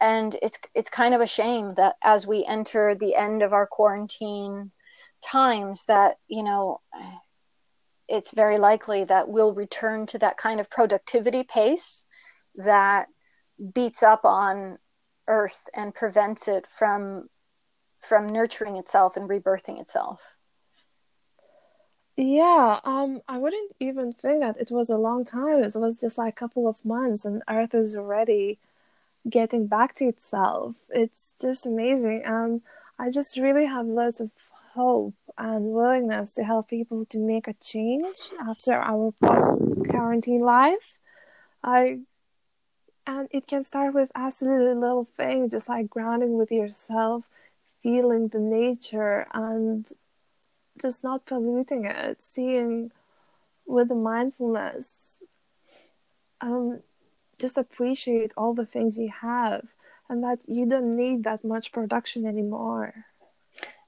And 0.00 0.36
it's 0.42 0.58
it's 0.74 0.90
kind 0.90 1.14
of 1.14 1.20
a 1.20 1.26
shame 1.26 1.74
that 1.74 1.94
as 2.02 2.26
we 2.26 2.44
enter 2.44 2.94
the 2.96 3.14
end 3.14 3.42
of 3.42 3.52
our 3.52 3.68
quarantine 3.68 4.72
times, 5.22 5.84
that 5.84 6.16
you 6.26 6.42
know, 6.42 6.80
it's 8.08 8.32
very 8.32 8.58
likely 8.58 9.04
that 9.04 9.28
we'll 9.28 9.54
return 9.54 10.06
to 10.06 10.18
that 10.18 10.38
kind 10.38 10.58
of 10.58 10.70
productivity 10.70 11.44
pace 11.44 12.04
that 12.56 13.08
beats 13.74 14.02
up 14.02 14.24
on 14.24 14.78
Earth 15.28 15.68
and 15.74 15.94
prevents 15.94 16.48
it 16.48 16.66
from 16.66 17.28
from 17.98 18.28
nurturing 18.28 18.76
itself 18.76 19.16
and 19.16 19.28
rebirthing 19.28 19.80
itself. 19.80 20.36
Yeah, 22.16 22.80
um, 22.84 23.20
I 23.28 23.36
wouldn't 23.36 23.72
even 23.78 24.12
think 24.12 24.40
that 24.40 24.56
it 24.58 24.70
was 24.70 24.88
a 24.88 24.96
long 24.96 25.24
time. 25.24 25.62
It 25.62 25.72
was 25.74 26.00
just 26.00 26.16
like 26.16 26.32
a 26.32 26.36
couple 26.36 26.66
of 26.66 26.84
months, 26.84 27.24
and 27.24 27.42
Earth 27.48 27.74
is 27.74 27.96
already 27.96 28.58
getting 29.28 29.66
back 29.66 29.94
to 29.96 30.06
itself. 30.06 30.76
It's 30.88 31.34
just 31.40 31.66
amazing, 31.66 32.22
and 32.24 32.62
I 32.98 33.10
just 33.10 33.36
really 33.36 33.66
have 33.66 33.86
lots 33.86 34.20
of 34.20 34.30
hope 34.72 35.14
and 35.36 35.72
willingness 35.72 36.34
to 36.34 36.44
help 36.44 36.68
people 36.68 37.04
to 37.06 37.18
make 37.18 37.48
a 37.48 37.54
change 37.54 38.30
after 38.40 38.72
our 38.72 39.12
post 39.22 39.64
quarantine 39.90 40.40
life. 40.40 40.98
I 41.62 42.00
and 43.06 43.28
it 43.30 43.46
can 43.46 43.64
start 43.64 43.94
with 43.94 44.10
absolutely 44.14 44.74
little 44.74 45.06
thing, 45.16 45.50
just 45.50 45.68
like 45.68 45.88
grounding 45.88 46.36
with 46.36 46.50
yourself, 46.50 47.24
feeling 47.82 48.28
the 48.28 48.38
nature 48.40 49.26
and 49.32 49.86
just 50.80 51.04
not 51.04 51.26
polluting 51.26 51.84
it, 51.84 52.22
seeing 52.22 52.90
with 53.66 53.88
the 53.88 53.94
mindfulness, 53.94 55.22
um, 56.40 56.80
just 57.38 57.58
appreciate 57.58 58.32
all 58.36 58.54
the 58.54 58.66
things 58.66 58.98
you 58.98 59.10
have 59.22 59.68
and 60.08 60.22
that 60.22 60.38
you 60.46 60.66
don't 60.66 60.96
need 60.96 61.24
that 61.24 61.44
much 61.44 61.72
production 61.72 62.26
anymore. 62.26 63.06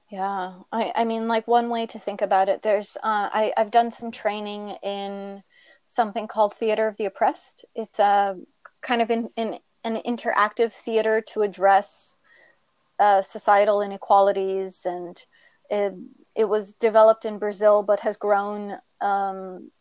Yeah, 0.09 0.53
I, 0.71 0.91
I 0.95 1.03
mean, 1.05 1.27
like 1.27 1.47
one 1.47 1.69
way 1.69 1.85
to 1.87 1.99
think 1.99 2.21
about 2.21 2.49
it, 2.49 2.63
there's, 2.63 2.97
uh, 2.97 3.29
I, 3.31 3.53
I've 3.55 3.71
done 3.71 3.91
some 3.91 4.11
training 4.11 4.71
in 4.81 5.43
something 5.85 6.27
called 6.27 6.55
Theater 6.55 6.87
of 6.87 6.97
the 6.97 7.05
Oppressed. 7.05 7.65
It's 7.75 7.99
a 7.99 8.35
kind 8.81 9.01
of 9.01 9.11
in, 9.11 9.29
in 9.35 9.59
an 9.83 10.01
interactive 10.05 10.73
theater 10.73 11.21
to 11.21 11.41
address 11.41 12.17
uh, 12.99 13.21
societal 13.21 13.81
inequalities, 13.81 14.85
and 14.85 15.23
it, 15.69 15.93
it, 16.35 16.45
was 16.45 16.73
developed 16.73 17.25
in 17.25 17.39
Brazil, 17.39 17.81
but 17.81 18.01
has 18.01 18.17
grown 18.17 18.77
um, 18.99 19.71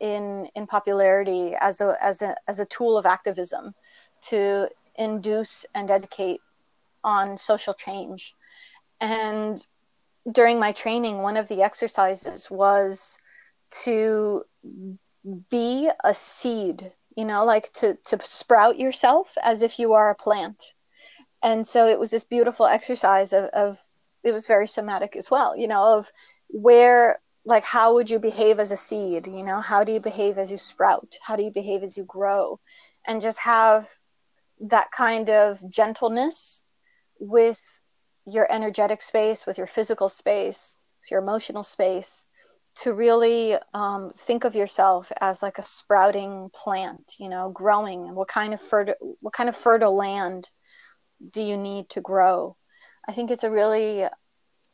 in 0.00 0.48
in 0.56 0.66
popularity 0.66 1.54
as 1.60 1.80
a 1.80 1.96
as 2.02 2.20
a 2.22 2.34
as 2.48 2.58
a 2.58 2.66
tool 2.66 2.98
of 2.98 3.06
activism 3.06 3.72
to 4.22 4.68
induce 4.96 5.64
and 5.74 5.90
educate 5.90 6.40
on 7.04 7.38
social 7.38 7.74
change. 7.74 8.34
And 9.00 9.64
during 10.32 10.58
my 10.58 10.72
training, 10.72 11.18
one 11.18 11.36
of 11.36 11.48
the 11.48 11.62
exercises 11.62 12.50
was 12.50 13.18
to 13.84 14.44
be 15.48 15.90
a 16.04 16.14
seed 16.14 16.92
you 17.16 17.24
know 17.24 17.44
like 17.44 17.72
to 17.72 17.96
to 18.04 18.18
sprout 18.22 18.78
yourself 18.78 19.36
as 19.42 19.62
if 19.62 19.78
you 19.78 19.92
are 19.94 20.10
a 20.10 20.14
plant. 20.14 20.62
And 21.42 21.66
so 21.66 21.88
it 21.88 21.98
was 21.98 22.10
this 22.10 22.24
beautiful 22.24 22.66
exercise 22.66 23.32
of, 23.32 23.46
of 23.46 23.78
it 24.22 24.32
was 24.32 24.46
very 24.46 24.66
somatic 24.66 25.16
as 25.16 25.30
well 25.30 25.56
you 25.56 25.66
know 25.66 25.98
of 25.98 26.12
where 26.48 27.20
like 27.44 27.64
how 27.64 27.94
would 27.94 28.08
you 28.08 28.18
behave 28.20 28.60
as 28.60 28.72
a 28.72 28.76
seed 28.76 29.26
you 29.26 29.42
know? 29.42 29.60
How 29.60 29.84
do 29.84 29.92
you 29.92 30.00
behave 30.00 30.38
as 30.38 30.50
you 30.50 30.58
sprout? 30.58 31.18
How 31.22 31.36
do 31.36 31.42
you 31.42 31.50
behave 31.50 31.82
as 31.82 31.96
you 31.96 32.04
grow? 32.04 32.60
And 33.06 33.20
just 33.20 33.40
have 33.40 33.88
that 34.60 34.92
kind 34.92 35.28
of 35.28 35.68
gentleness 35.68 36.62
with 37.18 37.82
your 38.24 38.46
energetic 38.50 39.02
space 39.02 39.46
with 39.46 39.58
your 39.58 39.66
physical 39.66 40.08
space 40.08 40.78
your 41.10 41.20
emotional 41.20 41.62
space 41.64 42.26
to 42.74 42.92
really 42.92 43.56
um, 43.74 44.10
think 44.14 44.44
of 44.44 44.54
yourself 44.54 45.12
as 45.20 45.42
like 45.42 45.58
a 45.58 45.66
sprouting 45.66 46.50
plant 46.54 47.14
you 47.18 47.28
know 47.28 47.50
growing. 47.50 48.14
What 48.14 48.28
kind 48.28 48.54
of 48.54 48.60
fertile 48.60 49.16
what 49.20 49.34
kind 49.34 49.48
of 49.48 49.56
fertile 49.56 49.96
land 49.96 50.50
do 51.30 51.42
you 51.42 51.56
need 51.56 51.90
to 51.90 52.00
grow? 52.00 52.56
I 53.08 53.12
think 53.12 53.30
it's 53.30 53.44
a 53.44 53.50
really 53.50 54.06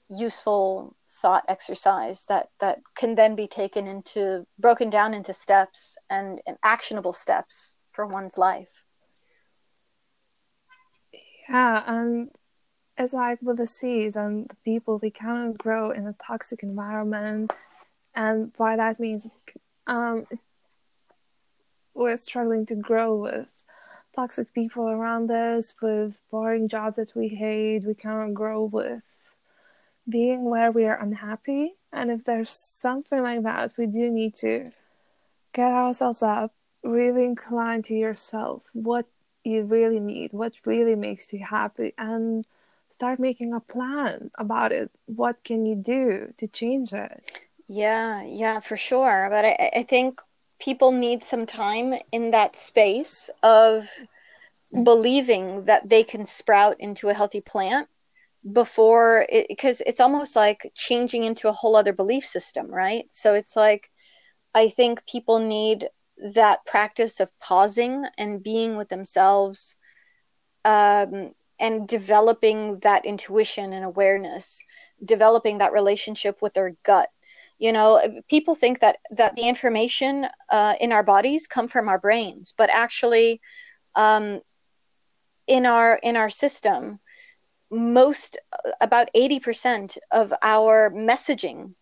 useful 0.09 0.97
thought 1.09 1.45
exercise 1.49 2.25
that 2.27 2.49
that 2.61 2.79
can 2.97 3.15
then 3.15 3.35
be 3.35 3.47
taken 3.47 3.87
into 3.87 4.47
broken 4.59 4.89
down 4.91 5.13
into 5.13 5.33
steps 5.33 5.97
and, 6.09 6.41
and 6.47 6.57
actionable 6.63 7.13
steps 7.13 7.79
for 7.93 8.07
one's 8.07 8.39
life. 8.39 8.85
Yeah 11.49 11.83
and 11.87 12.31
it's 12.97 13.13
like 13.13 13.39
with 13.43 13.59
the 13.59 13.67
seeds 13.67 14.17
and 14.17 14.49
the 14.49 14.57
people 14.65 14.99
they 14.99 15.11
cannot 15.11 15.59
grow 15.59 15.91
in 15.91 16.07
a 16.07 16.15
toxic 16.15 16.63
environment 16.63 17.53
and 18.19 18.53
by 18.57 18.75
that 18.75 18.99
means 18.99 19.31
um, 19.87 20.27
we're 21.95 22.17
struggling 22.17 22.67
to 22.67 22.75
grow 22.75 23.15
with 23.15 23.47
toxic 24.13 24.53
people 24.53 24.89
around 24.89 25.31
us 25.31 25.73
with 25.81 26.19
boring 26.29 26.67
jobs 26.67 26.97
that 26.97 27.15
we 27.15 27.29
hate. 27.29 27.85
We 27.85 27.95
cannot 27.95 28.35
grow 28.35 28.65
with 28.65 29.05
being 30.09 30.51
where 30.51 30.73
we 30.73 30.87
are 30.87 31.01
unhappy. 31.01 31.77
And 31.93 32.11
if 32.11 32.25
there's 32.25 32.51
something 32.51 33.23
like 33.23 33.45
that 33.45 33.75
we 33.79 33.87
do 33.87 34.11
need 34.11 34.35
to 34.37 34.73
get 35.53 35.71
ourselves 35.71 36.21
up 36.21 36.53
really 36.83 37.25
incline 37.25 37.83
to 37.83 37.95
yourself 37.95 38.63
what 38.73 39.07
you 39.45 39.63
really 39.63 39.99
need 39.99 40.33
what 40.33 40.53
really 40.65 40.95
makes 40.95 41.33
you 41.33 41.45
happy 41.45 41.93
and 41.99 42.45
start 42.93 43.19
making 43.19 43.53
a 43.53 43.61
plan 43.61 44.31
about 44.39 44.73
it. 44.73 44.91
What 45.07 45.43
can 45.45 45.67
you 45.67 45.77
do 45.77 46.35
to 46.37 46.49
change 46.49 46.93
it 46.93 47.48
yeah, 47.69 48.23
yeah, 48.25 48.61
for 48.61 48.77
sure. 48.77 49.29
But 49.31 49.45
I, 49.45 49.71
I 49.77 49.83
think 49.83 50.21
people 50.59 50.93
need 50.93 51.23
some 51.23 51.47
time 51.47 51.95
in 52.13 52.31
that 52.33 52.57
space 52.57 53.31
of 53.43 53.89
believing 54.85 55.65
that 55.67 55.89
they 55.89 56.03
can 56.03 56.25
sprout 56.25 56.77
into 56.81 57.09
a 57.09 57.15
healthy 57.15 57.41
plant 57.41 57.89
before 58.53 59.27
it 59.29 59.47
because 59.49 59.83
it's 59.87 60.01
almost 60.01 60.37
like 60.37 60.71
changing 60.75 61.25
into 61.25 61.49
a 61.49 61.53
whole 61.53 61.77
other 61.77 61.93
belief 61.93 62.27
system, 62.27 62.69
right? 62.69 63.05
So 63.11 63.35
it's 63.35 63.57
like 63.57 63.91
I 64.55 64.69
think 64.69 65.07
people 65.07 65.39
need 65.39 65.89
that 66.35 66.65
practice 66.67 67.21
of 67.21 67.31
pausing 67.39 68.05
and 68.17 68.43
being 68.43 68.77
with 68.77 68.89
themselves 68.89 69.77
um, 70.65 71.33
and 71.61 71.87
developing 71.87 72.79
that 72.81 73.05
intuition 73.05 73.73
and 73.73 73.85
awareness, 73.85 74.63
developing 75.05 75.59
that 75.59 75.73
relationship 75.73 76.41
with 76.43 76.55
their 76.55 76.77
gut 76.83 77.11
you 77.59 77.73
know 77.73 78.01
people 78.29 78.55
think 78.55 78.81
that 78.81 78.99
that 79.11 79.37
the 79.37 79.49
information 79.49 80.27
uh, 80.51 80.75
in 80.81 80.93
our 80.93 81.03
bodies 81.03 81.47
come 81.47 81.69
from 81.69 81.89
our 81.89 81.99
brains 81.99 82.55
but 82.57 82.71
actually 82.73 83.41
um, 83.95 84.41
in 85.47 85.67
our 85.67 85.99
in 86.03 86.17
our 86.17 86.31
system 86.31 86.99
most 87.71 88.39
about 88.81 89.09
80% 89.15 89.99
of 90.11 90.33
our 90.43 90.91
messaging 90.91 91.75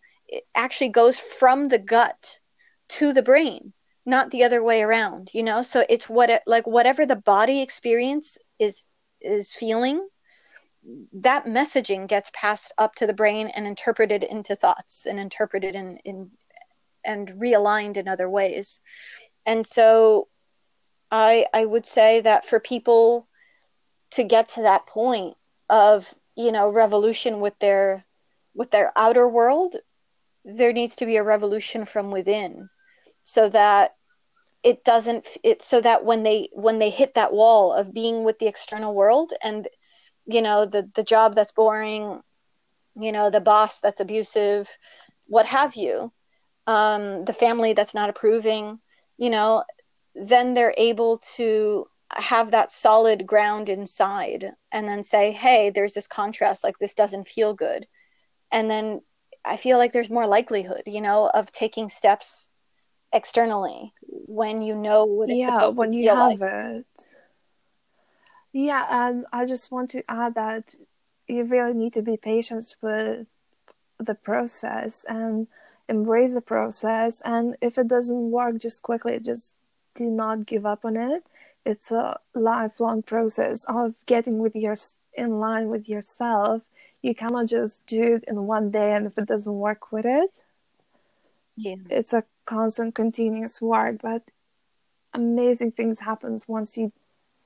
actually 0.55 0.89
goes 0.89 1.17
from 1.19 1.69
the 1.69 1.77
gut 1.77 2.39
to 2.89 3.13
the 3.13 3.23
brain 3.23 3.73
not 4.05 4.31
the 4.31 4.43
other 4.43 4.63
way 4.63 4.81
around 4.81 5.29
you 5.33 5.43
know? 5.43 5.61
So 5.61 5.85
it's 5.89 6.09
what 6.09 6.29
it, 6.29 6.41
like 6.45 6.67
whatever 6.67 7.05
the 7.05 7.15
body 7.15 7.61
experience 7.61 8.37
is 8.59 8.85
is 9.21 9.51
feeling 9.53 10.05
that 11.13 11.45
messaging 11.45 12.07
gets 12.07 12.31
passed 12.33 12.71
up 12.77 12.95
to 12.95 13.07
the 13.07 13.13
brain 13.13 13.47
and 13.47 13.67
interpreted 13.67 14.23
into 14.23 14.55
thoughts 14.55 15.05
and 15.05 15.19
interpreted 15.19 15.75
in, 15.75 15.97
in 16.05 16.31
and 17.03 17.29
realigned 17.29 17.97
in 17.97 18.07
other 18.07 18.29
ways. 18.29 18.81
And 19.45 19.65
so 19.65 20.27
I 21.11 21.45
I 21.53 21.65
would 21.65 21.85
say 21.85 22.21
that 22.21 22.45
for 22.45 22.59
people 22.59 23.27
to 24.11 24.23
get 24.23 24.49
to 24.49 24.61
that 24.63 24.87
point 24.87 25.35
of, 25.69 26.13
you 26.35 26.51
know, 26.51 26.69
revolution 26.69 27.39
with 27.39 27.57
their 27.59 28.05
with 28.53 28.71
their 28.71 28.91
outer 28.95 29.27
world, 29.27 29.75
there 30.43 30.73
needs 30.73 30.95
to 30.97 31.05
be 31.05 31.17
a 31.17 31.23
revolution 31.23 31.85
from 31.85 32.11
within 32.11 32.69
so 33.23 33.49
that 33.49 33.95
it 34.63 34.83
doesn't 34.83 35.25
it 35.43 35.61
so 35.61 35.79
that 35.81 36.03
when 36.03 36.23
they 36.23 36.49
when 36.53 36.79
they 36.79 36.89
hit 36.89 37.13
that 37.15 37.33
wall 37.33 37.73
of 37.73 37.93
being 37.93 38.23
with 38.23 38.39
the 38.39 38.47
external 38.47 38.93
world 38.93 39.33
and 39.43 39.67
you 40.27 40.41
know 40.41 40.65
the 40.65 40.89
the 40.95 41.03
job 41.03 41.35
that's 41.35 41.51
boring 41.51 42.21
you 42.95 43.11
know 43.11 43.29
the 43.29 43.39
boss 43.39 43.79
that's 43.79 44.01
abusive 44.01 44.69
what 45.27 45.45
have 45.45 45.75
you 45.75 46.11
um, 46.67 47.23
the 47.23 47.33
family 47.33 47.73
that's 47.73 47.93
not 47.95 48.09
approving 48.09 48.79
you 49.17 49.29
know 49.29 49.63
then 50.15 50.53
they're 50.53 50.73
able 50.77 51.19
to 51.35 51.87
have 52.11 52.51
that 52.51 52.71
solid 52.71 53.25
ground 53.25 53.69
inside 53.69 54.51
and 54.71 54.87
then 54.87 55.03
say 55.03 55.31
hey 55.31 55.69
there's 55.69 55.93
this 55.93 56.07
contrast 56.07 56.63
like 56.63 56.77
this 56.79 56.93
doesn't 56.93 57.27
feel 57.27 57.53
good 57.53 57.85
and 58.51 58.69
then 58.71 59.01
i 59.45 59.57
feel 59.57 59.77
like 59.77 59.91
there's 59.93 60.09
more 60.09 60.27
likelihood 60.27 60.81
you 60.85 61.01
know 61.01 61.29
of 61.33 61.51
taking 61.51 61.89
steps 61.89 62.49
externally 63.13 63.93
when 64.07 64.61
you 64.61 64.75
know 64.75 65.05
what 65.05 65.29
yeah 65.29 65.67
when 65.69 65.93
you 65.93 66.09
have 66.09 66.39
like. 66.39 66.41
it 66.41 67.06
yeah, 68.57 68.87
and 68.89 69.25
I 69.31 69.45
just 69.45 69.71
want 69.71 69.91
to 69.91 70.03
add 70.09 70.33
that 70.33 70.73
you 71.27 71.43
really 71.43 71.75
need 71.75 71.93
to 71.93 72.01
be 72.01 72.17
patient 72.17 72.75
with 72.81 73.27
the 73.99 74.15
process 74.15 75.05
and 75.07 75.45
embrace 75.87 76.33
the 76.33 76.41
process. 76.41 77.21
And 77.23 77.55
if 77.61 77.77
it 77.77 77.87
doesn't 77.87 78.31
work, 78.31 78.57
just 78.57 78.81
quickly, 78.81 79.19
just 79.19 79.53
do 79.93 80.05
not 80.05 80.47
give 80.47 80.65
up 80.65 80.85
on 80.85 80.97
it. 80.97 81.23
It's 81.67 81.91
a 81.91 82.19
lifelong 82.33 83.03
process 83.03 83.63
of 83.65 83.93
getting 84.07 84.39
with 84.39 84.55
your 84.55 84.77
in 85.13 85.39
line 85.39 85.69
with 85.69 85.87
yourself. 85.87 86.63
You 87.03 87.13
cannot 87.13 87.45
just 87.45 87.85
do 87.85 88.15
it 88.15 88.23
in 88.27 88.47
one 88.47 88.71
day, 88.71 88.93
and 88.95 89.05
if 89.05 89.19
it 89.19 89.27
doesn't 89.27 89.59
work 89.59 89.91
with 89.91 90.05
it, 90.05 90.41
yeah, 91.55 91.75
it's 91.91 92.11
a 92.11 92.23
constant, 92.45 92.95
continuous 92.95 93.61
work. 93.61 93.97
But 94.01 94.31
amazing 95.13 95.73
things 95.73 95.99
happens 95.99 96.47
once 96.47 96.75
you 96.75 96.91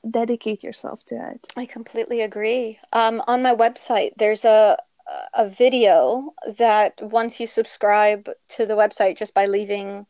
dedicate 0.10 0.64
yourself 0.64 1.04
to 1.06 1.16
it. 1.32 1.45
I 1.56 1.66
completely 1.66 2.22
agree. 2.22 2.80
Um, 2.93 3.22
on 3.28 3.41
my 3.41 3.56
website, 3.56 4.12
there's 4.18 4.45
a 4.45 4.78
a 5.34 5.49
video 5.49 6.34
that 6.58 6.93
once 7.02 7.39
you 7.39 7.47
subscribe 7.47 8.30
to 8.49 8.66
the 8.66 8.76
website 8.76 9.18
just 9.18 9.34
by 9.34 9.45
leaving 9.45 10.06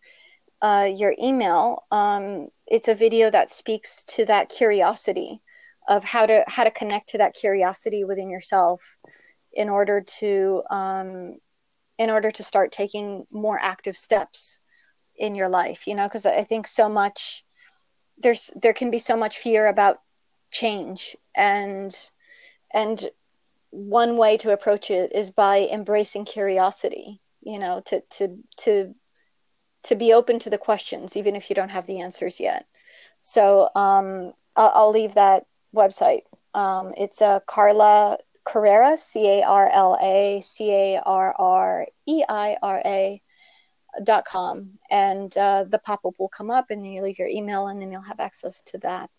uh, 0.61 0.87
your 0.93 1.15
email, 1.21 1.83
um, 1.91 2.49
it's 2.67 2.87
a 2.87 2.95
video 2.95 3.29
that 3.29 3.49
speaks 3.49 4.03
to 4.05 4.25
that 4.25 4.49
curiosity 4.49 5.41
of 5.87 6.03
how 6.03 6.25
to 6.25 6.43
how 6.47 6.63
to 6.63 6.71
connect 6.71 7.09
to 7.09 7.17
that 7.17 7.33
curiosity 7.33 8.03
within 8.03 8.29
yourself 8.29 8.97
in 9.53 9.69
order 9.69 10.01
to 10.01 10.61
um, 10.69 11.37
in 11.97 12.09
order 12.09 12.31
to 12.31 12.43
start 12.43 12.71
taking 12.71 13.25
more 13.31 13.59
active 13.59 13.97
steps 13.97 14.59
in 15.15 15.35
your 15.35 15.49
life. 15.49 15.87
You 15.87 15.95
know, 15.95 16.07
because 16.07 16.25
I 16.25 16.43
think 16.43 16.67
so 16.67 16.87
much 16.87 17.43
there's 18.17 18.51
there 18.61 18.73
can 18.73 18.91
be 18.91 18.99
so 18.99 19.17
much 19.17 19.37
fear 19.39 19.67
about 19.67 20.01
change 20.51 21.15
and 21.35 21.95
and 22.73 23.09
one 23.69 24.17
way 24.17 24.37
to 24.37 24.51
approach 24.51 24.91
it 24.91 25.13
is 25.13 25.29
by 25.29 25.67
embracing 25.71 26.25
curiosity 26.25 27.21
you 27.41 27.57
know 27.57 27.81
to 27.85 28.01
to 28.09 28.37
to 28.57 28.93
to 29.83 29.95
be 29.95 30.13
open 30.13 30.39
to 30.39 30.49
the 30.49 30.57
questions 30.57 31.15
even 31.17 31.35
if 31.35 31.49
you 31.49 31.55
don't 31.55 31.69
have 31.69 31.87
the 31.87 32.01
answers 32.01 32.39
yet. 32.39 32.65
So 33.19 33.69
um, 33.75 34.33
I'll, 34.55 34.71
I'll, 34.75 34.91
leave 34.91 35.15
that 35.15 35.45
website. 35.75 36.21
Um, 36.53 36.93
it's 36.97 37.21
a 37.21 37.25
uh, 37.25 37.39
carla 37.41 38.17
carreira 38.45 38.97
c-a-r-l-a 38.97 40.41
c-a-r-r-e-i-r-a 40.43 41.01
dot 44.03 44.25
com 44.25 44.79
and 44.89 45.37
uh, 45.37 45.63
the 45.63 45.79
pop-up 45.79 46.19
will 46.19 46.29
come 46.29 46.49
up 46.49 46.69
and 46.69 46.85
you 46.85 47.01
leave 47.01 47.19
your 47.19 47.27
email 47.27 47.67
and 47.67 47.81
then 47.81 47.91
you'll 47.91 48.01
have 48.01 48.19
access 48.19 48.61
to 48.61 48.77
that 48.79 49.11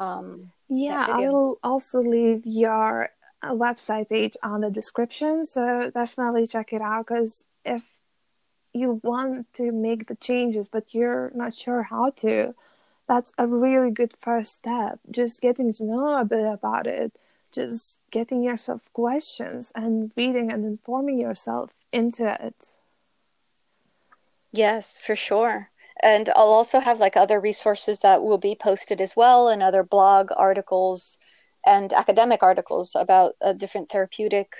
um, 0.00 0.50
yeah 0.68 1.06
that 1.06 1.10
i 1.10 1.28
will 1.28 1.58
also 1.62 2.00
leave 2.00 2.42
your 2.44 3.10
uh, 3.42 3.52
website 3.52 4.08
page 4.08 4.36
on 4.42 4.60
the 4.60 4.70
description 4.70 5.44
so 5.46 5.90
definitely 5.94 6.46
check 6.46 6.72
it 6.72 6.82
out 6.82 7.06
because 7.06 7.46
if 7.64 7.82
you 8.72 9.00
want 9.02 9.52
to 9.52 9.72
make 9.72 10.06
the 10.06 10.16
changes 10.16 10.68
but 10.68 10.94
you're 10.94 11.30
not 11.34 11.54
sure 11.54 11.84
how 11.84 12.10
to 12.10 12.54
that's 13.06 13.32
a 13.38 13.46
really 13.46 13.90
good 13.90 14.12
first 14.18 14.56
step 14.56 14.98
just 15.10 15.40
getting 15.40 15.72
to 15.72 15.84
know 15.84 16.18
a 16.18 16.24
bit 16.24 16.44
about 16.44 16.86
it 16.86 17.12
just 17.52 17.98
getting 18.10 18.42
yourself 18.42 18.90
questions 18.92 19.72
and 19.74 20.12
reading 20.16 20.50
and 20.52 20.64
informing 20.64 21.18
yourself 21.18 21.70
into 21.92 22.26
it. 22.44 22.74
Yes, 24.52 24.98
for 24.98 25.16
sure. 25.16 25.70
And 26.02 26.28
I'll 26.30 26.48
also 26.52 26.80
have 26.80 27.00
like 27.00 27.16
other 27.16 27.40
resources 27.40 28.00
that 28.00 28.22
will 28.22 28.38
be 28.38 28.54
posted 28.54 29.00
as 29.00 29.16
well 29.16 29.48
and 29.48 29.62
other 29.62 29.82
blog 29.82 30.30
articles 30.36 31.18
and 31.66 31.92
academic 31.92 32.42
articles 32.42 32.94
about 32.94 33.34
uh, 33.40 33.52
different 33.52 33.90
therapeutic 33.90 34.52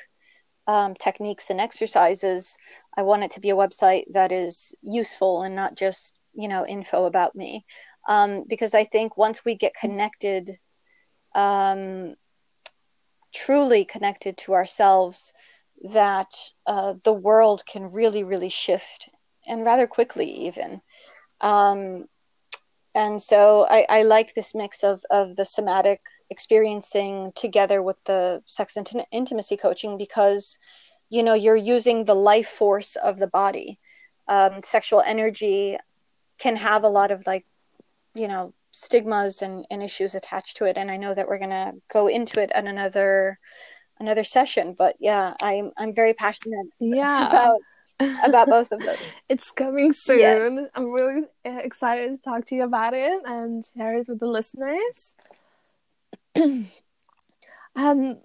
um, 0.67 0.95
techniques 0.95 1.51
and 1.51 1.61
exercises. 1.61 2.59
I 2.97 3.03
want 3.03 3.25
it 3.25 3.31
to 3.33 3.41
be 3.41 3.51
a 3.51 3.57
website 3.57 4.05
that 4.13 4.33
is 4.33 4.75
useful 4.83 5.43
and 5.43 5.55
not 5.55 5.77
just, 5.77 6.19
you 6.35 6.49
know, 6.49 6.67
info 6.67 7.05
about 7.07 7.35
me. 7.35 7.65
Um, 8.09 8.45
because 8.49 8.75
I 8.75 8.85
think 8.85 9.17
once 9.17 9.45
we 9.45 9.55
get 9.55 9.75
connected, 9.75 10.59
um, 11.35 12.15
truly 13.33 13.85
connected 13.85 14.37
to 14.39 14.55
ourselves, 14.55 15.33
that 15.93 16.33
uh, 16.67 16.95
the 17.05 17.13
world 17.13 17.65
can 17.67 17.93
really, 17.93 18.25
really 18.25 18.49
shift 18.49 19.09
and 19.49 19.65
rather 19.65 19.87
quickly, 19.87 20.47
even. 20.47 20.81
Um, 21.41 22.07
and 22.95 23.21
so 23.21 23.67
I, 23.69 23.87
I, 23.89 24.03
like 24.03 24.35
this 24.35 24.55
mix 24.55 24.83
of, 24.83 25.05
of 25.11 25.37
the 25.37 25.45
somatic 25.45 26.01
experiencing 26.31 27.33
together 27.37 27.83
with 27.83 27.97
the 28.05 28.43
sex 28.47 28.77
int- 28.77 29.07
intimacy 29.13 29.57
coaching 29.57 29.97
because 29.97 30.59
you 31.09 31.23
know 31.23 31.35
you're 31.35 31.57
using 31.57 32.05
the 32.05 32.15
life 32.15 32.49
force 32.49 32.97
of 32.97 33.19
the 33.19 33.29
body. 33.29 33.79
Um, 34.27 34.63
sexual 34.63 35.01
energy 35.01 35.79
can 36.39 36.57
have 36.57 36.85
a 36.85 36.89
lot 36.89 37.11
of 37.11 37.27
like 37.27 37.47
you 38.15 38.29
know 38.29 38.53
stigmas 38.73 39.43
and, 39.43 39.65
and 39.71 39.83
issues 39.83 40.15
attached 40.15 40.57
to 40.59 40.65
it. 40.65 40.77
And 40.77 40.91
i 40.91 40.97
know 40.97 41.15
that 41.15 41.29
we're 41.29 41.39
going 41.39 41.51
to 41.51 41.73
go 41.93 42.09
into 42.09 42.41
it 42.41 42.51
in 42.55 42.67
another 42.67 43.39
another 44.01 44.25
session 44.25 44.75
but 44.79 44.97
yeah 45.01 45.35
i'm 45.43 45.73
i'm 45.77 45.93
very 45.93 46.15
passionate 46.15 46.67
yeah. 46.81 47.29
about 47.29 47.61
about 48.01 48.49
both 48.49 48.73
of 48.73 48.81
them. 48.81 48.97
it's 49.29 49.51
coming 49.51 49.93
soon. 49.93 50.19
Yes. 50.19 50.71
I'm 50.75 50.93
really 50.93 51.25
excited 51.45 52.17
to 52.17 52.23
talk 52.23 52.47
to 52.47 52.55
you 52.55 52.65
about 52.65 52.95
it 52.95 53.23
and 53.25 53.65
share 53.65 53.97
it 53.97 54.09
with 54.09 54.21
the 54.21 54.27
listeners. 54.27 55.15
and 57.77 58.19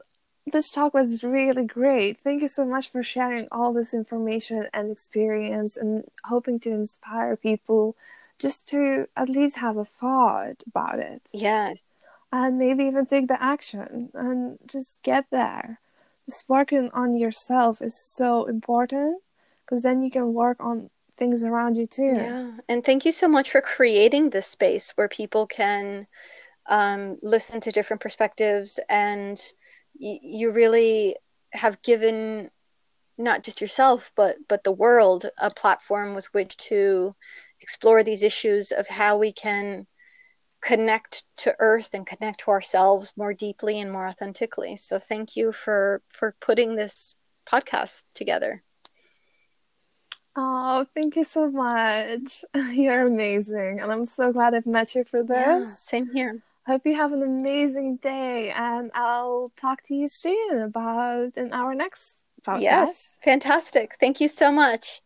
this 0.51 0.71
talk 0.71 0.93
was 0.93 1.24
really 1.24 1.65
great. 1.65 2.17
Thank 2.17 2.41
you 2.41 2.47
so 2.47 2.65
much 2.65 2.89
for 2.89 3.03
sharing 3.03 3.47
all 3.51 3.74
this 3.74 3.93
information 3.93 4.67
and 4.74 4.91
experience 4.91 5.78
and 5.78 6.03
hoping 6.26 6.59
to 6.61 6.71
inspire 6.71 7.36
people 7.36 7.95
just 8.39 8.67
to 8.69 9.07
at 9.15 9.30
least 9.30 9.57
have 9.57 9.78
a 9.78 9.86
thought 9.86 10.63
about 10.67 10.99
it. 10.99 11.30
Yes. 11.34 11.82
And 12.32 12.57
maybe 12.57 12.86
even 12.86 13.05
take 13.05 13.28
the 13.28 13.41
action 13.41 14.09
and 14.13 14.57
just 14.65 15.01
get 15.03 15.26
there. 15.32 15.80
Just 16.28 16.45
working 16.47 16.89
on 16.93 17.17
yourself 17.17 17.82
is 17.82 17.97
so 17.97 18.45
important 18.45 19.21
because 19.66 19.84
then 19.84 20.03
you 20.03 20.11
can 20.11 20.34
work 20.34 20.57
on 20.59 20.89
things 21.18 21.43
around 21.43 21.76
you 21.76 21.86
too. 21.86 22.16
Yeah. 22.16 22.51
And 22.68 22.84
thank 22.84 23.05
you 23.05 23.11
so 23.11 23.28
much 23.28 23.51
for 23.51 23.61
creating 23.61 24.30
this 24.30 24.47
space 24.47 24.91
where 24.95 25.07
people 25.07 25.47
can 25.47 26.07
um, 26.68 27.18
listen 27.22 27.59
to 27.61 27.72
different 27.72 28.01
perspectives 28.01 28.80
and 28.89 29.38
y- 29.99 30.20
you 30.22 30.51
really 30.51 31.16
have 31.53 31.82
given 31.82 32.49
not 33.18 33.43
just 33.43 33.61
yourself 33.61 34.11
but 34.16 34.38
but 34.47 34.64
the 34.64 34.72
world 34.72 35.28
a 35.38 35.51
platform 35.51 36.16
with 36.16 36.26
which 36.34 36.57
to 36.57 37.16
explore 37.61 38.03
these 38.03 38.24
issues 38.24 38.72
of 38.72 38.88
how 38.88 39.18
we 39.18 39.32
can 39.32 39.86
connect 40.61 41.24
to 41.38 41.55
earth 41.59 41.93
and 41.93 42.07
connect 42.07 42.39
to 42.39 42.49
ourselves 42.51 43.14
more 43.16 43.34
deeply 43.34 43.80
and 43.80 43.91
more 43.91 44.07
authentically 44.07 44.76
so 44.76 44.97
thank 44.97 45.36
you 45.36 45.51
for 45.51 46.01
for 46.09 46.36
putting 46.39 46.76
this 46.76 47.16
podcast 47.45 48.03
together 48.16 48.64
Oh, 50.36 50.86
thank 50.95 51.15
you 51.15 51.23
so 51.23 51.49
much. 51.49 52.43
You're 52.71 53.07
amazing. 53.07 53.79
And 53.81 53.91
I'm 53.91 54.05
so 54.05 54.34
glad 54.34 54.53
I've 54.55 54.65
met 54.65 54.95
you 54.95 55.03
for 55.03 55.21
this. 55.23 55.38
Yeah, 55.38 55.65
same 55.65 56.11
here. 56.11 56.41
Hope 56.65 56.81
you 56.86 56.95
have 56.95 57.11
an 57.13 57.21
amazing 57.21 57.97
day. 57.97 58.51
And 58.51 58.89
I'll 58.95 59.51
talk 59.57 59.84
to 59.84 59.95
you 59.95 60.07
soon 60.07 60.61
about 60.61 61.38
in 61.38 61.51
our 61.53 61.75
next 61.75 62.17
podcast. 62.47 62.61
Yes, 62.61 63.17
fantastic. 63.23 63.97
Thank 63.99 64.21
you 64.21 64.27
so 64.27 64.51
much. 64.51 65.01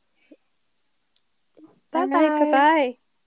Bye 1.92 2.06
bye. 2.06 2.30
Bye 2.30 2.52
bye. 2.52 2.98